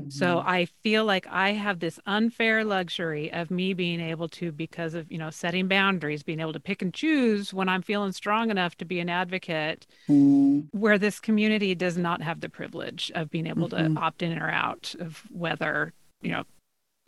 mm-hmm. 0.00 0.10
so 0.10 0.38
i 0.38 0.66
feel 0.82 1.04
like 1.04 1.26
i 1.28 1.52
have 1.52 1.78
this 1.78 2.00
unfair 2.06 2.64
luxury 2.64 3.30
of 3.32 3.50
me 3.50 3.74
being 3.74 4.00
able 4.00 4.28
to 4.28 4.50
because 4.50 4.94
of 4.94 5.10
you 5.12 5.18
know 5.18 5.30
setting 5.30 5.68
boundaries 5.68 6.22
being 6.22 6.40
able 6.40 6.52
to 6.52 6.60
pick 6.60 6.82
and 6.82 6.94
choose 6.94 7.52
when 7.52 7.68
i'm 7.68 7.82
feeling 7.82 8.12
strong 8.12 8.50
enough 8.50 8.74
to 8.76 8.84
be 8.84 8.98
an 8.98 9.10
advocate 9.10 9.86
mm-hmm. 10.08 10.60
where 10.76 10.98
this 10.98 11.20
community 11.20 11.74
does 11.74 11.98
not 11.98 12.22
have 12.22 12.40
the 12.40 12.48
privilege 12.48 13.12
of 13.14 13.30
being 13.30 13.46
able 13.46 13.68
mm-hmm. 13.68 13.94
to 13.94 14.00
opt 14.00 14.22
in 14.22 14.38
or 14.38 14.50
out 14.50 14.94
of 14.98 15.24
whether 15.30 15.92
you 16.22 16.30
know 16.30 16.44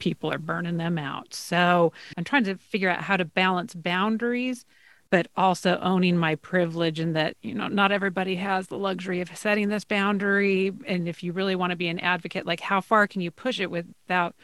people 0.05 0.31
are 0.31 0.39
burning 0.39 0.77
them 0.77 0.99
out. 0.99 1.33
So 1.33 1.95
I'm 2.19 2.25
trying 2.25 2.45
to 2.45 2.57
figure 2.57 2.91
out 2.91 3.01
how 3.01 3.17
to 3.17 3.25
balance 3.25 3.75
boundaries, 3.75 4.67
but 5.09 5.29
also 5.35 5.79
owning 5.81 6.19
my 6.19 6.35
privilege 6.35 7.01
and 7.01 7.17
that, 7.17 7.39
you 7.41 7.55
know, 7.55 7.69
not 7.69 7.91
everybody 7.91 8.37
has 8.37 8.67
the 8.67 8.77
luxury 8.77 9.23
of 9.23 9.35
setting 9.35 9.71
this 9.71 9.87
boundary. 9.87 10.73
And 10.87 11.09
if 11.09 11.23
you 11.23 11.33
really 11.33 11.57
want 11.57 11.71
to 11.71 11.77
be 11.77 11.89
an 11.89 11.99
advocate, 12.01 12.45
like 12.45 12.61
how 12.61 12.83
far 12.83 13.07
can 13.07 13.23
you 13.23 13.31
push 13.31 13.61
it 13.61 13.71
without 13.71 14.35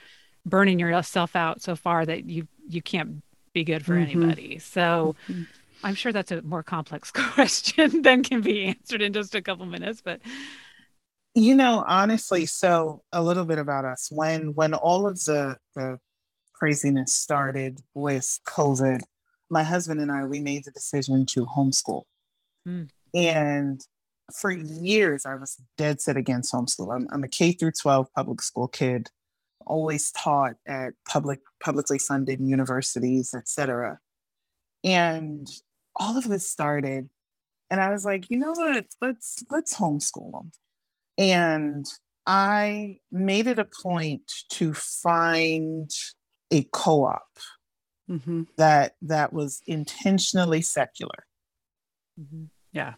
burning 0.46 0.78
yourself 0.78 1.36
out 1.36 1.60
so 1.60 1.76
far 1.76 2.06
that 2.06 2.24
you 2.24 2.48
you 2.66 2.80
can't 2.80 3.22
be 3.52 3.62
good 3.62 3.84
for 3.84 3.96
mm-hmm. 3.96 4.22
anybody. 4.22 4.58
So 4.60 5.14
mm-hmm. 5.28 5.42
I'm 5.84 5.94
sure 5.94 6.10
that's 6.10 6.32
a 6.32 6.40
more 6.40 6.62
complex 6.62 7.10
question 7.14 8.00
than 8.00 8.22
can 8.22 8.40
be 8.40 8.64
answered 8.64 9.02
in 9.02 9.12
just 9.12 9.34
a 9.34 9.42
couple 9.42 9.66
minutes, 9.66 10.00
but 10.00 10.20
you 11.34 11.54
know, 11.54 11.84
honestly, 11.86 12.46
so 12.46 13.02
a 13.12 13.22
little 13.22 13.44
bit 13.44 13.58
about 13.58 13.84
us. 13.84 14.08
When 14.10 14.54
when 14.54 14.74
all 14.74 15.06
of 15.06 15.16
the 15.24 15.56
the 15.74 15.98
craziness 16.54 17.12
started 17.12 17.80
with 17.94 18.38
COVID, 18.46 19.00
my 19.48 19.62
husband 19.62 20.00
and 20.00 20.10
I 20.10 20.24
we 20.24 20.40
made 20.40 20.64
the 20.64 20.72
decision 20.72 21.26
to 21.26 21.46
homeschool. 21.46 22.02
Mm. 22.66 22.88
And 23.14 23.80
for 24.34 24.50
years 24.50 25.26
I 25.26 25.34
was 25.36 25.56
dead 25.76 26.00
set 26.00 26.16
against 26.16 26.52
homeschool. 26.52 26.94
I'm, 26.94 27.08
I'm 27.12 27.24
a 27.24 27.28
K 27.28 27.52
through 27.52 27.72
12 27.72 28.12
public 28.14 28.42
school 28.42 28.68
kid, 28.68 29.08
always 29.66 30.10
taught 30.12 30.54
at 30.66 30.94
public 31.08 31.40
publicly 31.62 31.98
funded 31.98 32.40
universities, 32.40 33.34
etc. 33.34 33.98
And 34.82 35.48
all 35.96 36.16
of 36.16 36.28
this 36.28 36.48
started 36.48 37.08
and 37.70 37.80
I 37.80 37.90
was 37.90 38.04
like, 38.04 38.30
you 38.30 38.38
know 38.38 38.52
what? 38.52 38.86
Let's 39.00 39.44
let's 39.50 39.76
homeschool 39.76 40.32
them. 40.32 40.50
And 41.20 41.86
I 42.26 43.00
made 43.12 43.46
it 43.46 43.58
a 43.58 43.66
point 43.66 44.32
to 44.52 44.72
find 44.72 45.90
a 46.50 46.66
co-op 46.72 47.28
mm-hmm. 48.10 48.44
that 48.56 48.94
that 49.02 49.32
was 49.32 49.60
intentionally 49.66 50.62
secular. 50.62 51.26
Mm-hmm. 52.18 52.44
Yeah. 52.72 52.94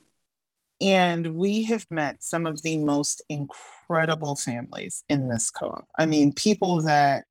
And 0.81 1.35
we 1.35 1.65
have 1.65 1.85
met 1.91 2.23
some 2.23 2.47
of 2.47 2.63
the 2.63 2.79
most 2.79 3.23
incredible 3.29 4.37
families 4.37 5.03
in 5.09 5.29
this 5.29 5.51
co-op. 5.51 5.89
I 5.99 6.07
mean, 6.07 6.33
people 6.33 6.83
that 6.83 7.25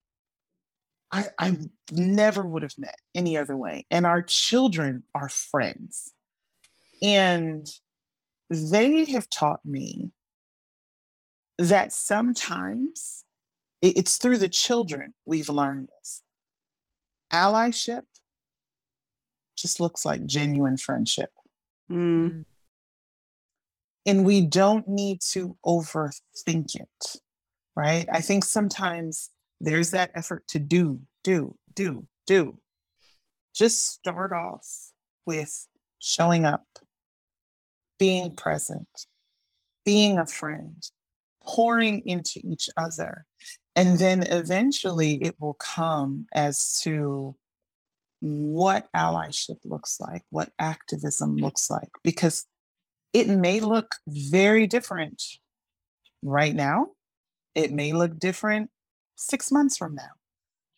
I, 1.10 1.26
I 1.40 1.58
never 1.92 2.44
would 2.44 2.64
have 2.64 2.78
met 2.78 2.98
any 3.16 3.38
other 3.38 3.56
way. 3.56 3.86
And 3.90 4.06
our 4.06 4.22
children 4.22 5.04
are 5.16 5.30
friends. 5.30 6.12
And 7.02 7.66
they 8.50 9.06
have 9.06 9.30
taught 9.30 9.62
me 9.66 10.12
that 11.62 11.94
sometimes 11.94 13.24
it's 13.82 14.18
through 14.18 14.38
the 14.38 14.50
children 14.50 15.14
we've 15.26 15.50
learned 15.50 15.90
this. 16.00 16.24
Allyship 17.32 18.02
just 19.56 19.80
looks 19.80 20.04
like 20.04 20.26
genuine 20.26 20.78
friendship. 20.78 21.30
Mm. 21.92 22.46
And 24.06 24.26
we 24.26 24.42
don't 24.42 24.88
need 24.88 25.22
to 25.32 25.56
overthink 25.64 26.76
it, 26.76 27.16
right? 27.76 28.08
I 28.12 28.22
think 28.22 28.44
sometimes 28.44 29.30
there's 29.60 29.92
that 29.92 30.12
effort 30.16 30.48
to 30.50 30.60
do, 30.60 31.02
do, 31.24 31.56
do, 31.76 32.08
do. 32.26 32.58
Just 33.54 33.86
start 33.88 34.32
off 34.32 34.92
with 35.28 35.68
showing 36.00 36.46
up, 36.46 36.66
being 38.00 38.36
present, 38.36 38.88
being 39.86 40.18
a 40.18 40.26
friend, 40.26 40.84
pouring 41.46 42.02
into 42.06 42.40
each 42.44 42.70
other. 42.78 43.26
And 43.76 43.98
then 44.00 44.24
eventually 44.24 45.16
it 45.24 45.36
will 45.40 45.54
come 45.56 46.28
as 46.34 46.80
to 46.84 47.36
what 48.20 48.88
allyship 48.96 49.58
looks 49.66 50.00
like, 50.00 50.24
what 50.30 50.52
activism 50.60 51.38
looks 51.38 51.70
like, 51.70 51.90
because 52.04 52.46
it 53.14 53.28
may 53.28 53.60
look 53.60 53.96
very 54.08 54.68
different 54.68 55.22
right 56.22 56.54
now. 56.54 56.88
It 57.56 57.72
may 57.72 57.94
look 57.94 58.20
different 58.20 58.70
six 59.16 59.52
months 59.52 59.78
from 59.78 59.96
now. 59.96 60.12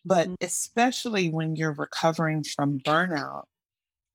But 0.04 0.28
mm-hmm. 0.28 0.44
especially 0.44 1.30
when 1.30 1.56
you're 1.56 1.72
recovering 1.72 2.44
from 2.44 2.78
burnout, 2.80 3.44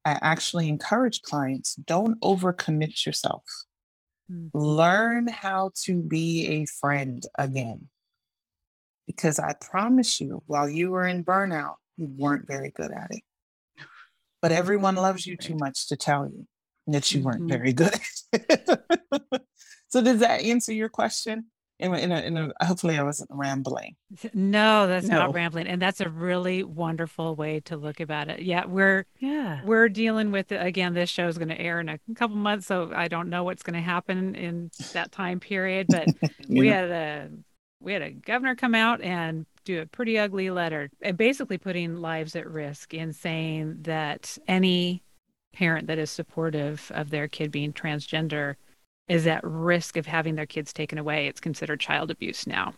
I 0.05 0.17
actually 0.21 0.69
encourage 0.69 1.21
clients 1.21 1.75
don't 1.75 2.19
overcommit 2.21 3.05
yourself. 3.05 3.43
Mm-hmm. 4.31 4.57
Learn 4.57 5.27
how 5.27 5.71
to 5.83 6.01
be 6.01 6.47
a 6.47 6.65
friend 6.65 7.23
again. 7.37 7.87
Because 9.07 9.39
I 9.39 9.55
promise 9.59 10.21
you, 10.21 10.43
while 10.45 10.69
you 10.69 10.91
were 10.91 11.07
in 11.07 11.23
burnout, 11.23 11.75
you 11.97 12.07
weren't 12.17 12.47
very 12.47 12.69
good 12.69 12.91
at 12.91 13.07
it. 13.09 13.23
But 14.41 14.51
everyone 14.51 14.95
loves 14.95 15.25
you 15.25 15.35
too 15.35 15.55
much 15.55 15.87
to 15.87 15.97
tell 15.97 16.27
you 16.27 16.47
that 16.87 17.11
you 17.11 17.23
weren't 17.23 17.41
mm-hmm. 17.41 17.49
very 17.49 17.73
good 17.73 17.99
so, 19.89 20.01
does 20.01 20.19
that 20.19 20.41
answer 20.41 20.73
your 20.73 20.89
question? 20.89 21.45
In 21.79 21.93
a, 21.93 21.97
in 21.97 22.11
a, 22.11 22.19
in 22.21 22.37
a, 22.37 22.65
hopefully 22.65 22.97
I 22.97 23.03
wasn't 23.03 23.29
rambling. 23.33 23.95
No, 24.33 24.87
that's 24.87 25.07
no. 25.07 25.19
not 25.19 25.33
rambling, 25.33 25.67
and 25.67 25.81
that's 25.81 26.01
a 26.01 26.09
really 26.09 26.63
wonderful 26.63 27.35
way 27.35 27.61
to 27.61 27.77
look 27.77 27.99
about 27.99 28.27
it. 28.27 28.41
Yeah, 28.41 28.65
we're 28.65 29.05
yeah 29.19 29.61
we're 29.63 29.87
dealing 29.87 30.31
with 30.31 30.51
it 30.51 30.65
again. 30.65 30.93
This 30.93 31.09
show 31.09 31.27
is 31.27 31.37
going 31.37 31.49
to 31.49 31.59
air 31.59 31.79
in 31.79 31.89
a 31.89 31.99
couple 32.15 32.35
months, 32.35 32.67
so 32.67 32.91
I 32.93 33.07
don't 33.07 33.29
know 33.29 33.43
what's 33.43 33.63
going 33.63 33.75
to 33.75 33.81
happen 33.81 34.35
in 34.35 34.71
that 34.93 35.11
time 35.11 35.39
period. 35.39 35.87
But 35.89 36.07
we 36.49 36.67
know. 36.67 36.73
had 36.73 36.91
a 36.91 37.29
we 37.79 37.93
had 37.93 38.01
a 38.01 38.11
governor 38.11 38.55
come 38.55 38.75
out 38.75 39.01
and 39.01 39.45
do 39.63 39.81
a 39.81 39.85
pretty 39.85 40.17
ugly 40.17 40.49
letter, 40.49 40.89
and 41.01 41.17
basically 41.17 41.57
putting 41.57 41.97
lives 41.97 42.35
at 42.35 42.49
risk 42.49 42.93
in 42.93 43.13
saying 43.13 43.77
that 43.81 44.37
any 44.47 45.03
parent 45.53 45.87
that 45.87 45.97
is 45.97 46.09
supportive 46.11 46.91
of 46.93 47.09
their 47.09 47.27
kid 47.27 47.51
being 47.51 47.73
transgender 47.73 48.55
is 49.09 49.25
at 49.25 49.43
risk 49.43 49.97
of 49.97 50.05
having 50.05 50.35
their 50.35 50.45
kids 50.45 50.71
taken 50.71 50.97
away, 50.97 51.27
it's 51.27 51.39
considered 51.39 51.79
child 51.79 52.11
abuse 52.11 52.45
now. 52.45 52.73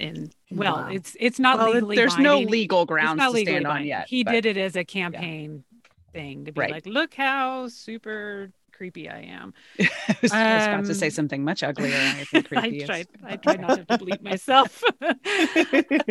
And 0.00 0.34
well, 0.50 0.76
wow. 0.76 0.88
it's 0.90 1.16
it's 1.20 1.38
not 1.38 1.58
well, 1.58 1.72
legally. 1.72 1.96
There's 1.96 2.14
binding. 2.14 2.44
no 2.44 2.50
legal 2.50 2.86
grounds 2.86 3.22
to 3.22 3.38
stand 3.40 3.66
on 3.66 3.84
yet. 3.84 4.08
He 4.08 4.24
but, 4.24 4.32
did 4.32 4.46
it 4.46 4.56
as 4.56 4.74
a 4.74 4.84
campaign 4.84 5.64
yeah. 5.72 6.12
thing 6.12 6.44
to 6.46 6.52
be 6.52 6.60
right. 6.60 6.72
like, 6.72 6.86
look 6.86 7.14
how 7.14 7.68
super 7.68 8.50
creepy 8.72 9.08
I 9.08 9.20
am. 9.20 9.54
I, 9.80 10.16
was, 10.22 10.32
um, 10.32 10.38
I, 10.38 10.56
was, 10.56 10.66
about 10.66 10.84
to 10.86 10.94
say 10.94 11.06
um, 11.06 11.12
something 11.12 11.44
much 11.44 11.62
uglier. 11.62 11.96
I 11.96 12.24
think 12.24 12.48
creepy 12.48 12.82
I 12.82 12.86
tried. 12.86 13.08
I 13.24 13.36
tried 13.36 13.60
not 13.60 13.88
to 13.88 13.98
bleep 13.98 14.22
myself. 14.22 14.82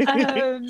um, 0.07 0.68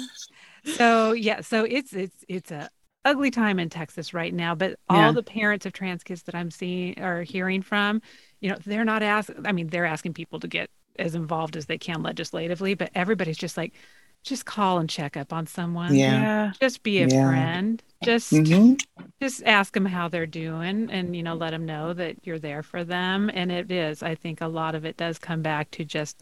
so 0.76 1.12
yeah, 1.12 1.42
so 1.42 1.64
it's 1.64 1.94
it's 1.94 2.24
it's 2.30 2.52
a 2.52 2.70
ugly 3.06 3.32
time 3.32 3.60
in 3.60 3.70
Texas 3.70 4.14
right 4.14 4.34
now. 4.34 4.56
But 4.56 4.78
all 4.90 5.14
the 5.14 5.24
parents 5.24 5.66
of 5.66 5.74
trans 5.74 6.04
kids 6.04 6.24
that 6.24 6.36
I'm 6.36 6.52
seeing 6.52 7.00
or 7.00 7.24
hearing 7.24 7.62
from, 7.62 8.02
you 8.46 8.52
know, 8.52 8.58
they're 8.64 8.86
not 8.86 9.02
asking. 9.02 9.44
I 9.44 9.52
mean, 9.52 9.70
they're 9.70 9.88
asking 9.88 10.14
people 10.14 10.40
to 10.40 10.48
get 10.48 10.70
as 11.00 11.16
involved 11.16 11.58
as 11.58 11.66
they 11.66 11.80
can 11.80 12.04
legislatively, 12.04 12.76
but 12.76 12.92
everybody's 12.94 13.40
just 13.40 13.58
like, 13.58 13.74
just 14.22 14.46
call 14.46 14.78
and 14.78 14.88
check 14.88 15.18
up 15.18 15.34
on 15.34 15.48
someone. 15.48 15.96
Yeah. 15.96 16.52
Just 16.62 16.84
be 16.84 17.02
a 17.02 17.08
yeah. 17.08 17.28
friend. 17.28 17.84
Just 18.04 18.32
mm-hmm. 18.32 18.76
just 19.20 19.42
ask 19.46 19.74
them 19.74 19.88
how 19.88 20.08
they're 20.08 20.28
doing 20.28 20.92
and 20.92 21.16
you 21.16 21.24
know 21.24 21.34
let 21.34 21.50
them 21.52 21.66
know 21.66 21.92
that 21.94 22.18
you're 22.22 22.38
there 22.38 22.62
for 22.62 22.84
them 22.84 23.32
and 23.34 23.52
it 23.52 23.72
is 23.72 24.04
I 24.04 24.14
think 24.14 24.42
a 24.42 24.48
lot 24.48 24.76
of 24.76 24.86
it 24.86 24.96
does 24.96 25.18
come 25.18 25.42
back 25.42 25.72
to 25.72 25.84
just 25.84 26.22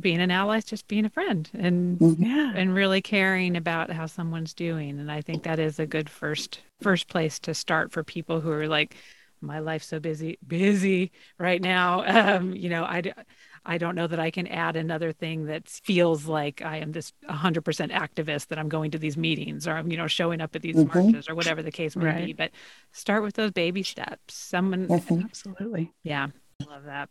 being 0.00 0.20
an 0.20 0.30
ally 0.30 0.58
is 0.58 0.64
just 0.64 0.86
being 0.86 1.06
a 1.06 1.10
friend 1.10 1.48
and 1.54 1.98
mm-hmm. 1.98 2.22
yeah 2.22 2.52
and 2.54 2.74
really 2.74 3.00
caring 3.00 3.56
about 3.56 3.90
how 3.90 4.04
someone's 4.04 4.52
doing 4.52 4.98
and 4.98 5.10
I 5.10 5.22
think 5.22 5.44
that 5.44 5.58
is 5.58 5.78
a 5.78 5.86
good 5.86 6.10
first 6.10 6.60
first 6.82 7.08
place 7.08 7.38
to 7.40 7.54
start 7.54 7.90
for 7.90 8.04
people 8.04 8.40
who 8.40 8.50
are 8.50 8.68
like 8.68 8.96
my 9.44 9.58
life's 9.58 9.86
so 9.86 10.00
busy 10.00 10.38
busy 10.46 11.12
right 11.38 11.62
now 11.62 12.04
um 12.06 12.54
you 12.54 12.68
know 12.68 12.84
I 12.84 13.12
I 13.66 13.78
don't 13.78 13.94
know 13.94 14.06
that 14.06 14.20
I 14.20 14.30
can 14.30 14.46
add 14.46 14.76
another 14.76 15.12
thing 15.12 15.46
that 15.46 15.68
feels 15.68 16.26
like 16.26 16.60
I 16.62 16.78
am 16.78 16.92
this 16.92 17.12
100% 17.28 17.62
activist 17.90 18.48
that 18.48 18.58
I'm 18.58 18.68
going 18.68 18.90
to 18.90 18.98
these 18.98 19.16
meetings 19.16 19.66
or 19.66 19.72
I'm, 19.72 19.90
you 19.90 19.96
know, 19.96 20.06
showing 20.06 20.40
up 20.40 20.54
at 20.54 20.62
these 20.62 20.76
mm-hmm. 20.76 20.98
marches 20.98 21.28
or 21.28 21.34
whatever 21.34 21.62
the 21.62 21.70
case 21.70 21.96
may 21.96 22.04
right. 22.04 22.26
be. 22.26 22.32
But 22.34 22.50
start 22.92 23.22
with 23.22 23.34
those 23.36 23.52
baby 23.52 23.82
steps. 23.82 24.34
Someone, 24.34 24.88
mm-hmm. 24.88 25.22
absolutely. 25.24 25.92
Yeah. 26.02 26.28
Love 26.68 26.84
that. 26.84 27.08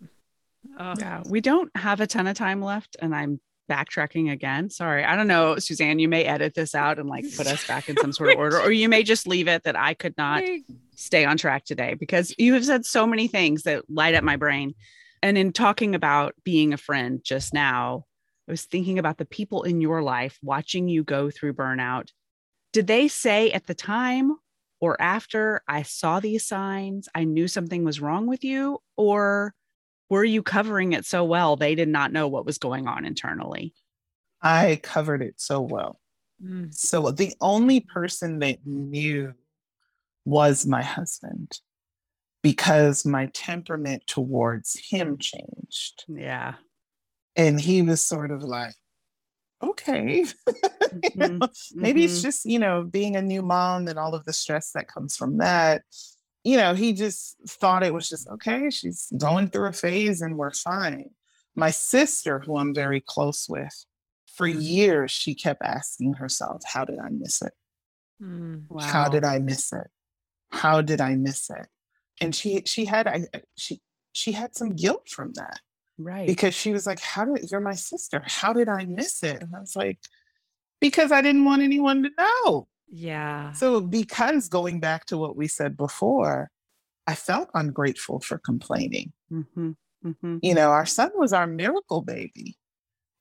Oh. 0.79 0.93
Yeah. 0.99 1.23
We 1.27 1.41
don't 1.41 1.75
have 1.75 2.01
a 2.01 2.07
ton 2.07 2.27
of 2.27 2.37
time 2.37 2.61
left 2.61 2.97
and 3.01 3.15
I'm 3.15 3.39
backtracking 3.69 4.31
again. 4.31 4.69
Sorry. 4.69 5.03
I 5.03 5.15
don't 5.15 5.27
know, 5.27 5.57
Suzanne, 5.57 5.99
you 5.99 6.07
may 6.07 6.23
edit 6.23 6.53
this 6.53 6.75
out 6.75 6.99
and 6.99 7.09
like 7.09 7.25
put 7.35 7.47
us 7.47 7.65
back 7.67 7.89
in 7.89 7.97
some 7.97 8.11
sort 8.11 8.31
of 8.31 8.37
order, 8.37 8.59
or 8.59 8.71
you 8.71 8.89
may 8.89 9.03
just 9.03 9.27
leave 9.27 9.47
it 9.47 9.63
that 9.63 9.77
I 9.77 9.93
could 9.93 10.15
not 10.17 10.43
stay 10.95 11.25
on 11.25 11.37
track 11.37 11.65
today 11.65 11.95
because 11.95 12.33
you 12.37 12.53
have 12.53 12.65
said 12.65 12.85
so 12.85 13.07
many 13.07 13.27
things 13.27 13.63
that 13.63 13.89
light 13.89 14.15
up 14.15 14.23
my 14.23 14.35
brain 14.35 14.75
and 15.23 15.37
in 15.37 15.53
talking 15.53 15.95
about 15.95 16.35
being 16.43 16.73
a 16.73 16.77
friend 16.77 17.21
just 17.23 17.53
now, 17.53 18.05
I 18.47 18.51
was 18.51 18.65
thinking 18.65 18.99
about 18.99 19.17
the 19.17 19.25
people 19.25 19.63
in 19.63 19.79
your 19.79 20.03
life 20.03 20.37
watching 20.43 20.89
you 20.89 21.05
go 21.05 21.31
through 21.31 21.53
burnout. 21.53 22.09
Did 22.73 22.87
they 22.87 23.07
say 23.07 23.49
at 23.53 23.65
the 23.65 23.73
time 23.73 24.35
or 24.81 25.01
after 25.01 25.61
I 25.65 25.83
saw 25.83 26.19
these 26.19 26.45
signs, 26.45 27.07
I 27.15 27.23
knew 27.23 27.47
something 27.47 27.85
was 27.85 28.01
wrong 28.01 28.27
with 28.27 28.43
you? 28.43 28.79
Or 28.97 29.53
were 30.09 30.23
you 30.23 30.43
covering 30.43 30.93
it 30.93 31.05
so 31.05 31.23
well 31.23 31.55
they 31.55 31.75
did 31.75 31.89
not 31.89 32.11
know 32.11 32.27
what 32.27 32.45
was 32.45 32.57
going 32.57 32.87
on 32.87 33.05
internally? 33.05 33.73
I 34.41 34.79
covered 34.81 35.21
it 35.21 35.35
so 35.37 35.61
well. 35.61 35.99
Mm. 36.43 36.73
So 36.73 37.11
the 37.11 37.33
only 37.39 37.79
person 37.79 38.39
that 38.39 38.59
knew 38.65 39.33
was 40.25 40.65
my 40.65 40.81
husband 40.81 41.59
because 42.41 43.05
my 43.05 43.27
temperament 43.27 44.03
towards 44.05 44.77
him 44.77 45.17
changed. 45.17 46.03
Yeah. 46.07 46.55
And 47.35 47.59
he 47.59 47.81
was 47.81 48.01
sort 48.01 48.31
of 48.31 48.43
like, 48.43 48.75
okay, 49.63 50.25
mm-hmm. 50.49 50.99
you 51.03 51.27
know, 51.39 51.47
maybe 51.73 52.01
mm-hmm. 52.01 52.05
it's 52.05 52.21
just, 52.21 52.45
you 52.45 52.59
know, 52.59 52.83
being 52.83 53.15
a 53.15 53.21
new 53.21 53.41
mom 53.41 53.87
and 53.87 53.97
all 53.97 54.13
of 54.13 54.25
the 54.25 54.33
stress 54.33 54.71
that 54.73 54.89
comes 54.89 55.15
from 55.15 55.37
that. 55.37 55.83
You 56.43 56.57
know, 56.57 56.73
he 56.73 56.93
just 56.93 57.37
thought 57.47 57.83
it 57.83 57.93
was 57.93 58.09
just 58.09 58.27
okay, 58.29 58.69
she's 58.69 59.11
going 59.17 59.49
through 59.49 59.67
a 59.67 59.73
phase 59.73 60.21
and 60.21 60.37
we're 60.37 60.53
fine. 60.53 61.11
My 61.55 61.71
sister, 61.71 62.39
who 62.39 62.57
I'm 62.57 62.73
very 62.73 62.99
close 62.99 63.47
with, 63.47 63.85
for 64.35 64.47
years, 64.47 65.11
she 65.11 65.35
kept 65.35 65.61
asking 65.63 66.13
herself, 66.13 66.63
How 66.65 66.85
did 66.85 66.99
I 66.99 67.09
miss 67.09 67.41
it? 67.41 67.53
Mm, 68.21 68.63
wow. 68.69 68.83
How 68.83 69.09
did 69.09 69.23
I 69.23 69.39
miss 69.39 69.71
it? 69.71 69.87
How 70.51 70.81
did 70.81 71.01
I 71.01 71.15
miss 71.15 71.49
it? 71.49 71.67
and 72.21 72.35
she 72.35 72.61
she 72.65 72.85
had 72.85 73.07
I 73.07 73.25
she 73.55 73.81
she 74.11 74.31
had 74.31 74.55
some 74.55 74.75
guilt 74.75 75.09
from 75.09 75.33
that. 75.33 75.59
Right. 75.97 76.27
Because 76.27 76.55
she 76.55 76.71
was 76.71 76.87
like, 76.87 76.99
How 76.99 77.25
did 77.25 77.51
you're 77.51 77.61
my 77.61 77.75
sister? 77.75 78.23
How 78.25 78.53
did 78.53 78.69
I 78.69 78.85
miss 78.85 79.23
it? 79.23 79.41
And 79.41 79.55
I 79.55 79.59
was 79.59 79.75
like, 79.75 79.99
Because 80.79 81.11
I 81.11 81.21
didn't 81.21 81.45
want 81.45 81.61
anyone 81.61 82.03
to 82.03 82.09
know. 82.17 82.67
Yeah. 82.87 83.53
So 83.53 83.81
because 83.81 84.49
going 84.49 84.79
back 84.79 85.05
to 85.07 85.17
what 85.17 85.35
we 85.35 85.47
said 85.47 85.75
before, 85.77 86.49
I 87.07 87.15
felt 87.15 87.49
ungrateful 87.53 88.19
for 88.19 88.37
complaining. 88.37 89.13
Mm-hmm. 89.31 89.71
Mm-hmm. 90.05 90.37
You 90.41 90.53
know, 90.53 90.69
our 90.69 90.85
son 90.85 91.11
was 91.15 91.33
our 91.33 91.47
miracle 91.47 92.01
baby. 92.01 92.57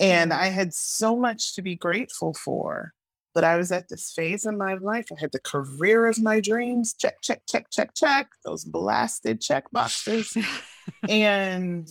And 0.00 0.32
I 0.32 0.46
had 0.46 0.74
so 0.74 1.16
much 1.16 1.54
to 1.54 1.62
be 1.62 1.76
grateful 1.76 2.34
for. 2.34 2.92
But 3.34 3.44
I 3.44 3.56
was 3.56 3.72
at 3.72 3.88
this 3.88 4.12
phase 4.12 4.44
in 4.44 4.58
my 4.58 4.74
life. 4.74 5.06
I 5.10 5.18
had 5.18 5.32
the 5.32 5.40
career 5.40 6.06
of 6.06 6.20
my 6.20 6.40
dreams. 6.40 6.92
Check, 6.92 7.22
check, 7.22 7.42
check, 7.48 7.66
check, 7.70 7.94
check. 7.94 8.28
Those 8.44 8.64
blasted 8.64 9.40
check 9.40 9.70
boxes. 9.70 10.36
and 11.08 11.88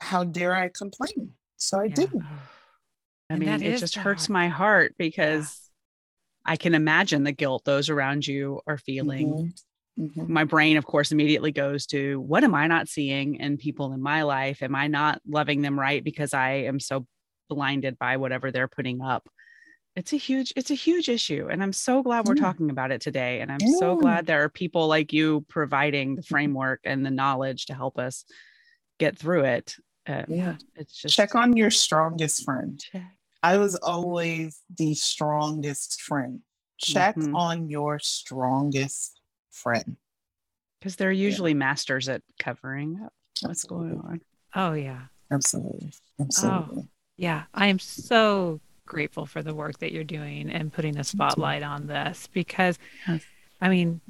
how 0.00 0.22
dare 0.22 0.54
I 0.54 0.68
complain? 0.68 1.32
So 1.56 1.80
I 1.80 1.84
yeah. 1.84 1.94
didn't. 1.94 2.24
I 3.30 3.36
mean, 3.36 3.48
it 3.48 3.78
just 3.78 3.96
hurts 3.96 4.28
my 4.28 4.48
heart 4.48 4.94
because 4.98 5.58
yeah. 5.58 5.63
I 6.44 6.56
can 6.56 6.74
imagine 6.74 7.24
the 7.24 7.32
guilt 7.32 7.64
those 7.64 7.88
around 7.88 8.26
you 8.26 8.60
are 8.66 8.78
feeling. 8.78 9.28
Mm-hmm. 9.28 10.04
Mm-hmm. 10.04 10.32
My 10.32 10.44
brain, 10.44 10.76
of 10.76 10.84
course, 10.84 11.12
immediately 11.12 11.52
goes 11.52 11.86
to 11.86 12.20
what 12.20 12.44
am 12.44 12.54
I 12.54 12.66
not 12.66 12.88
seeing 12.88 13.36
in 13.36 13.56
people 13.56 13.92
in 13.92 14.02
my 14.02 14.22
life? 14.22 14.62
Am 14.62 14.74
I 14.74 14.88
not 14.88 15.22
loving 15.26 15.62
them 15.62 15.78
right 15.78 16.02
because 16.02 16.34
I 16.34 16.50
am 16.64 16.80
so 16.80 17.06
blinded 17.48 17.98
by 17.98 18.16
whatever 18.16 18.50
they're 18.50 18.68
putting 18.68 19.00
up? 19.00 19.28
it's 19.96 20.12
a 20.12 20.16
huge 20.16 20.52
it's 20.56 20.70
a 20.70 20.74
huge 20.74 21.08
issue 21.08 21.48
and 21.50 21.62
i'm 21.62 21.72
so 21.72 22.02
glad 22.02 22.26
we're 22.26 22.34
talking 22.34 22.70
about 22.70 22.90
it 22.90 23.00
today 23.00 23.40
and 23.40 23.50
i'm 23.50 23.58
yeah. 23.60 23.78
so 23.78 23.96
glad 23.96 24.26
there 24.26 24.42
are 24.42 24.48
people 24.48 24.88
like 24.88 25.12
you 25.12 25.44
providing 25.48 26.16
the 26.16 26.22
mm-hmm. 26.22 26.34
framework 26.34 26.80
and 26.84 27.04
the 27.04 27.10
knowledge 27.10 27.66
to 27.66 27.74
help 27.74 27.98
us 27.98 28.24
get 28.98 29.16
through 29.16 29.44
it 29.44 29.76
uh, 30.08 30.22
yeah 30.28 30.56
it's 30.74 30.96
just 30.96 31.14
check 31.14 31.34
on 31.34 31.56
your 31.56 31.70
strongest 31.70 32.44
friend 32.44 32.80
check. 32.80 33.02
I 33.44 33.58
was 33.58 33.74
always 33.76 34.62
the 34.78 34.94
strongest 34.94 36.00
friend. 36.00 36.40
Check 36.78 37.14
mm-hmm. 37.14 37.36
on 37.36 37.68
your 37.68 37.98
strongest 37.98 39.20
friend. 39.50 39.96
Because 40.80 40.96
they're 40.96 41.12
usually 41.12 41.50
yeah. 41.52 41.58
masters 41.58 42.08
at 42.08 42.22
covering 42.38 43.00
up 43.04 43.12
what's 43.42 43.64
going 43.64 44.00
on. 44.00 44.22
Oh 44.54 44.72
yeah. 44.72 45.02
Absolutely. 45.30 45.92
Absolutely. 46.18 46.82
oh, 46.84 46.88
yeah. 47.18 47.44
I 47.52 47.66
am 47.66 47.78
so 47.78 48.60
grateful 48.86 49.26
for 49.26 49.42
the 49.42 49.54
work 49.54 49.78
that 49.78 49.92
you're 49.92 50.04
doing 50.04 50.50
and 50.50 50.72
putting 50.72 50.96
a 50.98 51.04
spotlight 51.04 51.62
on 51.62 51.86
this 51.86 52.28
because 52.32 52.78
yes. 53.06 53.22
I 53.60 53.68
mean, 53.68 54.00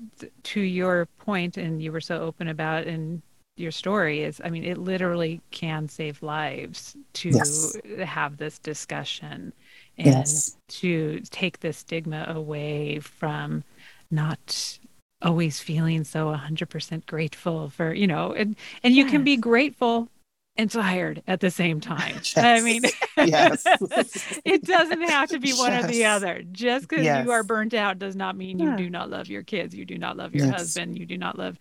to 0.44 0.60
your 0.60 1.06
point, 1.18 1.56
and 1.56 1.82
you 1.82 1.92
were 1.92 2.00
so 2.00 2.20
open 2.20 2.48
about 2.48 2.86
in 2.86 3.22
your 3.56 3.70
story 3.70 4.22
is, 4.22 4.40
I 4.44 4.50
mean, 4.50 4.64
it 4.64 4.78
literally 4.78 5.40
can 5.50 5.88
save 5.88 6.22
lives 6.22 6.96
to 7.14 7.30
yes. 7.30 7.76
have 8.04 8.36
this 8.36 8.58
discussion 8.58 9.52
and 9.96 10.06
yes. 10.06 10.56
to 10.68 11.20
take 11.30 11.60
the 11.60 11.72
stigma 11.72 12.24
away 12.28 12.98
from 12.98 13.62
not 14.10 14.78
always 15.22 15.60
feeling 15.60 16.04
so 16.04 16.26
100% 16.26 17.06
grateful 17.06 17.70
for, 17.70 17.94
you 17.94 18.06
know, 18.06 18.32
and, 18.32 18.56
and 18.82 18.94
you 18.94 19.04
yes. 19.04 19.10
can 19.10 19.24
be 19.24 19.36
grateful 19.36 20.08
and 20.56 20.70
tired 20.70 21.22
at 21.26 21.40
the 21.40 21.50
same 21.50 21.80
time. 21.80 22.14
Yes. 22.36 22.36
I 22.36 22.60
mean, 22.60 22.82
yes. 23.16 23.64
it 24.44 24.64
doesn't 24.64 25.02
have 25.02 25.28
to 25.30 25.38
be 25.38 25.52
one 25.52 25.72
yes. 25.72 25.84
or 25.84 25.86
the 25.88 26.04
other. 26.06 26.42
Just 26.52 26.88
because 26.88 27.04
you 27.04 27.30
are 27.30 27.42
burnt 27.42 27.74
out 27.74 27.98
does 27.98 28.16
not 28.16 28.36
mean 28.36 28.58
you 28.58 28.76
do 28.76 28.90
not 28.90 29.10
love 29.10 29.28
your 29.28 29.42
kids. 29.42 29.74
You 29.74 29.84
do 29.84 29.98
not 29.98 30.16
love 30.16 30.34
your 30.34 30.50
husband. 30.50 30.98
You 30.98 31.06
do 31.06 31.16
not 31.18 31.38
love. 31.38 31.58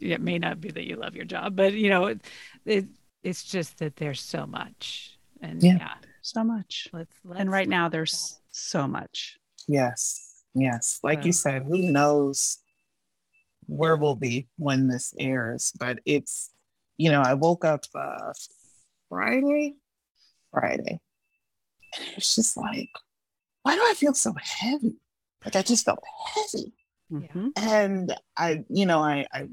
It 0.00 0.20
may 0.20 0.38
not 0.38 0.60
be 0.60 0.70
that 0.70 0.84
you 0.84 0.96
love 0.96 1.14
your 1.14 1.24
job, 1.24 1.56
but 1.56 1.72
you 1.74 1.90
know, 1.90 2.06
it, 2.06 2.20
it 2.64 2.86
it's 3.22 3.44
just 3.44 3.78
that 3.78 3.96
there's 3.96 4.20
so 4.20 4.46
much, 4.46 5.18
and 5.40 5.62
yeah, 5.62 5.76
yeah 5.78 5.94
so 6.22 6.44
much. 6.44 6.88
Let's, 6.92 7.14
let's 7.24 7.40
and 7.40 7.50
right 7.50 7.68
now 7.68 7.88
there's 7.88 8.40
so 8.50 8.86
much. 8.86 9.38
Yes, 9.68 10.42
yes. 10.54 11.00
Like 11.02 11.22
so. 11.22 11.26
you 11.26 11.32
said, 11.32 11.62
who 11.62 11.78
knows 11.90 12.58
where 13.66 13.96
we'll 13.96 14.14
be 14.14 14.48
when 14.56 14.88
this 14.88 15.14
airs, 15.18 15.72
but 15.78 15.98
it's 16.04 16.50
you 16.96 17.10
know, 17.10 17.22
I 17.22 17.34
woke 17.34 17.64
up 17.64 17.84
uh, 17.94 18.32
Friday, 19.08 19.74
Friday, 20.50 21.00
and 21.96 22.08
it 22.08 22.16
was 22.16 22.34
just 22.34 22.56
like, 22.56 22.90
why 23.62 23.74
do 23.74 23.80
I 23.80 23.94
feel 23.96 24.14
so 24.14 24.32
heavy? 24.40 24.96
Like 25.44 25.56
I 25.56 25.62
just 25.62 25.84
felt 25.84 26.02
heavy. 26.34 26.72
Mm-hmm. 27.12 27.48
And 27.56 28.14
I, 28.36 28.64
you 28.68 28.86
know, 28.86 29.00
I, 29.00 29.26
I 29.32 29.48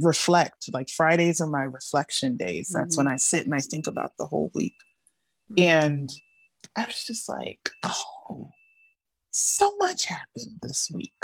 reflect. 0.00 0.72
Like 0.72 0.88
Fridays 0.90 1.40
are 1.40 1.46
my 1.46 1.62
reflection 1.64 2.36
days. 2.36 2.70
That's 2.74 2.94
Mhm. 2.94 2.98
when 2.98 3.08
I 3.08 3.16
sit 3.16 3.44
and 3.46 3.54
I 3.54 3.60
think 3.60 3.86
about 3.86 4.12
the 4.18 4.26
whole 4.26 4.50
week. 4.54 4.76
Mm-hmm. 5.52 5.62
And 5.62 6.10
I 6.76 6.84
was 6.86 7.04
just 7.04 7.28
like, 7.28 7.70
oh, 7.82 8.50
so 9.30 9.76
much 9.78 10.04
happened 10.06 10.58
this 10.62 10.90
week. 10.92 11.14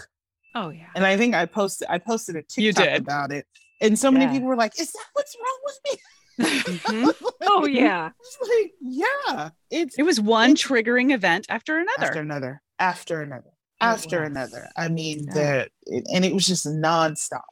Oh 0.54 0.68
yeah. 0.70 0.86
And 0.94 1.04
I 1.04 1.16
think 1.16 1.34
I 1.34 1.46
posted 1.46 1.88
I 1.90 1.98
posted 1.98 2.36
a 2.36 2.42
TikTok 2.42 2.98
about 2.98 3.32
it. 3.32 3.46
And 3.80 3.98
so 3.98 4.10
many 4.10 4.26
people 4.32 4.46
were 4.48 4.56
like, 4.56 4.78
is 4.80 4.92
that 4.92 5.04
what's 5.14 5.36
wrong 5.36 5.58
with 5.64 5.78
me? 5.92 5.98
Mhm. 6.36 7.14
oh 7.42 7.64
yeah. 7.66 8.10
Like, 8.42 8.72
yeah. 8.80 9.50
It's 9.70 9.96
It 9.98 10.02
was 10.02 10.20
one 10.20 10.54
triggering 10.56 11.12
event 11.12 11.46
after 11.48 11.78
another. 11.78 12.04
after 12.06 12.20
another, 12.20 12.62
after 12.80 13.22
another, 13.22 13.50
after 13.80 14.22
another. 14.24 14.68
I 14.76 14.88
mean, 14.88 15.26
Yeah. 15.28 15.66
the 15.86 16.02
and 16.12 16.24
it 16.24 16.34
was 16.34 16.46
just 16.46 16.66
nonstop, 16.66 17.42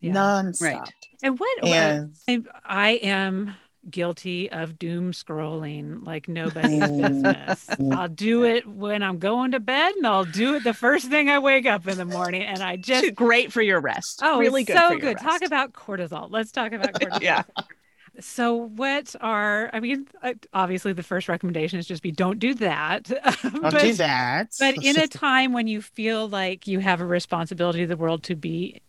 Yeah. 0.00 0.12
nonstop. 0.12 0.62
Right. 0.62 0.92
And 1.22 1.38
what 1.38 1.64
And 2.28 2.48
I, 2.64 2.88
I 2.88 2.90
am 3.02 3.54
guilty 3.88 4.50
of 4.50 4.78
doom 4.78 5.12
scrolling 5.12 6.04
like 6.04 6.28
nobody's 6.28 6.82
Mm. 6.86 7.02
business. 7.02 7.68
I'll 7.92 8.08
do 8.08 8.44
it 8.44 8.66
when 8.66 9.02
I'm 9.02 9.18
going 9.18 9.52
to 9.52 9.60
bed 9.60 9.94
and 9.94 10.06
I'll 10.06 10.24
do 10.24 10.54
it 10.56 10.64
the 10.64 10.74
first 10.74 11.08
thing 11.08 11.28
I 11.30 11.38
wake 11.38 11.66
up 11.66 11.86
in 11.86 11.96
the 11.96 12.04
morning. 12.04 12.42
And 12.42 12.62
I 12.62 12.76
just 12.76 13.14
great 13.14 13.52
for 13.52 13.62
your 13.62 13.80
rest. 13.80 14.20
Oh, 14.22 14.38
really 14.38 14.64
good. 14.64 14.76
so 14.76 14.98
good. 14.98 15.18
Talk 15.18 15.42
about 15.42 15.72
cortisol. 15.72 16.28
Let's 16.30 16.50
talk 16.52 16.72
about 16.72 16.92
cortisol. 17.00 17.22
Yeah. 17.22 17.42
So, 18.18 18.54
what 18.54 19.14
are, 19.20 19.68
I 19.74 19.80
mean, 19.80 20.08
uh, 20.22 20.32
obviously, 20.54 20.94
the 20.94 21.02
first 21.02 21.28
recommendation 21.28 21.78
is 21.78 21.86
just 21.86 22.02
be 22.02 22.12
don't 22.12 22.38
do 22.38 22.54
that. 22.54 23.04
don't 23.42 23.60
but, 23.60 23.78
do 23.80 23.92
that. 23.94 24.52
but 24.58 24.82
in 24.82 24.98
a 24.98 25.06
time 25.06 25.52
when 25.52 25.66
you 25.66 25.82
feel 25.82 26.26
like 26.26 26.66
you 26.66 26.78
have 26.78 27.02
a 27.02 27.04
responsibility 27.06 27.80
to 27.80 27.86
the 27.86 27.96
world 27.96 28.22
to 28.24 28.34
be 28.34 28.80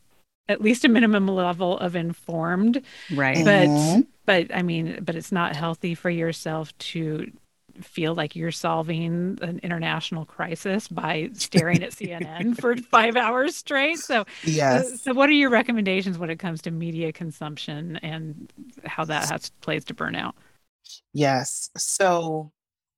at 0.50 0.62
least 0.62 0.86
a 0.86 0.90
minimum 0.90 1.28
level 1.28 1.78
of 1.80 1.96
informed, 1.96 2.82
Right. 3.14 3.44
but, 3.44 3.68
Mhm. 3.68 4.08
but 4.26 4.54
I 4.56 4.62
mean, 4.62 5.00
but 5.04 5.16
it's 5.16 5.32
not 5.32 5.56
healthy 5.56 5.96
for 5.96 6.10
yourself 6.10 6.78
to 6.80 7.32
feel 7.82 8.16
like 8.16 8.36
you're 8.36 8.52
solving 8.52 9.38
an 9.44 9.60
international 9.62 10.26
crisis 10.26 10.88
by 10.88 11.30
staring 11.34 11.84
at 11.84 11.92
CNN 11.92 12.56
for 12.60 12.76
five 12.92 13.16
hours 13.16 13.56
straight. 13.56 14.00
So, 14.00 14.26
yes. 14.44 15.02
so, 15.02 15.14
what 15.14 15.30
are 15.30 15.34
your 15.34 15.52
recommendations 15.52 16.18
when 16.18 16.32
it 16.32 16.40
comes 16.40 16.62
to 16.64 16.72
media 16.72 17.12
consumption 17.12 17.98
and 17.98 18.52
how 18.86 19.06
that 19.06 19.30
has 19.30 19.52
plays 19.62 19.86
to 19.86 19.94
burnout? 19.94 20.34
Yes. 21.14 21.70
So 21.78 22.52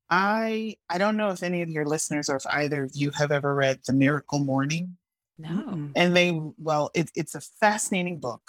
I 0.09 0.77
I 0.89 0.97
don't 0.97 1.17
know 1.17 1.29
if 1.29 1.43
any 1.43 1.61
of 1.61 1.69
your 1.69 1.85
listeners 1.85 2.29
or 2.29 2.37
if 2.37 2.47
either 2.47 2.83
of 2.85 2.91
you 2.93 3.11
have 3.11 3.31
ever 3.31 3.53
read 3.53 3.79
The 3.85 3.93
Miracle 3.93 4.39
Morning. 4.39 4.97
No. 5.39 5.89
And 5.95 6.15
they 6.15 6.39
well, 6.57 6.91
it, 6.93 7.09
it's 7.15 7.33
a 7.33 7.41
fascinating 7.41 8.19
book. 8.19 8.41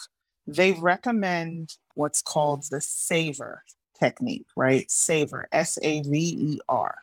They 0.46 0.72
recommend 0.72 1.76
what's 1.94 2.20
called 2.20 2.64
the 2.70 2.80
SAVER 2.80 3.62
technique, 3.98 4.46
right? 4.56 4.90
SAVER, 4.90 5.48
S 5.52 5.78
A 5.82 6.02
V 6.02 6.18
E 6.18 6.58
R. 6.68 6.96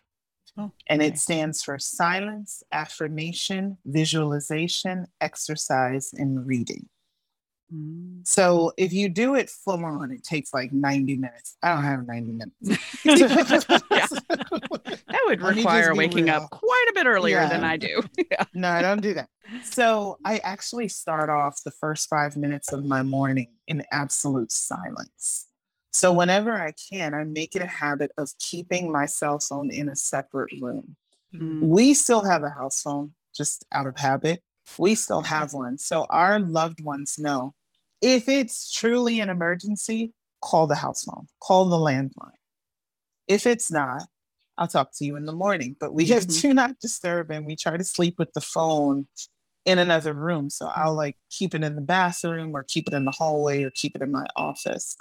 Oh, 0.59 0.71
And 0.87 1.01
okay. 1.01 1.09
it 1.11 1.19
stands 1.19 1.61
for 1.63 1.77
silence, 1.79 2.63
affirmation, 2.71 3.77
visualization, 3.85 5.05
exercise, 5.21 6.11
and 6.13 6.45
reading. 6.47 6.89
Mm. 7.73 8.25
So 8.27 8.71
if 8.77 8.91
you 8.91 9.07
do 9.07 9.35
it 9.35 9.49
full 9.51 9.85
on, 9.85 10.11
it 10.11 10.23
takes 10.23 10.53
like 10.53 10.73
90 10.73 11.17
minutes. 11.17 11.57
I 11.61 11.75
don't 11.75 11.83
have 11.83 12.07
90 12.07 12.31
minutes. 12.33 12.83
That 15.07 15.21
would 15.25 15.41
require 15.41 15.93
waking 15.95 16.25
real. 16.25 16.35
up 16.35 16.49
quite 16.49 16.85
a 16.89 16.93
bit 16.93 17.05
earlier 17.05 17.37
Yeah. 17.41 17.49
than 17.49 17.63
I 17.63 17.77
do. 17.77 18.01
yeah. 18.31 18.43
no, 18.53 18.69
I 18.69 18.81
don't 18.81 19.01
do 19.01 19.13
that. 19.15 19.29
So 19.63 20.17
I 20.25 20.39
actually 20.39 20.87
start 20.87 21.29
off 21.29 21.63
the 21.63 21.71
first 21.71 22.09
five 22.09 22.35
minutes 22.37 22.71
of 22.71 22.85
my 22.85 23.03
morning 23.03 23.47
in 23.67 23.83
absolute 23.91 24.51
silence. 24.51 25.47
So 25.91 26.11
whenever 26.13 26.53
I 26.53 26.73
can, 26.91 27.13
I 27.13 27.23
make 27.23 27.55
it 27.55 27.61
a 27.61 27.67
habit 27.67 28.11
of 28.17 28.29
keeping 28.39 28.91
my 28.91 29.05
cell 29.05 29.39
phone 29.39 29.71
in 29.71 29.89
a 29.89 29.95
separate 29.95 30.53
room. 30.61 30.95
Mm. 31.33 31.61
We 31.61 31.93
still 31.93 32.23
have 32.23 32.43
a 32.43 32.49
house 32.49 32.81
phone, 32.81 33.13
just 33.35 33.65
out 33.71 33.87
of 33.87 33.97
habit. 33.97 34.41
We 34.77 34.95
still 34.95 35.21
have 35.21 35.53
one. 35.53 35.77
So 35.77 36.05
our 36.09 36.39
loved 36.39 36.83
ones 36.83 37.15
know 37.17 37.53
if 38.01 38.29
it's 38.29 38.71
truly 38.71 39.19
an 39.19 39.29
emergency, 39.29 40.13
call 40.41 40.67
the 40.67 40.75
house 40.75 41.03
phone, 41.03 41.27
call 41.41 41.65
the 41.65 41.77
landline. 41.77 42.31
If 43.27 43.47
it's 43.47 43.71
not, 43.71 44.03
I'll 44.57 44.67
talk 44.67 44.91
to 44.97 45.05
you 45.05 45.15
in 45.15 45.25
the 45.25 45.33
morning. 45.33 45.75
But 45.79 45.93
we 45.93 46.05
have 46.07 46.23
Mhm. 46.27 46.41
do 46.41 46.53
not 46.53 46.79
disturb 46.79 47.31
and 47.31 47.45
we 47.45 47.55
try 47.55 47.77
to 47.77 47.83
sleep 47.83 48.15
with 48.19 48.33
the 48.33 48.41
phone 48.41 49.07
in 49.67 49.77
another 49.79 50.13
room. 50.13 50.49
So 50.49 50.71
I'll 50.73 50.95
like 50.95 51.17
keep 51.29 51.53
it 51.53 51.61
in 51.63 51.75
the 51.75 51.81
bathroom 51.81 52.55
or 52.55 52.63
keep 52.63 52.87
it 52.87 52.93
in 52.93 53.03
the 53.03 53.11
hallway 53.11 53.63
or 53.63 53.69
keep 53.71 53.95
it 53.97 54.01
in 54.01 54.11
my 54.13 54.25
office. 54.37 54.95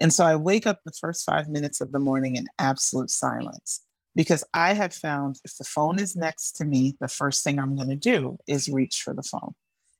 And 0.00 0.12
so 0.12 0.24
I 0.24 0.34
wake 0.34 0.66
up 0.66 0.80
the 0.84 0.92
first 1.00 1.24
five 1.24 1.48
minutes 1.48 1.80
of 1.80 1.92
the 1.92 2.00
morning 2.00 2.34
in 2.34 2.46
absolute 2.58 3.10
silence 3.10 3.80
because 4.16 4.42
I 4.52 4.72
have 4.74 4.92
found 4.92 5.36
if 5.44 5.56
the 5.56 5.64
phone 5.64 6.00
is 6.00 6.16
next 6.16 6.52
to 6.56 6.64
me, 6.64 6.96
the 7.00 7.06
first 7.06 7.44
thing 7.44 7.60
I'm 7.60 7.76
going 7.76 7.90
to 7.90 7.96
do 7.96 8.38
is 8.48 8.68
reach 8.68 9.02
for 9.04 9.14
the 9.14 9.22
phone. 9.22 9.52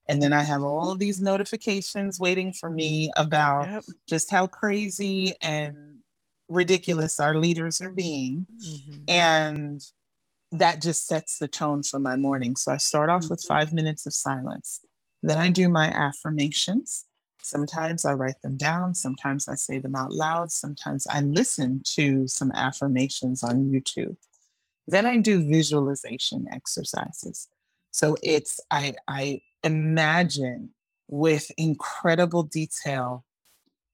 And 0.08 0.20
then 0.20 0.32
I 0.32 0.42
have 0.42 0.64
all 0.64 0.90
of 0.90 0.98
these 0.98 1.20
notifications 1.20 2.18
waiting 2.18 2.52
for 2.52 2.70
me 2.70 3.12
about 3.16 3.68
Yep. 3.68 3.84
just 4.08 4.30
how 4.32 4.48
crazy 4.48 5.34
and 5.40 5.76
ridiculous 6.48 7.20
our 7.20 7.36
leaders 7.36 7.80
are 7.80 7.92
being. 7.92 8.46
Mhm. 8.50 9.04
And 9.06 9.80
that 10.52 10.80
just 10.80 11.06
sets 11.06 11.38
the 11.38 11.48
tone 11.48 11.82
for 11.82 11.98
my 11.98 12.16
morning. 12.16 12.56
So 12.56 12.72
I 12.72 12.78
start 12.78 13.10
off 13.10 13.28
with 13.28 13.40
mm-hmm. 13.40 13.54
five 13.54 13.72
minutes 13.72 14.06
of 14.06 14.14
silence. 14.14 14.80
Then 15.22 15.38
I 15.38 15.50
do 15.50 15.68
my 15.68 15.86
affirmations. 15.86 17.04
Sometimes 17.42 18.04
I 18.04 18.12
write 18.12 18.40
them 18.42 18.56
down. 18.56 18.94
Sometimes 18.94 19.48
I 19.48 19.54
say 19.54 19.78
them 19.78 19.94
out 19.94 20.12
loud. 20.12 20.52
Sometimes 20.52 21.06
I 21.08 21.20
listen 21.20 21.82
to 21.94 22.28
some 22.28 22.52
affirmations 22.52 23.42
on 23.42 23.70
YouTube. 23.70 24.16
Then 24.86 25.06
I 25.06 25.18
do 25.18 25.48
visualization 25.48 26.46
exercises. 26.50 27.48
So 27.90 28.16
it's, 28.22 28.60
I, 28.70 28.94
I 29.06 29.40
imagine 29.64 30.70
with 31.08 31.50
incredible 31.56 32.42
detail 32.42 33.24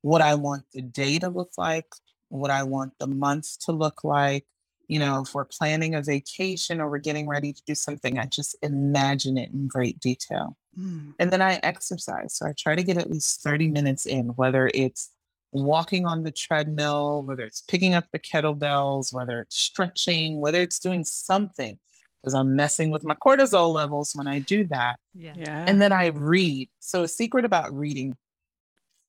what 0.02 0.20
I 0.20 0.34
want 0.34 0.64
the 0.72 0.82
day 0.82 1.18
to 1.18 1.28
look 1.28 1.52
like, 1.56 1.86
what 2.28 2.50
I 2.50 2.64
want 2.64 2.92
the 2.98 3.06
month 3.06 3.58
to 3.60 3.72
look 3.72 4.04
like. 4.04 4.46
You 4.88 4.98
know, 4.98 5.22
if 5.22 5.34
we're 5.34 5.44
planning 5.44 5.94
a 5.94 6.02
vacation 6.02 6.80
or 6.80 6.90
we're 6.90 6.98
getting 6.98 7.28
ready 7.28 7.52
to 7.52 7.62
do 7.66 7.74
something, 7.74 8.18
I 8.18 8.26
just 8.26 8.56
imagine 8.62 9.38
it 9.38 9.50
in 9.50 9.66
great 9.66 9.98
detail. 10.00 10.56
Mm. 10.78 11.14
And 11.18 11.30
then 11.30 11.40
I 11.42 11.60
exercise. 11.62 12.34
So 12.34 12.46
I 12.46 12.52
try 12.56 12.74
to 12.74 12.82
get 12.82 12.98
at 12.98 13.10
least 13.10 13.42
30 13.42 13.68
minutes 13.68 14.06
in, 14.06 14.28
whether 14.30 14.70
it's 14.74 15.10
walking 15.52 16.04
on 16.04 16.22
the 16.22 16.32
treadmill, 16.32 17.22
whether 17.22 17.44
it's 17.44 17.62
picking 17.62 17.94
up 17.94 18.04
the 18.12 18.18
kettlebells, 18.18 19.12
whether 19.12 19.40
it's 19.40 19.56
stretching, 19.56 20.40
whether 20.40 20.60
it's 20.60 20.78
doing 20.78 21.04
something, 21.04 21.78
because 22.20 22.34
I'm 22.34 22.56
messing 22.56 22.90
with 22.90 23.04
my 23.04 23.14
cortisol 23.14 23.72
levels 23.72 24.12
when 24.14 24.26
I 24.26 24.40
do 24.40 24.64
that. 24.68 24.98
Yeah. 25.14 25.34
Yeah. 25.36 25.64
And 25.66 25.80
then 25.80 25.92
I 25.92 26.06
read. 26.08 26.68
So, 26.80 27.04
a 27.04 27.08
secret 27.08 27.44
about 27.44 27.72
reading 27.72 28.16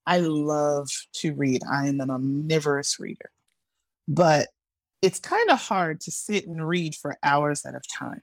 I 0.06 0.20
love 0.20 0.90
to 1.16 1.34
read. 1.34 1.62
I 1.70 1.88
am 1.88 2.00
an 2.00 2.12
omnivorous 2.12 3.00
reader, 3.00 3.32
but 4.08 4.50
it's 5.02 5.20
kind 5.20 5.50
of 5.50 5.60
hard 5.60 6.02
to 6.02 6.12
sit 6.12 6.48
and 6.48 6.68
read 6.68 6.96
for 6.96 7.18
hours 7.24 7.66
at 7.66 7.76
a 7.76 7.82
time. 7.82 8.22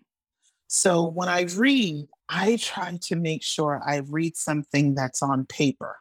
So, 0.69 1.07
when 1.07 1.29
I 1.29 1.43
read, 1.55 2.09
I 2.29 2.57
try 2.57 2.99
to 3.03 3.17
make 3.17 3.43
sure 3.43 3.83
I 3.87 3.99
read 4.09 4.37
something 4.37 4.95
that's 4.95 5.23
on 5.23 5.45
paper. 5.47 5.97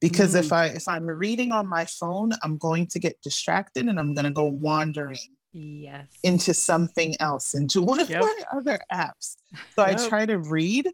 Because 0.00 0.34
if 0.34 0.48
mm. 0.48 0.56
I 0.56 0.66
if 0.66 0.88
I'm 0.88 1.06
reading 1.06 1.52
on 1.52 1.66
my 1.66 1.84
phone, 1.84 2.32
I'm 2.42 2.58
going 2.58 2.86
to 2.88 2.98
get 2.98 3.20
distracted 3.22 3.86
and 3.86 4.00
I'm 4.00 4.14
going 4.14 4.24
to 4.24 4.30
go 4.30 4.44
wandering 4.44 5.18
Yes. 5.52 6.08
into 6.22 6.54
something 6.54 7.14
else, 7.20 7.52
into 7.52 7.82
one 7.82 8.00
of 8.00 8.08
Yep. 8.08 8.22
my 8.22 8.38
other 8.56 8.80
apps. 8.90 9.36
So 9.76 9.84
I 9.84 9.94
try 9.94 10.26
to 10.26 10.38
read. 10.38 10.88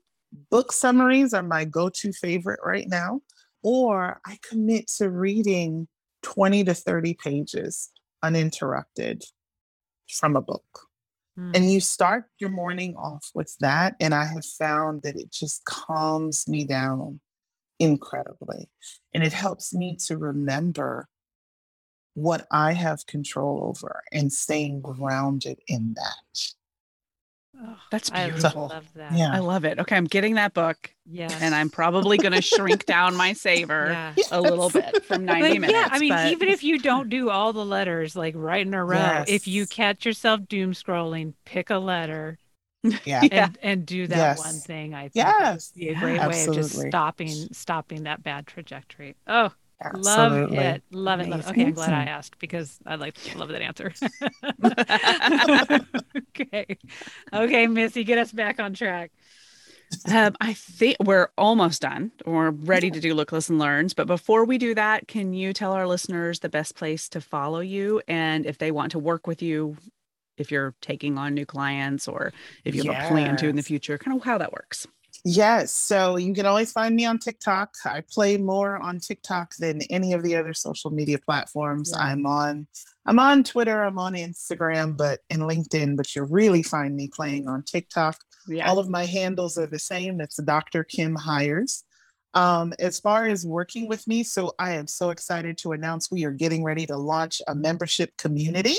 Book 0.50 0.72
summaries 0.72 1.32
are 1.32 1.42
my 1.42 1.64
go 1.64 1.88
to 1.88 2.12
favorite 2.12 2.60
right 2.62 2.88
now. 2.88 3.20
Or 3.62 4.20
I 4.26 4.38
commit 4.42 4.88
to 4.98 5.08
reading 5.10 5.88
20 6.22 6.64
to 6.64 6.74
30 6.74 7.14
pages 7.14 7.90
uninterrupted 8.22 9.24
from 10.08 10.36
a 10.36 10.42
book. 10.42 10.88
Mm. 11.38 11.54
And 11.54 11.70
you 11.70 11.80
start 11.80 12.24
your 12.38 12.50
morning 12.50 12.96
off 12.96 13.30
with 13.34 13.54
that. 13.60 13.94
And 14.00 14.14
I 14.14 14.24
have 14.24 14.44
found 14.44 15.02
that 15.02 15.16
it 15.16 15.30
just 15.30 15.64
calms 15.64 16.48
me 16.48 16.64
down 16.64 17.20
incredibly. 17.78 18.68
And 19.14 19.22
it 19.22 19.32
helps 19.32 19.72
me 19.72 19.96
to 20.06 20.16
remember 20.16 21.08
what 22.14 22.46
I 22.50 22.72
have 22.72 23.06
control 23.06 23.60
over 23.62 24.02
and 24.12 24.32
staying 24.32 24.80
grounded 24.80 25.60
in 25.68 25.94
that. 25.94 26.40
Oh, 27.60 27.76
That's 27.90 28.08
beautiful. 28.10 28.70
I 28.70 28.74
love 28.76 28.86
that. 28.94 29.12
Yeah. 29.12 29.32
I 29.32 29.40
love 29.40 29.64
it. 29.64 29.78
Okay, 29.80 29.96
I'm 29.96 30.04
getting 30.04 30.34
that 30.34 30.54
book 30.54 30.94
Yes. 31.10 31.34
and 31.40 31.54
I'm 31.54 31.70
probably 31.70 32.16
going 32.16 32.32
to 32.34 32.40
shrink 32.42 32.86
down 32.86 33.16
my 33.16 33.32
saver 33.32 33.88
Yeah. 33.90 34.12
a 34.30 34.40
little 34.40 34.70
bit 34.70 35.04
from 35.04 35.24
90 35.24 35.42
But 35.42 35.60
minutes. 35.62 35.72
yeah, 35.72 35.88
I 35.90 35.98
mean, 35.98 36.12
but- 36.12 36.30
even 36.32 36.48
if 36.48 36.62
you 36.62 36.78
don't 36.78 37.08
do 37.08 37.30
all 37.30 37.52
the 37.52 37.64
letters 37.64 38.14
like 38.14 38.34
right 38.36 38.64
in 38.64 38.74
a 38.74 38.84
row, 38.84 39.24
if 39.26 39.48
you 39.48 39.66
catch 39.66 40.06
yourself 40.06 40.46
doom 40.48 40.72
scrolling, 40.72 41.34
pick 41.44 41.70
a 41.70 41.78
letter 41.78 42.38
Yeah. 43.04 43.24
and 43.32 43.58
and 43.60 43.84
do 43.86 44.06
that 44.06 44.16
Yes. 44.16 44.38
one 44.38 44.54
thing. 44.54 44.94
I 44.94 45.08
think 45.08 45.16
Yes. 45.16 45.72
would 45.74 45.80
be 45.80 45.88
a 45.88 45.94
great 45.98 46.20
way 46.20 46.44
of 46.44 46.54
just 46.54 46.78
stopping 46.78 47.48
stopping 47.52 48.04
that 48.04 48.22
bad 48.22 48.46
trajectory. 48.46 49.16
Oh, 49.26 49.50
love 49.94 50.52
it, 50.52 50.82
love 50.90 51.20
it, 51.20 51.28
love 51.28 51.40
it. 51.40 51.48
Okay, 51.48 51.66
I'm 51.66 51.72
glad 51.72 51.92
I 51.92 52.04
asked 52.04 52.38
because 52.38 52.78
I 52.84 52.96
like 52.96 53.16
love 53.36 53.48
that 53.50 53.62
answer. 53.62 53.92
okay, 56.40 56.78
okay, 57.32 57.66
Missy, 57.66 58.04
get 58.04 58.18
us 58.18 58.32
back 58.32 58.58
on 58.58 58.74
track. 58.74 59.12
Um, 60.10 60.36
I 60.40 60.52
think 60.52 60.96
we're 61.02 61.28
almost 61.38 61.82
done. 61.82 62.12
We're 62.26 62.50
ready 62.50 62.90
to 62.90 63.00
do 63.00 63.14
Look, 63.14 63.32
Listen, 63.32 63.58
Learns. 63.58 63.94
But 63.94 64.06
before 64.06 64.44
we 64.44 64.58
do 64.58 64.74
that, 64.74 65.08
can 65.08 65.32
you 65.32 65.52
tell 65.52 65.72
our 65.72 65.86
listeners 65.86 66.40
the 66.40 66.48
best 66.48 66.74
place 66.74 67.08
to 67.10 67.20
follow 67.20 67.60
you 67.60 68.02
and 68.06 68.44
if 68.44 68.58
they 68.58 68.70
want 68.70 68.92
to 68.92 68.98
work 68.98 69.26
with 69.26 69.40
you, 69.40 69.76
if 70.36 70.50
you're 70.50 70.74
taking 70.82 71.16
on 71.18 71.34
new 71.34 71.46
clients 71.46 72.06
or 72.06 72.32
if 72.64 72.74
you 72.74 72.92
have 72.92 73.06
a 73.06 73.08
plan 73.08 73.36
to 73.38 73.48
in 73.48 73.56
the 73.56 73.62
future, 73.62 73.96
kind 73.96 74.16
of 74.16 74.24
how 74.24 74.38
that 74.38 74.52
works? 74.52 74.86
Yes. 75.24 75.72
So 75.72 76.16
you 76.16 76.32
can 76.32 76.46
always 76.46 76.72
find 76.72 76.94
me 76.94 77.04
on 77.04 77.18
TikTok. 77.18 77.74
I 77.84 78.02
play 78.08 78.36
more 78.36 78.76
on 78.78 79.00
TikTok 79.00 79.54
than 79.58 79.82
any 79.90 80.12
of 80.12 80.22
the 80.22 80.36
other 80.36 80.54
social 80.54 80.90
media 80.90 81.18
platforms. 81.18 81.92
Yeah. 81.94 82.02
I'm 82.02 82.26
on 82.26 82.66
I'm 83.06 83.18
on 83.18 83.42
Twitter, 83.42 83.82
I'm 83.82 83.98
on 83.98 84.12
Instagram, 84.14 84.96
but 84.96 85.20
and 85.30 85.42
LinkedIn, 85.42 85.96
but 85.96 86.14
you'll 86.14 86.26
really 86.26 86.62
find 86.62 86.94
me 86.94 87.08
playing 87.08 87.48
on 87.48 87.62
TikTok. 87.62 88.18
Yeah. 88.46 88.68
All 88.68 88.78
of 88.78 88.88
my 88.88 89.06
handles 89.06 89.58
are 89.58 89.66
the 89.66 89.78
same. 89.78 90.20
It's 90.20 90.36
Dr. 90.42 90.84
Kim 90.84 91.14
Hires. 91.14 91.84
Um, 92.34 92.74
as 92.78 93.00
far 93.00 93.26
as 93.26 93.46
working 93.46 93.88
with 93.88 94.06
me, 94.06 94.22
so 94.22 94.52
I 94.58 94.72
am 94.72 94.86
so 94.86 95.10
excited 95.10 95.56
to 95.58 95.72
announce 95.72 96.10
we 96.10 96.24
are 96.24 96.30
getting 96.30 96.62
ready 96.62 96.86
to 96.86 96.96
launch 96.96 97.40
a 97.48 97.54
membership 97.54 98.16
community 98.18 98.76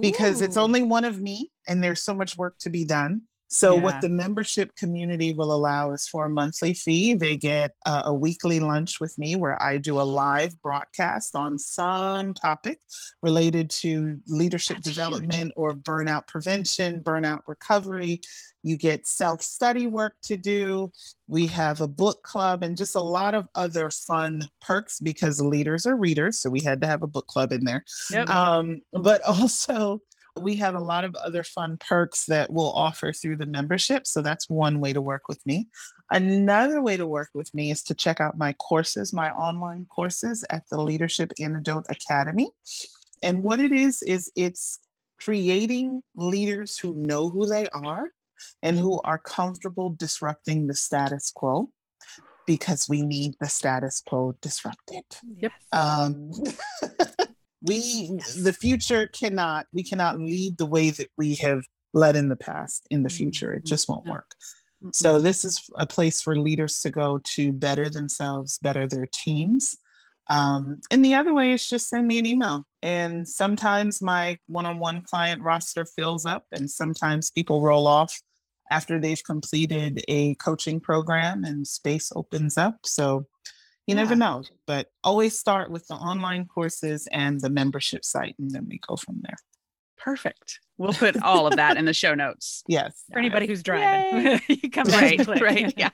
because 0.00 0.40
it's 0.42 0.56
only 0.56 0.82
one 0.82 1.04
of 1.04 1.20
me 1.20 1.50
and 1.66 1.82
there's 1.82 2.02
so 2.02 2.14
much 2.14 2.36
work 2.36 2.56
to 2.60 2.70
be 2.70 2.84
done. 2.84 3.22
So, 3.54 3.76
Yeah. 3.76 3.82
what 3.82 4.00
the 4.00 4.08
membership 4.08 4.74
community 4.76 5.34
will 5.34 5.52
allow 5.52 5.92
is 5.92 6.08
for 6.08 6.24
a 6.24 6.30
monthly 6.30 6.72
fee. 6.72 7.12
They 7.12 7.36
get 7.36 7.72
uh, 7.84 8.02
a 8.06 8.14
weekly 8.14 8.60
lunch 8.60 8.98
with 8.98 9.18
me 9.18 9.36
where 9.36 9.62
I 9.62 9.76
do 9.76 10.00
a 10.00 10.02
live 10.02 10.60
broadcast 10.62 11.36
on 11.36 11.58
some 11.58 12.32
topic 12.32 12.80
related 13.22 13.68
to 13.82 14.18
leadership 14.26 14.78
That's 14.78 14.88
huge. 14.88 14.96
development 14.96 15.52
or 15.54 15.74
burnout 15.74 16.26
prevention, 16.28 17.02
burnout 17.02 17.40
recovery. 17.46 18.22
You 18.62 18.78
get 18.78 19.06
self 19.06 19.42
study 19.42 19.86
work 19.86 20.14
to 20.24 20.38
do. 20.38 20.90
We 21.28 21.46
have 21.48 21.82
a 21.82 21.88
book 21.88 22.22
club 22.22 22.62
and 22.62 22.74
just 22.74 22.94
a 22.96 23.00
lot 23.00 23.34
of 23.34 23.48
other 23.54 23.90
fun 23.90 24.48
perks 24.62 24.98
because 24.98 25.42
leaders 25.42 25.84
are 25.84 25.96
readers. 25.96 26.40
So, 26.40 26.48
we 26.48 26.60
had 26.60 26.80
to 26.80 26.86
have 26.86 27.02
a 27.02 27.06
book 27.06 27.26
club 27.26 27.52
in 27.52 27.64
there. 27.64 27.84
Yep. 28.10 28.30
Um, 28.30 28.80
but 28.94 29.20
also, 29.28 30.00
we 30.40 30.56
have 30.56 30.74
a 30.74 30.80
lot 30.80 31.04
of 31.04 31.14
other 31.16 31.42
fun 31.42 31.76
perks 31.78 32.26
that 32.26 32.50
we'll 32.50 32.72
offer 32.72 33.12
through 33.12 33.36
the 33.36 33.46
membership. 33.46 34.06
So 34.06 34.22
that's 34.22 34.48
one 34.48 34.80
way 34.80 34.92
to 34.92 35.00
work 35.00 35.28
with 35.28 35.44
me. 35.46 35.68
Another 36.10 36.82
way 36.82 36.96
to 36.96 37.06
work 37.06 37.30
with 37.34 37.52
me 37.54 37.70
is 37.70 37.82
to 37.84 37.94
check 37.94 38.20
out 38.20 38.38
my 38.38 38.52
courses, 38.54 39.12
my 39.12 39.30
online 39.30 39.86
courses 39.86 40.44
at 40.50 40.64
the 40.70 40.80
Leadership 40.80 41.32
Antidote 41.40 41.86
Academy. 41.88 42.50
And 43.22 43.42
what 43.42 43.60
it 43.60 43.72
is, 43.72 44.02
is 44.02 44.32
it's 44.34 44.78
creating 45.20 46.02
leaders 46.16 46.78
who 46.78 46.94
know 46.94 47.28
who 47.28 47.46
they 47.46 47.68
are 47.68 48.10
and 48.62 48.78
who 48.78 49.00
are 49.02 49.18
comfortable 49.18 49.90
disrupting 49.90 50.66
the 50.66 50.74
status 50.74 51.30
quo 51.34 51.70
because 52.46 52.88
we 52.88 53.02
need 53.02 53.34
the 53.40 53.48
status 53.48 54.02
quo 54.04 54.34
disrupted 54.42 55.04
Yep. 55.36 55.52
um 55.70 56.32
we 57.62 58.18
the 58.36 58.52
future 58.52 59.06
cannot 59.08 59.66
we 59.72 59.82
cannot 59.82 60.18
lead 60.18 60.58
the 60.58 60.66
way 60.66 60.90
that 60.90 61.08
we 61.16 61.34
have 61.36 61.62
led 61.94 62.16
in 62.16 62.28
the 62.28 62.36
past 62.36 62.86
in 62.90 63.02
the 63.02 63.10
future. 63.10 63.52
It 63.52 63.64
just 63.64 63.88
won't 63.88 64.06
work. 64.06 64.34
So 64.92 65.20
this 65.20 65.44
is 65.44 65.70
a 65.76 65.86
place 65.86 66.20
for 66.20 66.36
leaders 66.36 66.80
to 66.80 66.90
go 66.90 67.20
to 67.24 67.52
better 67.52 67.88
themselves 67.88 68.58
better 68.58 68.86
their 68.86 69.06
teams. 69.06 69.76
Um, 70.28 70.80
and 70.90 71.04
the 71.04 71.14
other 71.14 71.34
way 71.34 71.52
is 71.52 71.68
just 71.68 71.88
send 71.88 72.06
me 72.06 72.18
an 72.18 72.26
email. 72.26 72.64
And 72.82 73.28
sometimes 73.28 74.00
my 74.00 74.38
one-on-one 74.46 75.02
client 75.02 75.42
roster 75.42 75.84
fills 75.84 76.24
up 76.24 76.46
and 76.52 76.70
sometimes 76.70 77.30
people 77.30 77.60
roll 77.60 77.86
off 77.86 78.20
after 78.70 78.98
they've 78.98 79.22
completed 79.24 80.02
a 80.08 80.34
coaching 80.36 80.80
program 80.80 81.44
and 81.44 81.66
space 81.66 82.10
opens 82.16 82.56
up. 82.56 82.78
So 82.84 83.26
you 83.92 83.96
never 83.96 84.14
Yeah. 84.14 84.18
know, 84.18 84.42
but 84.66 84.88
always 85.04 85.38
start 85.38 85.70
with 85.70 85.86
the 85.86 85.94
online 85.94 86.46
courses 86.46 87.06
and 87.12 87.40
the 87.40 87.50
membership 87.50 88.04
site, 88.04 88.34
and 88.38 88.50
then 88.50 88.66
we 88.68 88.78
go 88.78 88.96
from 88.96 89.20
there. 89.22 89.36
Perfect. 89.98 90.58
We'll 90.78 90.92
put 90.94 91.22
all 91.22 91.46
of 91.46 91.54
that 91.56 91.76
in 91.76 91.84
the 91.84 91.94
show 91.94 92.14
notes. 92.14 92.64
Yes. 92.68 93.04
For 93.12 93.18
anybody 93.20 93.46
who's 93.46 93.62
driving, 93.62 94.40
you 94.48 94.68
come 94.70 94.86
Right, 94.88 95.24
right, 95.40 95.72
yeah. 95.76 95.90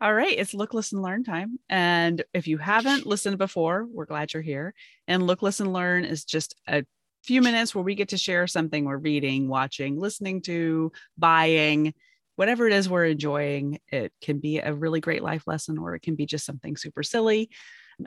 All 0.00 0.14
right, 0.14 0.38
it's 0.38 0.54
look, 0.54 0.72
listen, 0.72 1.02
learn 1.02 1.24
time. 1.24 1.58
And 1.68 2.22
if 2.32 2.46
you 2.46 2.58
haven't 2.58 3.06
listened 3.06 3.38
before, 3.38 3.86
we're 3.92 4.06
glad 4.06 4.32
you're 4.32 4.42
here. 4.42 4.72
And 5.08 5.26
look, 5.26 5.42
listen, 5.42 5.72
learn 5.72 6.04
is 6.04 6.24
just 6.24 6.54
a 6.68 6.84
few 7.24 7.42
minutes 7.42 7.74
where 7.74 7.84
we 7.84 7.94
get 7.94 8.10
to 8.10 8.16
share 8.18 8.46
something 8.46 8.84
we're 8.84 8.96
reading, 8.96 9.48
watching, 9.48 9.98
listening 9.98 10.40
to, 10.42 10.92
buying, 11.18 11.92
whatever 12.40 12.66
it 12.66 12.72
is 12.72 12.88
we're 12.88 13.04
enjoying. 13.04 13.78
It 13.88 14.14
can 14.22 14.38
be 14.38 14.60
a 14.60 14.72
really 14.72 14.98
great 14.98 15.22
life 15.22 15.42
lesson 15.46 15.76
or 15.76 15.94
it 15.94 16.00
can 16.00 16.14
be 16.14 16.24
just 16.24 16.46
something 16.46 16.74
super 16.74 17.02
silly. 17.02 17.50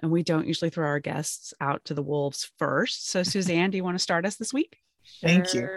And 0.02 0.12
we 0.12 0.24
don't 0.24 0.48
usually 0.48 0.72
throw 0.72 0.88
our 0.88 1.00
guests 1.00 1.54
out 1.62 1.86
to 1.86 1.94
the 1.94 2.02
wolves 2.02 2.52
first. 2.58 3.12
So, 3.12 3.22
Suzanne, 3.34 3.70
do 3.70 3.78
you 3.78 3.84
want 3.84 3.94
to 3.94 4.02
start 4.02 4.26
us 4.26 4.38
this 4.38 4.52
week? 4.52 4.80
Thank 5.22 5.54
you. 5.54 5.68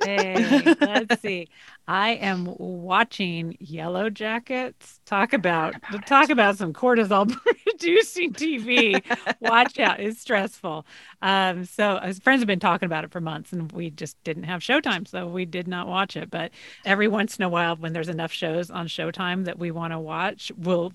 Thing. 0.00 0.76
Let's 0.80 1.20
see. 1.20 1.48
I 1.86 2.12
am 2.12 2.46
watching 2.56 3.58
Yellow 3.60 4.08
Jackets. 4.08 5.00
Talk 5.04 5.34
about, 5.34 5.74
about 5.76 6.06
talk 6.06 6.30
it. 6.30 6.32
about 6.32 6.56
some 6.56 6.72
cortisol 6.72 7.30
producing 7.80 8.32
TV. 8.32 9.02
Watch 9.40 9.78
out, 9.78 10.00
it's 10.00 10.20
stressful. 10.20 10.86
Um, 11.22 11.64
so 11.64 11.96
as 11.98 12.18
friends 12.18 12.40
have 12.40 12.46
been 12.46 12.60
talking 12.60 12.86
about 12.86 13.04
it 13.04 13.10
for 13.10 13.20
months, 13.20 13.52
and 13.52 13.70
we 13.72 13.90
just 13.90 14.22
didn't 14.24 14.44
have 14.44 14.60
Showtime, 14.60 15.06
so 15.08 15.26
we 15.26 15.44
did 15.44 15.66
not 15.66 15.88
watch 15.88 16.16
it. 16.16 16.30
But 16.30 16.52
every 16.84 17.08
once 17.08 17.36
in 17.36 17.44
a 17.44 17.48
while, 17.48 17.76
when 17.76 17.92
there's 17.92 18.08
enough 18.08 18.32
shows 18.32 18.70
on 18.70 18.86
Showtime 18.86 19.44
that 19.44 19.58
we 19.58 19.70
want 19.70 19.92
to 19.92 19.98
watch, 19.98 20.52
we'll 20.56 20.92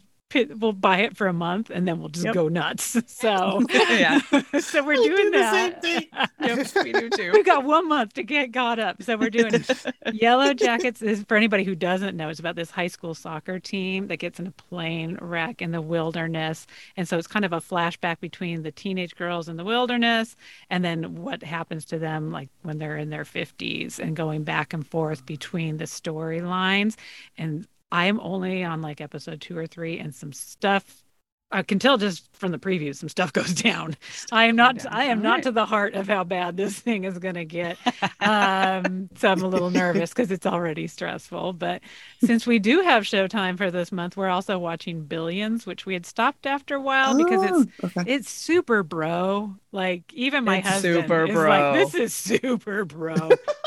we'll 0.59 0.73
buy 0.73 0.99
it 0.99 1.15
for 1.17 1.27
a 1.27 1.33
month, 1.33 1.69
and 1.69 1.87
then 1.87 1.99
we'll 1.99 2.09
just 2.09 2.25
Yep. 2.25 2.33
go 2.33 2.47
nuts. 2.47 2.97
So 3.07 3.61
Yeah. 3.89 4.19
so 4.59 4.83
we're 4.83 4.97
We 4.97 5.09
doing 5.09 5.25
do 5.25 5.31
the 5.31 5.37
that. 5.39 5.51
same 5.51 5.73
thing. 5.81 6.07
Yep, 6.39 6.67
we 6.83 6.93
do 6.93 7.09
too. 7.09 7.31
We've 7.33 7.45
got 7.45 7.63
one 7.63 7.87
month 7.87 8.13
to 8.13 8.23
get 8.23 8.53
caught 8.53 8.79
up. 8.79 9.01
So 9.03 9.17
we're 9.17 9.29
doing 9.29 9.65
Yellow 10.11 10.53
Jackets 10.53 11.01
is 11.01 11.23
for 11.27 11.37
anybody 11.37 11.63
who 11.63 11.75
doesn't 11.75 12.15
know, 12.15 12.29
it's 12.29 12.39
about 12.39 12.55
this 12.55 12.71
high 12.71 12.87
school 12.87 13.13
soccer 13.15 13.59
team 13.59 14.07
that 14.07 14.17
gets 14.17 14.39
in 14.39 14.47
a 14.47 14.51
plane 14.51 15.17
wreck 15.21 15.61
in 15.61 15.71
the 15.71 15.81
wilderness. 15.81 16.67
And 16.97 17.07
so 17.07 17.17
it's 17.17 17.27
kind 17.27 17.45
of 17.45 17.53
a 17.53 17.57
flashback 17.61 18.19
between 18.19 18.63
the 18.63 18.71
teenage 18.71 19.15
girls 19.15 19.49
in 19.49 19.57
the 19.57 19.63
wilderness 19.65 20.35
and 20.69 20.83
then 20.83 21.15
what 21.15 21.43
happens 21.43 21.85
to 21.85 21.99
them 21.99 22.31
like 22.31 22.49
when 22.63 22.77
they're 22.77 22.97
in 22.97 23.09
their 23.09 23.25
50s 23.25 23.99
and 23.99 24.15
going 24.15 24.43
back 24.43 24.73
and 24.73 24.85
forth 24.87 25.25
between 25.25 25.77
the 25.77 25.85
storylines. 25.85 26.95
And 27.37 27.67
I'm 27.91 28.19
only 28.19 28.63
on 28.63 28.81
like 28.81 29.01
episode 29.01 29.41
two 29.41 29.57
or 29.57 29.67
three, 29.67 29.99
and 29.99 30.13
some 30.13 30.33
stuff 30.33 31.03
I 31.51 31.61
can 31.61 31.77
tell 31.79 31.97
just 31.97 32.27
from 32.35 32.51
the 32.51 32.57
preview, 32.57 32.93
some 32.95 33.07
stuff 33.07 33.31
goes 33.33 33.53
down. 33.53 33.95
I 34.31 34.45
am 34.45 34.55
not. 34.55 34.85
I 34.91 35.05
am 35.05 35.21
not 35.21 35.43
to 35.43 35.51
the 35.51 35.65
heart 35.65 35.93
of 35.93 36.07
how 36.07 36.23
bad 36.23 36.57
this 36.57 36.77
thing 36.79 37.03
is 37.05 37.19
going 37.19 37.35
to 37.35 37.45
get. 37.45 37.77
Um, 38.19 39.09
so 39.15 39.29
I'm 39.31 39.43
a 39.43 39.47
little 39.47 39.69
nervous 39.69 40.09
because 40.09 40.31
it's 40.31 40.45
already 40.47 40.87
stressful. 40.87 41.53
But 41.53 41.81
since 42.19 42.47
we 42.47 42.59
do 42.59 42.81
have 42.81 43.03
Showtime 43.03 43.57
for 43.57 43.69
this 43.71 43.91
month, 43.91 44.17
we're 44.17 44.27
also 44.29 44.57
watching 44.57 45.03
Billions, 45.05 45.65
which 45.65 45.85
we 45.85 45.93
had 45.93 46.05
stopped 46.05 46.45
after 46.47 46.75
a 46.75 46.81
while 46.81 47.13
because 47.13 47.43
it's 47.43 47.65
Oh, 47.83 47.85
okay. 47.85 48.05
it's 48.05 48.29
super 48.29 48.83
bro. 48.83 49.55
Like 49.71 50.11
even 50.13 50.43
my 50.43 50.59
It's 50.59 50.67
husband 50.67 50.83
super 50.83 51.25
is 51.25 51.33
bro. 51.33 51.47
like, 51.47 51.73
this 51.73 51.93
is 51.95 52.13
super 52.13 52.85
bro. 52.85 53.37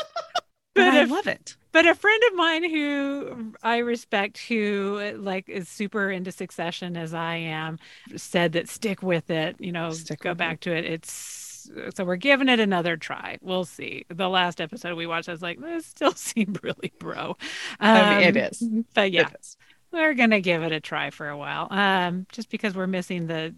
But 0.85 0.91
but 0.91 0.93
I 0.93 1.03
love 1.03 1.27
it. 1.27 1.57
but 1.71 1.85
a 1.85 1.95
friend 1.95 2.21
of 2.29 2.35
mine 2.35 2.69
who 2.69 3.53
I 3.63 3.77
respect, 3.79 4.37
who 4.39 5.13
like 5.17 5.47
is 5.49 5.69
super 5.69 6.09
into 6.09 6.31
Succession 6.31 6.97
as 6.97 7.13
I 7.13 7.35
am, 7.35 7.79
said 8.15 8.53
that 8.53 8.69
stick 8.69 9.01
with 9.03 9.29
it. 9.29 9.55
You 9.59 9.71
know, 9.71 9.91
Stick 9.91 10.19
go 10.21 10.33
back 10.33 10.59
to 10.61 10.75
it. 10.75 10.85
It's 10.85 11.69
so 11.95 12.03
we're 12.03 12.15
giving 12.15 12.49
it 12.49 12.59
another 12.59 12.97
try. 12.97 13.37
We'll 13.41 13.65
see. 13.65 14.05
The 14.09 14.29
last 14.29 14.59
episode 14.61 14.95
we 14.97 15.05
watched, 15.05 15.29
I 15.29 15.33
was 15.33 15.41
like, 15.41 15.59
this 15.59 15.85
still 15.85 16.11
seemed 16.15 16.59
really 16.63 16.91
bro. 16.99 17.37
I 17.79 18.19
mean, 18.19 18.35
it 18.35 18.37
Um. 18.37 18.63
But 18.95 19.11
yeah, 19.11 19.27
It 19.27 19.35
is. 19.39 19.57
we're 19.91 20.13
gonna 20.15 20.41
give 20.41 20.63
it 20.63 20.71
a 20.71 20.79
try 20.79 21.09
for 21.11 21.29
a 21.29 21.37
while. 21.37 21.67
Um, 21.71 22.25
just 22.31 22.49
because 22.49 22.75
we're 22.75 22.87
missing 22.87 23.27
the, 23.27 23.53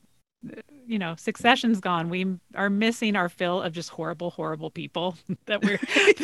you 0.87 0.97
know, 0.99 1.15
Succession's 1.15 1.79
gone. 1.79 2.09
We 2.09 2.25
are 2.55 2.69
missing 2.69 3.15
our 3.15 3.29
fill 3.29 3.61
of 3.61 3.73
just 3.73 3.89
horrible, 3.89 4.31
horrible 4.31 4.71
people 4.71 5.15
that 5.45 5.63
we're 5.63 5.79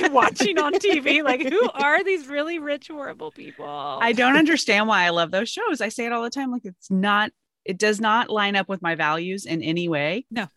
watching 0.11 0.57
on 0.59 0.73
TV. 0.73 1.23
Like, 1.23 1.47
who 1.47 1.69
are 1.71 2.03
these 2.03 2.27
really 2.27 2.59
rich, 2.59 2.87
horrible 2.87 3.31
people? 3.31 3.65
I 3.67 4.13
don't 4.13 4.35
understand 4.35 4.87
why 4.87 5.03
I 5.03 5.09
love 5.09 5.31
those 5.31 5.49
shows. 5.49 5.81
I 5.81 5.89
say 5.89 6.05
it 6.05 6.11
all 6.11 6.23
the 6.23 6.29
time. 6.29 6.51
Like 6.51 6.65
it's 6.65 6.89
not, 6.89 7.31
it 7.63 7.77
does 7.77 8.01
not 8.01 8.29
line 8.29 8.55
up 8.55 8.67
with 8.67 8.81
my 8.81 8.95
values 8.95 9.45
in 9.45 9.61
any 9.61 9.87
way. 9.87 10.25
No. 10.31 10.47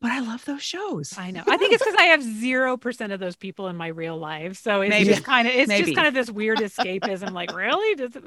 but 0.00 0.12
I 0.12 0.20
love 0.20 0.44
those 0.44 0.62
shows. 0.62 1.14
I 1.18 1.30
know. 1.30 1.42
I 1.48 1.56
think 1.56 1.72
it's 1.72 1.82
because 1.82 1.98
I 1.98 2.04
have 2.04 2.22
zero 2.22 2.76
percent 2.76 3.12
of 3.12 3.20
those 3.20 3.36
people 3.36 3.68
in 3.68 3.76
my 3.76 3.86
real 3.88 4.18
life, 4.18 4.56
so 4.58 4.82
it's 4.82 4.90
Maybe. 4.90 5.08
just 5.10 5.24
kind 5.24 5.48
of 5.48 5.54
it's 5.54 5.68
Maybe. 5.68 5.86
just 5.86 5.96
kind 5.96 6.06
of 6.06 6.14
this 6.14 6.30
weird 6.30 6.58
escapism. 6.58 7.32
like, 7.32 7.54
really? 7.56 7.94
Does 7.96 8.14
it, 8.16 8.24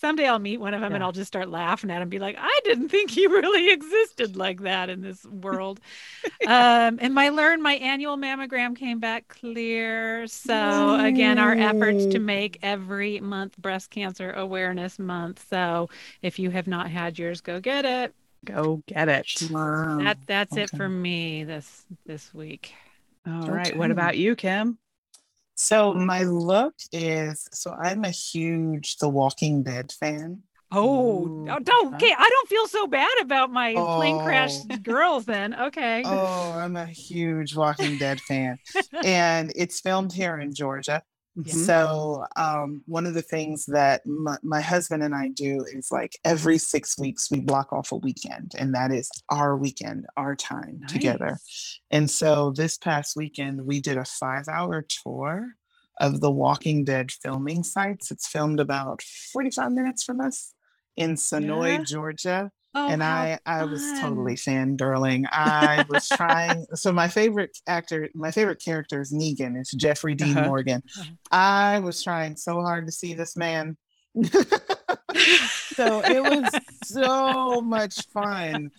someday 0.00 0.26
I'll 0.26 0.38
meet 0.38 0.58
one 0.58 0.74
of 0.74 0.80
them 0.80 0.92
yeah. 0.92 0.96
and 0.96 1.04
I'll 1.04 1.12
just 1.12 1.28
start 1.28 1.48
laughing 1.48 1.90
at 1.90 1.96
him, 1.96 2.02
and 2.02 2.10
be 2.10 2.18
like, 2.18 2.36
I 2.38 2.60
didn't 2.64 2.88
think 2.88 3.10
he 3.10 3.26
really 3.26 3.70
existed 3.70 4.36
like 4.36 4.62
that 4.62 4.90
in 4.90 5.02
this 5.02 5.24
world. 5.24 5.80
um, 6.46 6.98
and 7.00 7.14
my 7.14 7.28
learn 7.28 7.62
my 7.62 7.74
annual 7.74 8.16
mammogram 8.16 8.76
came 8.76 8.98
back 8.98 9.28
clear. 9.28 10.26
So 10.26 10.98
again, 11.00 11.38
our 11.38 11.52
efforts 11.52 12.06
to 12.06 12.18
make 12.18 12.58
every 12.62 13.20
month 13.20 13.56
breast 13.58 13.90
cancer 13.90 14.32
awareness 14.32 14.98
month. 14.98 15.46
So 15.48 15.88
if 16.22 16.38
you 16.38 16.50
have 16.50 16.66
not 16.66 16.90
had 16.90 17.18
yours, 17.18 17.40
go 17.40 17.60
get 17.60 17.84
it. 17.84 18.14
Go 18.44 18.82
get 18.86 19.08
it. 19.08 19.50
Wow. 19.50 19.98
That 19.98 20.18
that's 20.26 20.52
okay. 20.52 20.62
it 20.62 20.70
for 20.70 20.88
me 20.88 21.44
this 21.44 21.84
this 22.06 22.32
week. 22.32 22.72
All 23.26 23.42
okay. 23.44 23.52
right. 23.52 23.76
What 23.76 23.90
about 23.90 24.16
you, 24.16 24.34
Kim? 24.34 24.78
So 25.60 25.92
my 25.92 26.22
look 26.22 26.74
is 26.90 27.46
so 27.52 27.72
I'm 27.72 28.02
a 28.04 28.10
huge 28.10 28.96
The 28.96 29.10
Walking 29.10 29.62
Dead 29.62 29.92
fan. 29.92 30.40
Oh, 30.72 30.78
oh 30.80 31.26
Ooh. 31.26 31.60
don't 31.62 31.94
okay. 31.96 32.14
I 32.16 32.30
don't 32.30 32.48
feel 32.48 32.66
so 32.66 32.86
bad 32.86 33.10
about 33.20 33.52
my 33.52 33.74
oh. 33.74 33.96
plane 33.96 34.18
crash 34.20 34.54
oh. 34.70 34.76
girls 34.82 35.26
then. 35.26 35.54
Okay. 35.54 36.02
Oh, 36.06 36.52
I'm 36.52 36.76
a 36.76 36.86
huge 36.86 37.54
Walking 37.54 37.98
Dead 37.98 38.22
fan. 38.22 38.56
and 39.04 39.52
it's 39.54 39.80
filmed 39.80 40.14
here 40.14 40.38
in 40.38 40.54
Georgia. 40.54 41.02
Mm-hmm. 41.38 41.58
So, 41.58 42.24
um, 42.34 42.82
one 42.86 43.06
of 43.06 43.14
the 43.14 43.22
things 43.22 43.66
that 43.66 44.04
my, 44.04 44.36
my, 44.42 44.60
husband 44.60 45.04
and 45.04 45.14
I 45.14 45.28
do 45.28 45.64
is 45.72 45.88
like 45.92 46.18
every 46.24 46.58
six 46.58 46.98
weeks 46.98 47.30
we 47.30 47.38
block 47.38 47.72
off 47.72 47.92
a 47.92 47.96
weekend, 47.96 48.52
and 48.58 48.74
that 48.74 48.90
is 48.90 49.08
our 49.28 49.56
weekend, 49.56 50.06
our 50.16 50.34
time 50.34 50.78
nice. 50.80 50.92
together. 50.92 51.38
And 51.92 52.10
so, 52.10 52.50
this 52.50 52.76
past 52.76 53.14
weekend, 53.16 53.64
we 53.64 53.80
did 53.80 53.96
a 53.96 54.04
five 54.04 54.48
hour 54.48 54.84
tour 55.04 55.54
of 56.00 56.20
the 56.20 56.32
Walking 56.32 56.84
Dead 56.84 57.12
filming 57.12 57.62
sites. 57.62 58.10
It's 58.10 58.26
filmed 58.26 58.58
about 58.58 59.00
45 59.32 59.70
minutes 59.70 60.02
from 60.02 60.20
us 60.20 60.52
in 60.96 61.14
Senoia, 61.14 61.78
yeah. 61.78 61.84
Georgia. 61.84 62.50
Oh, 62.72 62.88
and 62.88 63.02
I, 63.02 63.38
I 63.46 63.64
was 63.64 63.82
totally 64.00 64.36
fangirling. 64.36 65.26
I 65.32 65.84
was 65.88 66.08
trying. 66.08 66.66
so 66.74 66.92
my 66.92 67.08
favorite 67.08 67.58
actor, 67.66 68.08
my 68.14 68.30
favorite 68.30 68.62
character 68.64 69.00
is 69.00 69.12
Negan. 69.12 69.58
It's 69.58 69.72
Jeffrey 69.72 70.14
Dean 70.14 70.36
uh-huh. 70.36 70.46
Morgan. 70.46 70.82
Uh-huh. 70.98 71.10
I 71.32 71.80
was 71.80 72.02
trying 72.02 72.36
so 72.36 72.60
hard 72.60 72.86
to 72.86 72.92
see 72.92 73.14
this 73.14 73.36
man. 73.36 73.76
so 75.74 76.00
it 76.04 76.22
was 76.22 76.50
so 76.84 77.60
much 77.60 78.06
fun 78.12 78.70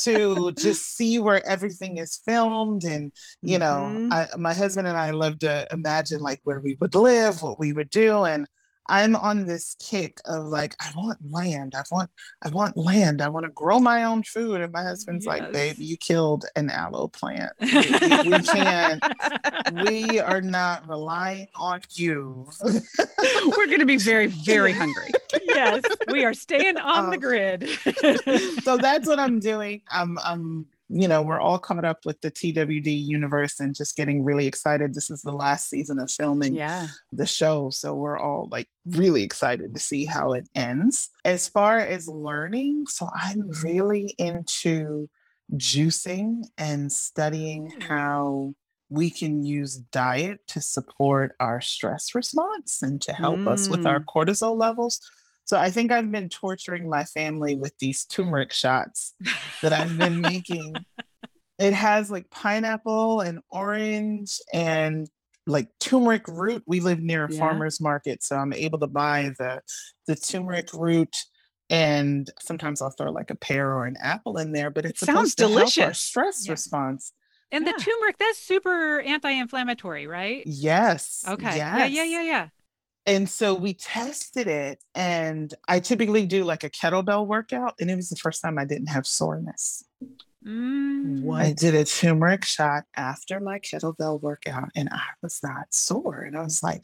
to 0.00 0.52
just 0.52 0.96
see 0.96 1.18
where 1.18 1.44
everything 1.46 1.98
is 1.98 2.20
filmed 2.24 2.84
and 2.84 3.10
you 3.42 3.58
know 3.58 3.90
mm-hmm. 3.92 4.12
I, 4.12 4.28
my 4.38 4.54
husband 4.54 4.86
and 4.86 4.96
i 4.96 5.10
love 5.10 5.40
to 5.40 5.66
imagine 5.72 6.20
like 6.20 6.40
where 6.44 6.60
we 6.60 6.76
would 6.80 6.94
live 6.94 7.42
what 7.42 7.58
we 7.58 7.72
would 7.72 7.90
do 7.90 8.24
and 8.24 8.46
I'm 8.88 9.16
on 9.16 9.46
this 9.46 9.76
kick 9.80 10.20
of 10.24 10.46
like, 10.46 10.76
I 10.80 10.90
want 10.96 11.18
land. 11.30 11.74
I 11.74 11.82
want, 11.90 12.10
I 12.42 12.48
want 12.48 12.76
land. 12.76 13.20
I 13.20 13.28
want 13.28 13.44
to 13.44 13.52
grow 13.52 13.78
my 13.78 14.04
own 14.04 14.22
food. 14.22 14.60
And 14.60 14.72
my 14.72 14.82
husband's 14.82 15.24
yes. 15.24 15.40
like, 15.40 15.52
babe, 15.52 15.76
you 15.78 15.96
killed 15.96 16.44
an 16.56 16.70
aloe 16.70 17.08
plant. 17.08 17.52
we, 17.60 17.68
we 17.68 18.42
can't, 18.42 19.02
we 19.84 20.20
are 20.20 20.40
not 20.40 20.88
relying 20.88 21.48
on 21.56 21.80
you. 21.92 22.48
We're 22.62 23.66
going 23.66 23.80
to 23.80 23.86
be 23.86 23.98
very, 23.98 24.26
very 24.26 24.72
hungry. 24.72 25.10
yes, 25.44 25.82
we 26.10 26.24
are 26.24 26.34
staying 26.34 26.76
on 26.76 27.06
um, 27.06 27.10
the 27.10 27.18
grid. 27.18 27.68
so 28.62 28.76
that's 28.76 29.06
what 29.06 29.18
I'm 29.18 29.40
doing. 29.40 29.82
I'm, 29.90 30.18
I'm 30.24 30.66
you 30.88 31.08
know, 31.08 31.22
we're 31.22 31.40
all 31.40 31.58
caught 31.58 31.84
up 31.84 32.04
with 32.04 32.20
the 32.20 32.30
TWD 32.30 32.86
universe 32.86 33.58
and 33.58 33.74
just 33.74 33.96
getting 33.96 34.22
really 34.22 34.46
excited. 34.46 34.94
This 34.94 35.10
is 35.10 35.22
the 35.22 35.32
last 35.32 35.68
season 35.68 35.98
of 35.98 36.10
filming 36.10 36.54
yeah. 36.54 36.86
the 37.12 37.26
show. 37.26 37.70
So 37.70 37.94
we're 37.94 38.18
all 38.18 38.48
like 38.50 38.68
really 38.86 39.24
excited 39.24 39.74
to 39.74 39.80
see 39.80 40.04
how 40.04 40.32
it 40.32 40.48
ends. 40.54 41.10
As 41.24 41.48
far 41.48 41.78
as 41.78 42.06
learning, 42.06 42.86
so 42.86 43.08
I'm 43.12 43.50
really 43.64 44.14
into 44.18 45.08
juicing 45.54 46.42
and 46.56 46.92
studying 46.92 47.70
mm. 47.70 47.82
how 47.82 48.54
we 48.88 49.10
can 49.10 49.42
use 49.42 49.76
diet 49.76 50.40
to 50.46 50.60
support 50.60 51.34
our 51.40 51.60
stress 51.60 52.14
response 52.14 52.82
and 52.82 53.02
to 53.02 53.12
help 53.12 53.38
mm. 53.38 53.48
us 53.48 53.68
with 53.68 53.86
our 53.86 53.98
mm. 54.00 54.04
cortisol 54.04 54.56
levels. 54.56 55.00
So 55.46 55.56
I 55.56 55.70
think 55.70 55.92
I've 55.92 56.10
been 56.10 56.28
torturing 56.28 56.90
my 56.90 57.04
family 57.04 57.54
with 57.56 57.72
these 57.78 58.04
turmeric 58.04 58.52
shots 58.52 59.14
that 59.62 59.72
I've 59.72 59.96
been 59.96 60.20
making. 60.20 60.74
It 61.58 61.72
has 61.72 62.10
like 62.10 62.28
pineapple 62.28 63.22
and 63.22 63.38
orange 63.48 64.42
and 64.52 65.08
like 65.46 65.68
turmeric 65.80 66.28
root. 66.28 66.62
We 66.66 66.80
live 66.80 67.00
near 67.00 67.24
a 67.24 67.32
yeah. 67.32 67.38
farmer's 67.38 67.80
market, 67.80 68.22
so 68.22 68.36
I'm 68.36 68.52
able 68.52 68.78
to 68.80 68.86
buy 68.86 69.32
the 69.38 69.62
the 70.06 70.16
turmeric 70.16 70.74
root 70.74 71.16
and 71.70 72.30
sometimes 72.40 72.80
I'll 72.82 72.90
throw 72.90 73.10
like 73.10 73.30
a 73.30 73.34
pear 73.34 73.72
or 73.72 73.86
an 73.86 73.96
apple 74.00 74.38
in 74.38 74.52
there, 74.52 74.70
but 74.70 74.84
it 74.84 74.98
sounds 74.98 75.34
delicious. 75.34 76.00
stress 76.00 76.46
yeah. 76.46 76.52
response. 76.52 77.12
And 77.50 77.64
yeah. 77.64 77.72
the 77.72 77.82
turmeric, 77.82 78.18
that's 78.18 78.38
super 78.38 79.00
anti-inflammatory, 79.00 80.06
right? 80.06 80.42
Yes. 80.46 81.24
Okay. 81.26 81.56
Yes. 81.56 81.78
Yeah, 81.78 81.86
yeah, 81.86 82.04
yeah, 82.04 82.22
yeah. 82.22 82.48
And 83.06 83.28
so 83.28 83.54
we 83.54 83.74
tested 83.74 84.48
it, 84.48 84.82
and 84.94 85.54
I 85.68 85.78
typically 85.78 86.26
do 86.26 86.42
like 86.42 86.64
a 86.64 86.70
kettlebell 86.70 87.26
workout, 87.26 87.74
and 87.80 87.88
it 87.88 87.94
was 87.94 88.08
the 88.08 88.16
first 88.16 88.42
time 88.42 88.58
I 88.58 88.64
didn't 88.64 88.88
have 88.88 89.06
soreness. 89.06 89.84
Mm. 90.44 91.22
What? 91.22 91.42
I 91.42 91.52
did 91.52 91.74
a 91.74 91.84
turmeric 91.84 92.44
shot 92.44 92.82
after 92.96 93.38
my 93.38 93.60
kettlebell 93.60 94.20
workout, 94.20 94.70
and 94.74 94.88
I 94.90 95.02
was 95.22 95.40
not 95.42 95.72
sore. 95.72 96.22
And 96.22 96.36
I 96.36 96.42
was 96.42 96.62
like, 96.62 96.82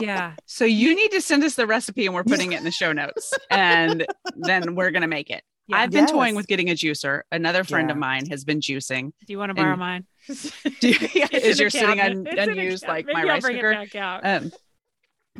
yeah. 0.00 0.34
So 0.46 0.64
you 0.64 0.94
need 0.94 1.12
to 1.12 1.20
send 1.20 1.44
us 1.44 1.54
the 1.54 1.66
recipe, 1.66 2.06
and 2.06 2.14
we're 2.14 2.24
putting 2.24 2.52
it 2.52 2.58
in 2.58 2.64
the 2.64 2.70
show 2.72 2.92
notes, 2.92 3.32
and 3.50 4.04
then 4.36 4.74
we're 4.74 4.90
gonna 4.90 5.06
make 5.06 5.30
it. 5.30 5.44
Yeah. 5.68 5.78
I've 5.78 5.90
been 5.90 6.04
yes. 6.04 6.10
toying 6.10 6.34
with 6.34 6.48
getting 6.48 6.68
a 6.70 6.74
juicer. 6.74 7.22
Another 7.30 7.62
friend 7.62 7.88
yeah. 7.88 7.92
of 7.92 7.98
mine 7.98 8.26
has 8.26 8.44
been 8.44 8.60
juicing. 8.60 9.12
Do 9.24 9.32
you 9.32 9.38
want 9.38 9.50
to 9.50 9.54
borrow 9.54 9.76
mine? 9.76 10.04
you, 10.80 10.94
is 11.32 11.60
you're 11.60 11.70
sitting 11.70 12.00
on 12.00 12.26
un, 12.26 12.38
unused 12.38 12.86
like 12.86 13.06
Maybe 13.06 13.14
my 13.14 13.20
I'll 13.22 13.40
rice 13.40 13.46
cooker? 13.46 14.20
Um, 14.22 14.52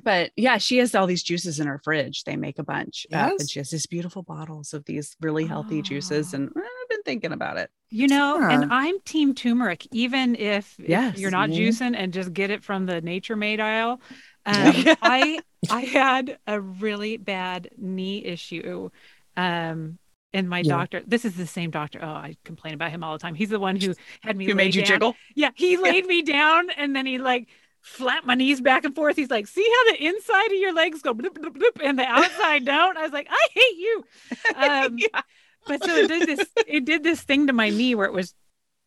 but 0.03 0.31
yeah, 0.37 0.59
she 0.59 0.79
has 0.79 0.95
all 0.95 1.07
these 1.07 1.23
juices 1.23 1.61
in 1.61 1.67
her 1.67 1.79
fridge. 1.83 2.25
They 2.25 2.37
make 2.37 2.59
a 2.59 2.63
bunch, 2.63 3.07
yes. 3.11 3.31
uh, 3.31 3.37
and 3.39 3.51
she 3.51 3.59
has 3.59 3.71
these 3.71 3.87
beautiful 3.87 4.23
bottles 4.23 4.73
of 4.73 4.85
these 4.85 5.17
really 5.21 5.45
healthy 5.45 5.81
oh. 5.81 5.83
juices. 5.83 6.33
And 6.33 6.49
uh, 6.49 6.61
I've 6.61 6.89
been 6.89 7.03
thinking 7.03 7.33
about 7.33 7.59
it. 7.59 7.71
You 7.91 8.09
know, 8.09 8.39
yeah. 8.39 8.51
and 8.51 8.73
I'm 8.73 9.01
team 9.01 9.35
turmeric, 9.35 9.87
even 9.93 10.37
if, 10.37 10.77
yes. 10.79 11.15
if 11.15 11.21
you're 11.21 11.31
not 11.31 11.51
mm-hmm. 11.51 11.61
juicing 11.61 11.97
and 11.97 12.13
just 12.13 12.33
get 12.33 12.51
it 12.51 12.63
from 12.63 12.87
the 12.87 13.01
nature 13.01 13.37
made 13.37 13.61
aisle. 13.61 14.01
Um, 14.47 14.73
I 15.03 15.41
I 15.71 15.81
had 15.83 16.39
a 16.47 16.61
really 16.61 17.19
bad 17.19 17.69
knee 17.77 18.25
issue 18.25 18.91
um 19.37 19.99
and 20.33 20.49
my 20.49 20.61
yeah. 20.61 20.77
doctor 20.77 21.03
this 21.07 21.25
is 21.25 21.35
the 21.37 21.47
same 21.47 21.71
doctor 21.71 21.99
oh 22.03 22.07
i 22.09 22.37
complain 22.45 22.75
about 22.75 22.91
him 22.91 23.03
all 23.03 23.13
the 23.13 23.19
time 23.19 23.35
he's 23.35 23.51
the 23.51 23.61
one 23.61 23.77
who 23.77 23.95
had 24.23 24.37
me 24.37 24.47
who 24.47 24.55
made 24.55 24.75
you 24.75 24.83
down. 24.83 24.89
jiggle 24.89 25.17
yeah 25.35 25.51
he 25.55 25.77
laid 25.83 26.05
yeah. 26.05 26.09
me 26.09 26.23
down 26.23 26.71
and 26.71 26.95
then 26.95 27.07
he 27.07 27.19
like 27.19 27.49
flapped 27.81 28.27
my 28.27 28.35
knees 28.35 28.61
back 28.61 28.85
and 28.85 28.95
forth 28.95 29.17
he's 29.17 29.31
like 29.31 29.47
see 29.47 29.67
how 29.67 29.93
the 29.93 30.05
inside 30.07 30.47
of 30.47 30.59
your 30.59 30.75
legs 30.75 31.01
go 31.01 31.15
bloop, 31.15 31.31
bloop, 31.31 31.57
bloop, 31.57 31.83
and 31.83 31.99
the 31.99 32.05
outside 32.05 32.65
don't 32.65 32.97
i 32.97 33.03
was 33.03 33.13
like 33.13 33.29
i 33.31 33.47
hate 33.53 33.79
you 33.79 34.05
um, 34.57 34.99
yeah. 34.99 35.21
but 35.67 35.83
so 35.83 35.95
it 35.95 36.09
did 36.09 36.29
this 36.29 36.49
it 36.67 36.85
did 36.85 37.03
this 37.03 37.23
thing 37.23 37.47
to 37.47 37.53
my 37.53 37.71
knee 37.71 37.95
where 37.95 38.07
it 38.07 38.13
was 38.13 38.35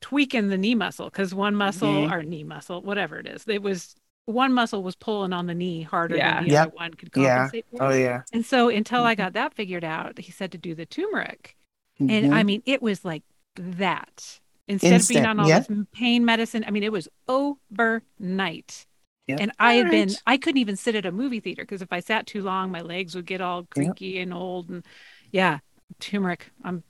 tweaking 0.02 0.50
the 0.50 0.58
knee 0.58 0.76
muscle 0.76 1.06
because 1.06 1.34
one 1.34 1.56
muscle 1.56 1.88
mm-hmm. 1.88 2.14
or 2.14 2.24
knee 2.24 2.44
muscle 2.44 2.82
whatever 2.82 3.18
it 3.18 3.26
is 3.26 3.46
it 3.48 3.62
was 3.62 3.96
one 4.26 4.54
muscle 4.54 4.84
was 4.84 4.96
pulling 4.96 5.34
on 5.34 5.48
the 5.48 5.54
knee 5.54 5.82
harder 5.82 6.16
yeah. 6.16 6.36
than 6.36 6.46
the 6.46 6.52
yep. 6.52 6.68
other 6.68 6.76
one 6.76 6.94
could 6.94 7.12
compensate 7.12 7.66
yeah. 7.72 7.78
for. 7.78 7.86
Oh 7.86 7.94
yeah. 7.94 8.22
And 8.32 8.46
so 8.46 8.70
until 8.70 9.00
mm-hmm. 9.00 9.08
I 9.08 9.16
got 9.16 9.34
that 9.34 9.54
figured 9.54 9.84
out, 9.84 10.18
he 10.18 10.32
said 10.32 10.52
to 10.54 10.58
do 10.58 10.76
the 10.76 10.86
turmeric. 10.86 11.56
Mm-hmm. 12.00 12.10
And 12.10 12.34
I 12.34 12.40
mm-hmm. 12.40 12.48
mean, 12.48 12.64
it 12.66 12.82
was 12.82 13.04
like 13.04 13.24
that. 13.56 14.40
Instead 14.68 14.94
Instant. 14.94 15.18
of 15.18 15.22
being 15.22 15.30
on 15.30 15.40
all 15.40 15.48
yep. 15.48 15.68
this 15.68 15.78
pain 15.92 16.24
medicine, 16.24 16.64
I 16.66 16.72
mean, 16.72 16.84
it 16.84 16.92
was 16.92 17.10
overnight. 17.28 18.86
Yep. 19.28 19.40
And 19.40 19.52
I 19.60 19.74
had 19.74 19.84
right. 19.86 19.92
been, 19.92 20.16
I 20.26 20.38
couldn't 20.38 20.60
even 20.60 20.76
sit 20.76 20.96
at 20.96 21.06
a 21.06 21.12
movie 21.12 21.40
theater 21.40 21.64
because 21.64 21.82
if 21.82 21.92
I 21.92 22.00
sat 22.00 22.28
too 22.28 22.42
long, 22.42 22.72
my 22.72 22.82
legs 22.82 23.16
would 23.16 23.26
get 23.26 23.42
all 23.42 23.64
creaky 23.64 24.20
and 24.20 24.34
old. 24.34 24.70
And 24.70 24.86
yeah, 25.32 25.60
turmeric. 26.00 26.50
I'm 26.64 26.84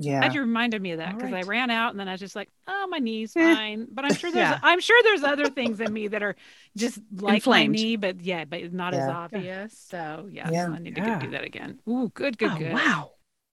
yeah. 0.00 0.20
Glad 0.20 0.34
you 0.34 0.40
reminded 0.40 0.80
me 0.80 0.92
of 0.92 0.98
that 0.98 1.16
because 1.16 1.32
right. 1.32 1.44
I 1.44 1.48
ran 1.48 1.70
out 1.70 1.90
and 1.90 1.98
then 1.98 2.08
I 2.08 2.12
was 2.12 2.20
just 2.20 2.36
like, 2.36 2.48
oh, 2.68 2.86
my 2.88 2.98
knee's 2.98 3.32
fine. 3.32 3.86
But 3.90 4.04
I'm 4.04 4.14
sure 4.14 4.30
there's 4.30 4.48
yeah. 4.48 4.60
I'm 4.62 4.80
sure 4.80 5.00
there's 5.02 5.24
other 5.24 5.50
things 5.50 5.80
in 5.80 5.92
me 5.92 6.06
that 6.08 6.22
are 6.22 6.36
just 6.76 7.00
like 7.16 7.36
Inflamed. 7.36 7.72
my 7.72 7.76
knee, 7.76 7.96
but 7.96 8.20
yeah, 8.20 8.44
but 8.44 8.72
not 8.72 8.92
yeah. 8.92 9.00
as 9.00 9.08
obvious. 9.08 9.86
So 9.90 10.28
yes, 10.30 10.50
yeah. 10.52 10.68
I 10.68 10.78
need 10.78 10.94
to 10.94 11.00
go 11.00 11.18
do 11.18 11.30
that 11.30 11.44
again. 11.44 11.80
Ooh, 11.88 12.10
good, 12.14 12.38
good, 12.38 12.52
oh, 12.52 12.58
good. 12.58 12.72
Wow. 12.72 13.10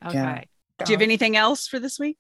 Okay. 0.05 0.47
Do 0.85 0.93
you 0.93 0.97
have 0.97 1.03
anything 1.03 1.37
else 1.37 1.69
for 1.69 1.79
this 1.79 2.01
week? 2.01 2.19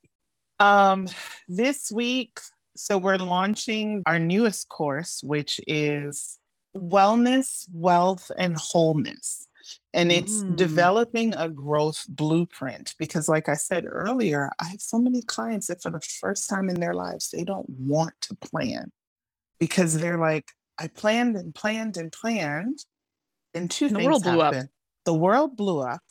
Um, 0.61 1.09
this 1.49 1.91
week, 1.91 2.39
so 2.77 2.99
we're 2.99 3.17
launching 3.17 4.05
our 4.07 4.21
newest 4.21 4.69
course, 4.69 5.21
which 5.25 5.61
is 5.67 6.39
wellness, 6.77 7.67
wealth, 7.73 8.31
and 8.39 8.57
wholeness. 8.57 9.49
And 9.95 10.11
it's 10.11 10.45
Mm. 10.45 10.57
developing 10.57 11.35
a 11.35 11.49
growth 11.51 12.07
blueprint 12.09 12.95
because, 12.99 13.29
like 13.29 13.49
I 13.49 13.55
said 13.55 13.85
earlier, 13.87 14.51
I 14.59 14.65
have 14.69 14.81
so 14.81 14.99
many 14.99 15.23
clients 15.23 15.67
that 15.67 15.83
for 15.83 15.91
the 15.91 16.01
first 16.01 16.49
time 16.49 16.71
in 16.71 16.81
their 16.81 16.95
lives, 16.95 17.31
they 17.31 17.45
don't 17.45 17.69
want 17.69 18.15
to 18.23 18.35
plan 18.37 18.91
because 19.61 19.99
they're 19.99 20.19
like, 20.19 20.51
I 20.79 20.89
planned 20.89 21.37
and 21.37 21.55
planned 21.55 21.97
and 21.99 22.11
planned. 22.11 22.85
And 23.55 23.71
two 23.71 23.87
And 23.87 23.97
the 23.97 23.99
things 24.01 24.07
world 24.07 24.23
blew 24.23 24.41
up. 24.41 24.55
happened. 24.55 24.71
The 25.05 25.15
world 25.15 25.57
blew 25.57 25.81
up. 25.81 26.03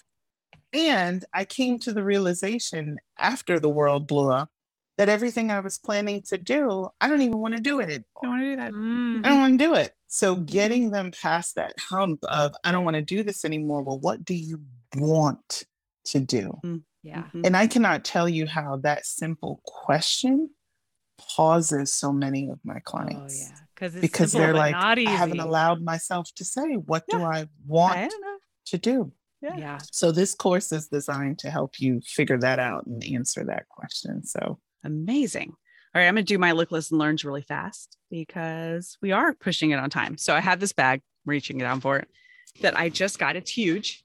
And 0.73 1.25
I 1.33 1.43
came 1.45 1.79
to 1.79 1.91
the 1.91 2.03
realization 2.03 2.97
after 3.17 3.59
the 3.59 3.69
world 3.69 4.07
blew 4.07 4.31
up 4.31 4.50
that 5.01 5.09
everything 5.09 5.49
I 5.49 5.61
was 5.61 5.79
planning 5.79 6.21
to 6.27 6.37
do, 6.37 6.87
I 7.01 7.07
don't 7.07 7.23
even 7.23 7.39
want 7.39 7.55
to 7.55 7.59
do 7.59 7.79
it 7.79 7.85
anymore. 7.85 8.05
I 8.23 8.27
want 8.27 8.41
to 8.41 8.49
do 8.51 8.55
that. 8.57 8.71
Mm. 8.71 9.25
I 9.25 9.29
don't 9.29 9.39
want 9.39 9.59
to 9.59 9.65
do 9.65 9.73
it. 9.73 9.95
So 10.05 10.35
getting 10.35 10.91
them 10.91 11.09
past 11.09 11.55
that 11.55 11.73
hump 11.79 12.19
of 12.25 12.53
I 12.63 12.71
don't 12.71 12.85
want 12.85 12.97
to 12.97 13.01
do 13.01 13.23
this 13.23 13.43
anymore. 13.43 13.81
Well, 13.81 13.97
what 13.97 14.23
do 14.23 14.35
you 14.35 14.61
want 14.95 15.63
to 16.05 16.19
do? 16.19 16.51
Yeah. 17.01 17.23
Mhm. 17.33 17.47
And 17.47 17.57
I 17.57 17.65
cannot 17.65 18.05
tell 18.05 18.29
you 18.29 18.45
how 18.45 18.77
that 18.83 19.07
simple 19.07 19.59
question 19.63 20.51
pauses 21.17 21.91
so 21.91 22.13
many 22.13 22.49
of 22.49 22.59
my 22.63 22.77
clients. 22.81 23.15
Oh 23.15 23.17
clients 23.17 23.49
yeah. 23.49 23.57
Because 23.73 23.95
it's 23.95 24.01
because 24.01 24.31
simple, 24.33 24.45
they're 24.45 24.53
like, 24.53 24.73
not 24.73 24.99
I 24.99 25.09
haven't 25.09 25.39
allowed 25.39 25.81
myself 25.81 26.31
to 26.35 26.45
say, 26.45 26.73
what 26.75 27.05
do 27.09 27.17
Yeah. 27.17 27.27
I 27.27 27.39
I 27.39 27.47
want 27.65 28.11
don't 28.11 28.41
to 28.67 28.77
do? 28.77 29.11
Yeah. 29.41 29.57
Yeah. 29.57 29.79
So 29.91 30.11
this 30.11 30.35
course 30.35 30.71
is 30.71 30.89
designed 30.89 31.39
to 31.39 31.49
help 31.49 31.79
you 31.79 32.01
figure 32.05 32.37
that 32.37 32.59
out 32.59 32.85
and 32.85 33.03
answer 33.03 33.43
that 33.45 33.67
question. 33.67 34.23
So 34.23 34.59
Amazing. 34.83 35.53
All 35.93 36.01
right, 36.01 36.07
I'm 36.07 36.13
going 36.15 36.25
to 36.25 36.33
do 36.33 36.37
my 36.37 36.53
look, 36.53 36.71
listen, 36.71 36.97
learns 36.97 37.25
really 37.25 37.41
fast 37.41 37.97
because 38.09 38.97
we 39.01 39.11
are 39.11 39.33
pushing 39.33 39.71
it 39.71 39.79
on 39.79 39.89
time. 39.89 40.17
So 40.17 40.33
I 40.33 40.39
have 40.39 40.59
this 40.59 40.71
bag, 40.73 41.01
reaching 41.25 41.57
down 41.57 41.81
for 41.81 41.97
it, 41.97 42.07
that 42.61 42.77
I 42.77 42.89
just 42.89 43.19
got. 43.19 43.35
It's 43.35 43.51
huge. 43.51 44.03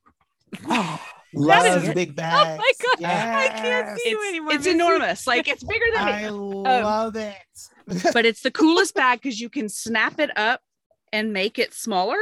oh, 0.68 1.00
That 1.32 1.40
love 1.64 1.84
is- 1.84 1.94
big 1.94 2.16
bag. 2.16 2.46
Oh 2.46 2.56
my 2.56 2.72
god. 2.82 3.04
I 3.10 3.48
can't 3.48 3.86
Yes. 3.88 3.98
see 4.02 4.10
you 4.10 4.28
anymore. 4.28 4.52
it's 4.52 4.64
Missy. 4.64 4.70
enormous. 4.70 5.26
Like 5.26 5.48
it's 5.48 5.62
bigger 5.64 5.84
than 5.94 6.02
I 6.08 6.20
me. 6.22 6.26
Um, 6.28 6.66
I 6.66 6.82
love 6.82 7.16
it. 7.16 7.34
But 8.12 8.24
it's 8.26 8.40
the 8.40 8.50
coolest 8.50 8.94
bag 8.94 9.20
because 9.20 9.40
you 9.40 9.48
can 9.48 9.68
snap 9.68 10.18
it 10.18 10.36
up 10.36 10.60
and 11.12 11.32
make 11.32 11.58
it 11.58 11.72
smaller. 11.74 12.16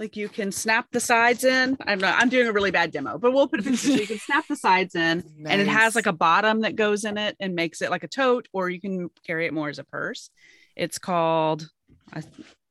Like 0.00 0.16
you 0.16 0.30
can 0.30 0.50
snap 0.50 0.86
the 0.92 0.98
sides 0.98 1.44
in. 1.44 1.76
I'm 1.86 1.98
not, 1.98 2.18
I'm 2.18 2.30
doing 2.30 2.48
a 2.48 2.52
really 2.52 2.70
bad 2.70 2.90
demo, 2.90 3.18
but 3.18 3.34
we'll 3.34 3.46
put 3.46 3.60
a 3.60 3.62
picture 3.62 3.76
so 3.76 3.92
you 3.92 4.06
can 4.06 4.18
snap 4.26 4.46
the 4.48 4.56
sides 4.56 4.94
in 4.94 5.22
and 5.44 5.60
it 5.60 5.68
has 5.68 5.94
like 5.94 6.06
a 6.06 6.12
bottom 6.12 6.62
that 6.62 6.74
goes 6.74 7.04
in 7.04 7.18
it 7.18 7.36
and 7.38 7.54
makes 7.54 7.82
it 7.82 7.90
like 7.90 8.02
a 8.02 8.08
tote, 8.08 8.48
or 8.54 8.70
you 8.70 8.80
can 8.80 9.10
carry 9.26 9.44
it 9.44 9.52
more 9.52 9.68
as 9.68 9.78
a 9.78 9.84
purse. 9.84 10.30
It's 10.74 10.98
called, 10.98 11.68
I 12.14 12.22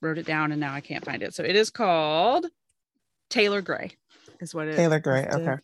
wrote 0.01 0.17
it 0.17 0.25
down 0.25 0.51
and 0.51 0.59
now 0.59 0.73
I 0.73 0.82
can't 0.82 1.05
find 1.05 1.21
it. 1.21 1.36
So 1.36 1.43
it 1.43 1.55
is 1.55 1.69
called 1.69 2.47
Taylor 3.30 3.61
Gray, 3.61 3.91
is 4.39 4.55
what 4.55 4.67
it 4.67 4.75
Taylor 4.75 4.99
Gray. 4.99 5.27
is 5.27 5.36
Okay. 5.36 5.61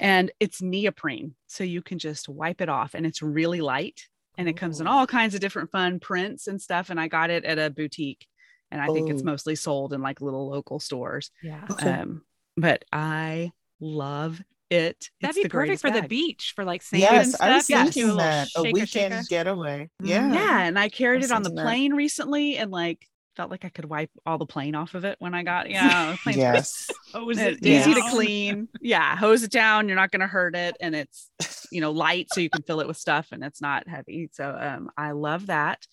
And 0.00 0.30
it's 0.40 0.60
neoprene. 0.60 1.34
So 1.46 1.64
you 1.64 1.80
can 1.80 1.98
just 1.98 2.28
wipe 2.28 2.60
it 2.60 2.68
off 2.68 2.92
and 2.92 3.06
it's 3.06 3.22
really 3.22 3.62
light 3.62 4.02
and 4.36 4.46
it 4.46 4.58
comes 4.58 4.78
in 4.78 4.86
all 4.86 5.06
kinds 5.06 5.34
of 5.34 5.40
different 5.40 5.70
fun 5.70 6.00
prints 6.00 6.48
and 6.48 6.60
stuff. 6.60 6.90
And 6.90 7.00
I 7.00 7.08
got 7.08 7.30
it 7.30 7.46
at 7.46 7.58
a 7.58 7.70
boutique 7.70 8.26
and 8.70 8.80
I 8.80 8.86
think 8.88 9.10
it's 9.10 9.22
Oh. 9.22 9.26
mostly 9.26 9.54
sold 9.56 9.92
in 9.92 10.02
like 10.02 10.20
little 10.20 10.48
local 10.48 10.80
stores. 10.80 11.30
Yeah. 11.42 11.64
Okay. 11.70 11.90
Um, 11.90 12.22
but 12.56 12.84
I 12.92 13.52
love 13.80 14.40
it. 14.70 15.08
That'd 15.20 15.36
It's 15.36 15.36
be 15.38 15.42
the 15.44 15.48
perfect 15.48 15.52
greatest 15.80 15.82
for 15.82 15.90
the 15.90 16.06
beach 16.08 16.52
for 16.54 16.64
like 16.64 16.82
sand 16.82 17.00
Yes, 17.02 17.34
and 17.40 17.50
I 17.52 17.56
was 17.56 17.64
stuff. 17.64 17.78
You 17.78 17.84
just 17.86 17.94
do 17.94 18.00
thinking 18.02 18.16
that 18.18 18.46
a 18.48 18.50
shaker, 18.60 18.70
weekend 18.72 19.14
shaker. 19.14 19.26
getaway. 19.30 19.90
Mhm. 20.02 20.08
Yeah. 20.08 20.32
Yeah, 20.32 20.60
and 20.64 20.78
I 20.78 20.88
carried 20.88 21.22
was 21.22 21.30
it 21.30 21.34
on 21.34 21.42
the 21.42 21.48
thinking 21.50 21.56
that. 21.64 21.70
plane 21.70 21.92
recently, 21.94 22.56
and 22.58 22.70
like 22.70 23.06
felt 23.36 23.50
like 23.52 23.64
I 23.64 23.68
could 23.68 23.84
wipe 23.84 24.10
all 24.26 24.36
the 24.36 24.46
plane 24.46 24.74
off 24.74 24.94
of 24.94 25.04
it 25.04 25.14
when 25.20 25.32
I 25.32 25.44
got 25.44 25.70
yeah. 25.70 26.10
the 26.12 26.18
plane's 26.24 26.36
Yes. 26.38 26.88
Hose 27.14 27.38
It's 27.38 27.58
it 27.62 27.66
easy 27.66 27.94
to 27.94 28.02
clean. 28.10 28.68
Yeah, 28.82 29.16
hose 29.16 29.44
it 29.44 29.52
down. 29.52 29.86
You're 29.88 29.96
not 29.96 30.10
going 30.10 30.20
to 30.20 30.26
hurt 30.26 30.54
it, 30.56 30.76
and 30.80 30.94
it's 30.94 31.30
you 31.70 31.80
know 31.80 31.92
light, 31.92 32.26
so 32.32 32.40
you 32.40 32.50
can 32.50 32.62
fill 32.62 32.80
it 32.80 32.88
with 32.88 32.96
stuff, 32.98 33.28
and 33.32 33.42
it's 33.44 33.62
not 33.62 33.86
heavy. 33.88 34.28
So 34.32 34.54
um, 34.60 34.90
I 34.98 35.12
love 35.12 35.46
that. 35.46 35.86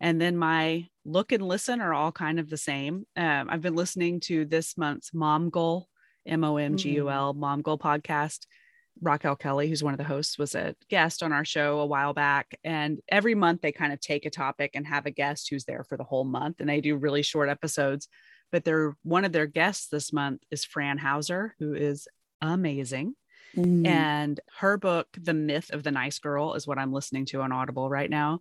And 0.00 0.20
then 0.20 0.36
my 0.36 0.86
look 1.04 1.32
and 1.32 1.46
listen 1.46 1.80
are 1.80 1.94
all 1.94 2.12
kind 2.12 2.40
of 2.40 2.48
the 2.48 2.56
same. 2.56 3.06
Um, 3.16 3.48
I've 3.50 3.60
been 3.60 3.74
listening 3.74 4.20
to 4.20 4.44
this 4.44 4.78
month's 4.78 5.10
Momgul, 5.10 5.84
M 6.26 6.44
O 6.44 6.56
M 6.56 6.76
G 6.76 6.92
U 6.92 7.10
L 7.10 7.34
Momgul 7.34 7.78
podcast. 7.78 8.46
Raquel 9.02 9.36
Kelly, 9.36 9.68
who's 9.68 9.82
one 9.82 9.94
of 9.94 9.98
the 9.98 10.04
hosts, 10.04 10.38
was 10.38 10.54
a 10.54 10.74
guest 10.90 11.22
on 11.22 11.32
our 11.32 11.44
show 11.44 11.80
a 11.80 11.86
while 11.86 12.12
back. 12.12 12.58
And 12.64 13.00
every 13.08 13.34
month 13.34 13.62
they 13.62 13.72
kind 13.72 13.92
of 13.92 14.00
take 14.00 14.26
a 14.26 14.30
topic 14.30 14.72
and 14.74 14.86
have 14.86 15.06
a 15.06 15.10
guest 15.10 15.48
who's 15.48 15.64
there 15.64 15.84
for 15.84 15.96
the 15.96 16.04
whole 16.04 16.24
month. 16.24 16.60
And 16.60 16.68
they 16.68 16.80
do 16.80 16.96
really 16.96 17.22
short 17.22 17.48
episodes. 17.48 18.08
But 18.52 18.64
they're 18.64 18.96
one 19.02 19.24
of 19.24 19.32
their 19.32 19.46
guests 19.46 19.88
this 19.88 20.12
month 20.12 20.42
is 20.50 20.64
Fran 20.64 20.98
Hauser, 20.98 21.54
who 21.58 21.72
is 21.72 22.08
amazing. 22.42 23.14
Mm. 23.56 23.86
And 23.86 24.40
her 24.58 24.76
book, 24.76 25.08
The 25.18 25.34
Myth 25.34 25.70
of 25.72 25.82
the 25.82 25.92
Nice 25.92 26.18
Girl, 26.18 26.54
is 26.54 26.66
what 26.66 26.78
I'm 26.78 26.92
listening 26.92 27.26
to 27.26 27.40
on 27.42 27.52
Audible 27.52 27.88
right 27.88 28.10
now. 28.10 28.40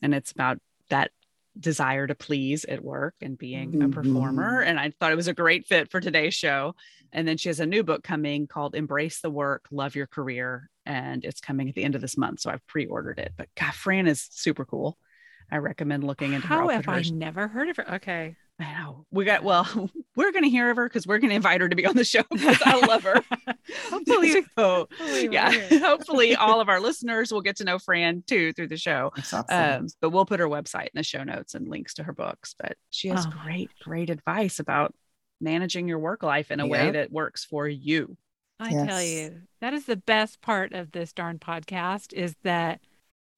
And 0.00 0.14
it's 0.14 0.32
about 0.32 0.58
that 0.90 1.10
desire 1.58 2.06
to 2.06 2.14
please 2.14 2.64
at 2.64 2.84
work 2.84 3.14
and 3.20 3.36
being 3.36 3.82
a 3.82 3.88
Mhm. 3.88 3.92
performer. 3.92 4.60
And 4.60 4.78
I 4.78 4.90
thought 4.90 5.12
it 5.12 5.16
was 5.16 5.28
a 5.28 5.34
great 5.34 5.66
fit 5.66 5.90
for 5.90 6.00
today's 6.00 6.34
show. 6.34 6.76
And 7.12 7.26
then 7.26 7.36
she 7.36 7.48
has 7.48 7.58
a 7.58 7.66
new 7.66 7.82
book 7.82 8.04
coming 8.04 8.46
called 8.46 8.74
Embrace 8.74 9.20
the 9.20 9.30
Work, 9.30 9.66
Love 9.70 9.96
Your 9.96 10.06
Career. 10.06 10.70
And 10.86 11.24
it's 11.24 11.40
coming 11.40 11.68
at 11.68 11.74
the 11.74 11.84
end 11.84 11.94
of 11.94 12.00
this 12.00 12.16
month. 12.16 12.40
So 12.40 12.50
I've 12.50 12.66
pre 12.66 12.86
ordered 12.86 13.18
it. 13.18 13.32
But 13.36 13.48
God, 13.56 13.74
Fran 13.74 14.06
is 14.06 14.28
super 14.30 14.64
cool. 14.64 14.98
I 15.50 15.56
recommend 15.58 16.04
looking 16.04 16.32
into 16.32 16.46
her. 16.46 16.54
How 16.56 16.62
I'll 16.62 16.68
have 16.68 16.88
I 16.88 17.02
never 17.02 17.48
heard 17.48 17.68
of 17.68 17.76
her? 17.78 17.94
Okay. 17.96 18.36
I 18.60 18.72
know. 18.72 19.06
We 19.12 19.24
got, 19.24 19.44
well, 19.44 19.66
we're 20.16 20.32
going 20.32 20.42
to 20.42 20.50
hear 20.50 20.68
of 20.70 20.76
her 20.76 20.88
because 20.88 21.06
we're 21.06 21.18
going 21.18 21.30
to 21.30 21.36
invite 21.36 21.60
her 21.60 21.68
to 21.68 21.76
be 21.76 21.86
on 21.86 21.94
the 21.94 22.04
show 22.04 22.22
because 22.30 22.58
I 22.64 22.84
love 22.86 23.04
her. 23.04 23.22
Hopefully, 23.90 24.32
So, 24.32 24.88
hopefully 24.90 25.28
yeah, 25.30 25.52
hopefully 25.78 26.34
all 26.34 26.60
of 26.60 26.68
our 26.68 26.80
listeners 26.80 27.32
will 27.32 27.40
get 27.40 27.56
to 27.58 27.64
know 27.64 27.78
Fran 27.78 28.24
too 28.26 28.52
through 28.52 28.68
the 28.68 28.76
show. 28.76 29.12
Awesome. 29.16 29.44
Um, 29.48 29.86
but 30.00 30.10
we'll 30.10 30.26
put 30.26 30.40
her 30.40 30.48
website 30.48 30.86
in 30.86 30.96
the 30.96 31.02
show 31.02 31.22
notes 31.22 31.54
and 31.54 31.68
links 31.68 31.94
to 31.94 32.02
her 32.02 32.12
books. 32.12 32.54
But 32.58 32.76
she 32.90 33.08
has 33.08 33.26
Oh. 33.26 33.32
great, 33.44 33.70
great 33.82 34.10
advice 34.10 34.58
about 34.58 34.92
managing 35.40 35.86
your 35.86 36.00
work 36.00 36.22
life 36.24 36.50
in 36.50 36.58
a 36.60 36.66
way 36.66 36.90
that 36.90 37.12
works 37.12 37.44
for 37.44 37.68
you. 37.68 38.16
I 38.58 38.70
tell 38.72 39.02
you, 39.02 39.42
that 39.60 39.72
is 39.72 39.84
the 39.86 39.94
best 39.96 40.40
part 40.40 40.72
of 40.72 40.90
this 40.90 41.12
darn 41.12 41.38
podcast 41.38 42.12
is 42.12 42.34
that 42.42 42.80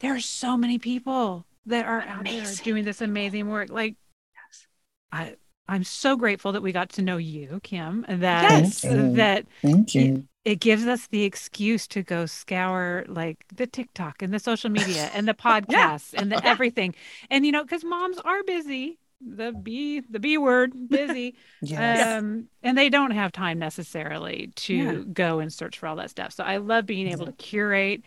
there 0.00 0.14
are 0.14 0.20
so 0.20 0.56
many 0.56 0.78
people 0.78 1.44
that 1.66 1.86
are 1.86 2.02
out 2.02 2.24
there 2.24 2.46
doing 2.62 2.84
this 2.84 3.00
amazing 3.00 3.48
work. 3.48 3.70
Like, 3.70 3.96
yes. 4.34 4.66
I, 5.12 5.34
I'm 5.68 5.84
so 5.84 6.16
grateful 6.16 6.52
that 6.52 6.62
we 6.62 6.72
got 6.72 6.90
to 6.90 7.02
know 7.02 7.16
you, 7.16 7.60
Kim. 7.62 8.04
and 8.08 8.22
That 8.22 8.50
Yes. 8.50 8.80
Thank 8.80 8.94
you. 8.94 9.12
that 9.16 9.46
Thank 9.62 9.94
you. 9.94 10.26
it 10.44 10.56
gives 10.60 10.86
us 10.86 11.06
the 11.08 11.22
excuse 11.22 11.86
to 11.88 12.02
go 12.02 12.26
scour 12.26 13.04
like 13.08 13.44
the 13.54 13.66
TikTok 13.66 14.22
and 14.22 14.32
the 14.34 14.38
social 14.40 14.70
media 14.70 15.10
and 15.14 15.28
the 15.28 15.34
podcasts 15.46 16.12
and 16.14 16.32
the 16.32 16.44
everything. 16.44 16.94
And 17.30 17.46
you 17.46 17.52
know, 17.52 17.62
because 17.62 17.84
moms 17.84 18.18
are 18.18 18.42
busy. 18.44 18.98
The 19.22 19.52
B 19.52 20.00
the 20.00 20.18
B 20.18 20.38
word, 20.38 20.72
busy. 20.88 21.36
Yes. 21.60 22.18
Um, 22.18 22.48
and 22.62 22.76
they 22.78 22.88
don't 22.88 23.10
have 23.10 23.32
time 23.32 23.58
necessarily 23.58 24.50
to 24.56 24.74
Yeah. 24.74 24.94
go 25.12 25.40
and 25.40 25.52
search 25.52 25.78
for 25.78 25.86
all 25.88 25.96
that 25.96 26.08
stuff. 26.08 26.32
So 26.32 26.42
I 26.42 26.56
love 26.56 26.86
being 26.86 27.06
able 27.06 27.26
to 27.26 27.32
curate 27.32 28.02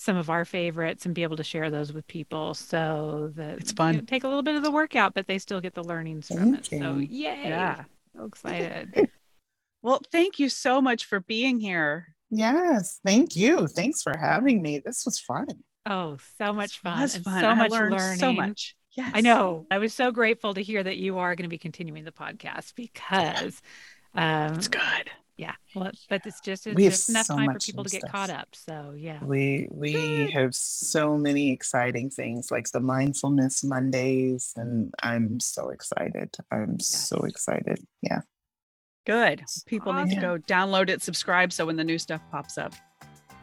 some 0.00 0.16
of 0.16 0.30
our 0.30 0.44
favorites 0.44 1.06
and 1.06 1.14
be 1.14 1.24
able 1.24 1.36
to 1.36 1.42
share 1.42 1.70
those 1.70 1.92
with 1.92 2.06
people 2.06 2.54
so 2.54 3.32
that 3.34 3.58
It's 3.58 3.72
you 3.72 3.76
fun. 3.76 3.96
know, 3.96 4.00
take 4.02 4.22
a 4.22 4.28
little 4.28 4.44
bit 4.44 4.54
of 4.54 4.62
the 4.62 4.70
workout, 4.70 5.12
but 5.12 5.26
they 5.26 5.38
still 5.38 5.60
get 5.60 5.74
the 5.74 5.82
learnings 5.82 6.28
from 6.28 6.54
it. 6.54 6.66
Thank 6.66 6.82
So 6.84 6.98
yay. 6.98 7.08
Yeah. 7.48 7.84
So 8.16 8.24
excited. 8.24 9.10
Well, 9.80 10.00
thank 10.10 10.40
you 10.40 10.48
so 10.48 10.80
much 10.82 11.04
for 11.04 11.20
being 11.20 11.60
here. 11.60 12.14
yes. 12.30 12.98
Thank 13.04 13.36
you. 13.36 13.68
Thanks 13.68 14.02
for 14.02 14.12
having 14.18 14.60
me. 14.60 14.80
This 14.84 15.04
was 15.06 15.20
fun. 15.20 15.46
Oh, 15.86 16.16
so 16.36 16.52
much 16.52 16.80
fun. 16.80 17.00
was 17.00 17.16
fun. 17.16 17.40
So 17.40 17.46
I 17.48 17.54
much 17.54 17.70
learned 17.70 17.94
learning. 17.96 18.18
So 18.18 18.32
much. 18.32 18.74
Yes. 18.96 19.12
I 19.14 19.20
know. 19.20 19.66
I 19.70 19.78
was 19.78 19.94
so 19.94 20.10
grateful 20.10 20.52
to 20.54 20.62
hear 20.62 20.82
that 20.82 20.96
you 20.96 21.18
are 21.18 21.36
going 21.36 21.44
to 21.44 21.48
be 21.48 21.58
continuing 21.58 22.04
the 22.04 22.10
podcast 22.12 22.74
because 22.74 23.62
um 24.16 24.54
It's 24.54 24.66
good. 24.68 25.10
Yeah, 25.38 25.54
well, 25.74 25.92
but 26.10 26.26
it's 26.26 26.40
just, 26.40 26.66
it's 26.66 27.06
have 27.06 27.14
enough 27.14 27.26
time 27.28 27.52
for 27.52 27.58
people 27.60 27.84
to 27.84 27.90
get 27.90 28.00
stuff. 28.00 28.10
caught 28.12 28.30
up. 28.30 28.48
So 28.52 28.92
yeah. 28.96 29.22
We 29.24 29.68
we 29.70 30.30
have 30.32 30.52
so 30.54 31.16
many 31.16 31.52
exciting 31.52 32.10
things 32.10 32.50
like 32.50 32.68
the 32.72 32.80
mindfulness 32.80 33.62
Mondays, 33.62 34.52
and 34.56 34.92
I'm 35.02 35.38
so 35.38 35.70
excited. 35.70 36.34
I'm 36.50 36.80
so 36.80 37.18
excited. 37.20 37.78
Yeah. 38.02 38.22
Good. 39.06 39.44
People 39.66 39.92
need 39.94 40.16
to 40.16 40.20
go 40.20 40.38
download 40.38 40.90
it, 40.90 41.00
subscribe. 41.02 41.52
So 41.52 41.64
when 41.64 41.76
the 41.76 41.84
new 41.84 41.98
stuff 41.98 42.20
pops 42.30 42.58
up, 42.58 42.74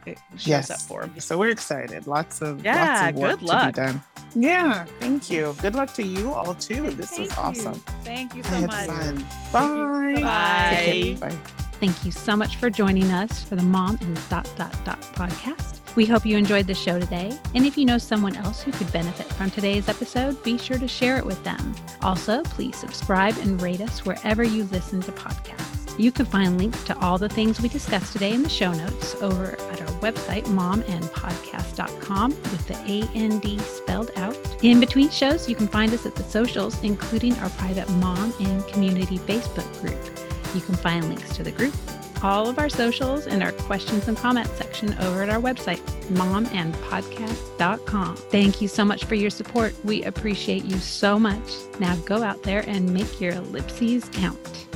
it 0.04 0.18
shows 0.36 0.70
up 0.70 0.80
for 0.80 1.00
them. 1.00 1.18
So 1.18 1.36
we're 1.38 1.48
excited. 1.50 2.06
Lots 2.06 2.40
of 2.42 2.64
Yeah, 2.64 3.00
lots 3.06 3.08
of 3.10 3.16
work 3.16 3.40
good 3.40 3.42
luck. 3.48 3.74
to 3.74 3.80
be 3.80 3.86
done. 3.86 4.02
Yeah. 4.36 4.84
Thank 5.00 5.30
you. 5.30 5.56
Good 5.62 5.74
luck 5.74 5.92
to 5.94 6.04
you 6.04 6.32
all 6.32 6.54
too. 6.54 6.90
This 6.90 7.10
Thank 7.10 7.30
is 7.30 7.36
you. 7.36 7.42
awesome. 7.42 7.80
Thank 8.04 8.34
you 8.36 8.42
so 8.44 8.60
much. 8.60 8.86
fun. 8.86 9.24
Bye. 9.50 10.20
Bye. 10.22 11.16
Bye. 11.20 11.65
Thank 11.78 12.04
you 12.06 12.10
so 12.10 12.36
much 12.36 12.56
for 12.56 12.70
joining 12.70 13.10
us 13.12 13.42
for 13.44 13.54
the 13.54 13.62
Mom 13.62 13.98
and 14.00 14.28
Dot 14.30 14.50
Dot 14.56 14.74
Dot 14.84 15.00
podcast. 15.14 15.80
We 15.94 16.06
hope 16.06 16.24
you 16.24 16.36
enjoyed 16.36 16.66
the 16.66 16.74
show 16.74 16.98
today. 16.98 17.38
And 17.54 17.66
if 17.66 17.76
you 17.76 17.84
know 17.84 17.98
someone 17.98 18.34
else 18.36 18.62
who 18.62 18.72
could 18.72 18.90
benefit 18.92 19.26
from 19.34 19.50
today's 19.50 19.88
episode, 19.88 20.42
be 20.42 20.56
sure 20.56 20.78
to 20.78 20.88
share 20.88 21.18
it 21.18 21.24
with 21.24 21.42
them. 21.44 21.74
Also, 22.00 22.42
please 22.44 22.76
subscribe 22.76 23.36
and 23.38 23.60
rate 23.60 23.82
us 23.82 24.06
wherever 24.06 24.42
you 24.42 24.64
listen 24.64 25.00
to 25.02 25.12
podcasts. 25.12 25.98
You 25.98 26.12
can 26.12 26.26
find 26.26 26.58
links 26.58 26.82
to 26.84 26.98
all 26.98 27.18
the 27.18 27.28
things 27.28 27.60
we 27.60 27.68
discussed 27.68 28.12
today 28.12 28.32
in 28.32 28.42
the 28.42 28.48
show 28.48 28.72
notes 28.72 29.14
over 29.22 29.52
at 29.52 29.80
our 29.80 30.00
website, 30.00 30.44
momandpodcast.com, 30.44 32.30
with 32.30 32.66
the 32.68 32.74
A 32.90 33.08
N 33.14 33.38
D 33.38 33.58
spelled 33.58 34.10
out. 34.16 34.36
In 34.62 34.80
between 34.80 35.10
shows, 35.10 35.48
you 35.48 35.54
can 35.54 35.68
find 35.68 35.92
us 35.92 36.04
at 36.06 36.14
the 36.14 36.24
socials, 36.24 36.82
including 36.82 37.34
our 37.36 37.50
private 37.50 37.88
mom 37.92 38.32
and 38.40 38.66
community 38.68 39.18
Facebook 39.18 39.70
group. 39.80 40.25
You 40.56 40.62
can 40.62 40.74
find 40.74 41.06
links 41.06 41.36
to 41.36 41.42
the 41.42 41.52
group, 41.52 41.74
all 42.22 42.48
of 42.48 42.58
our 42.58 42.70
socials, 42.70 43.26
and 43.26 43.42
our 43.42 43.52
questions 43.52 44.08
and 44.08 44.16
comments 44.16 44.52
section 44.52 44.94
over 45.00 45.22
at 45.22 45.28
our 45.28 45.38
website, 45.38 45.82
momandpodcast.com. 46.14 48.16
Thank 48.16 48.62
you 48.62 48.68
so 48.68 48.82
much 48.82 49.04
for 49.04 49.16
your 49.16 49.28
support. 49.28 49.74
We 49.84 50.02
appreciate 50.04 50.64
you 50.64 50.78
so 50.78 51.18
much. 51.18 51.52
Now 51.78 51.94
go 51.96 52.22
out 52.22 52.42
there 52.42 52.64
and 52.66 52.90
make 52.90 53.20
your 53.20 53.32
ellipses 53.32 54.08
count. 54.08 54.66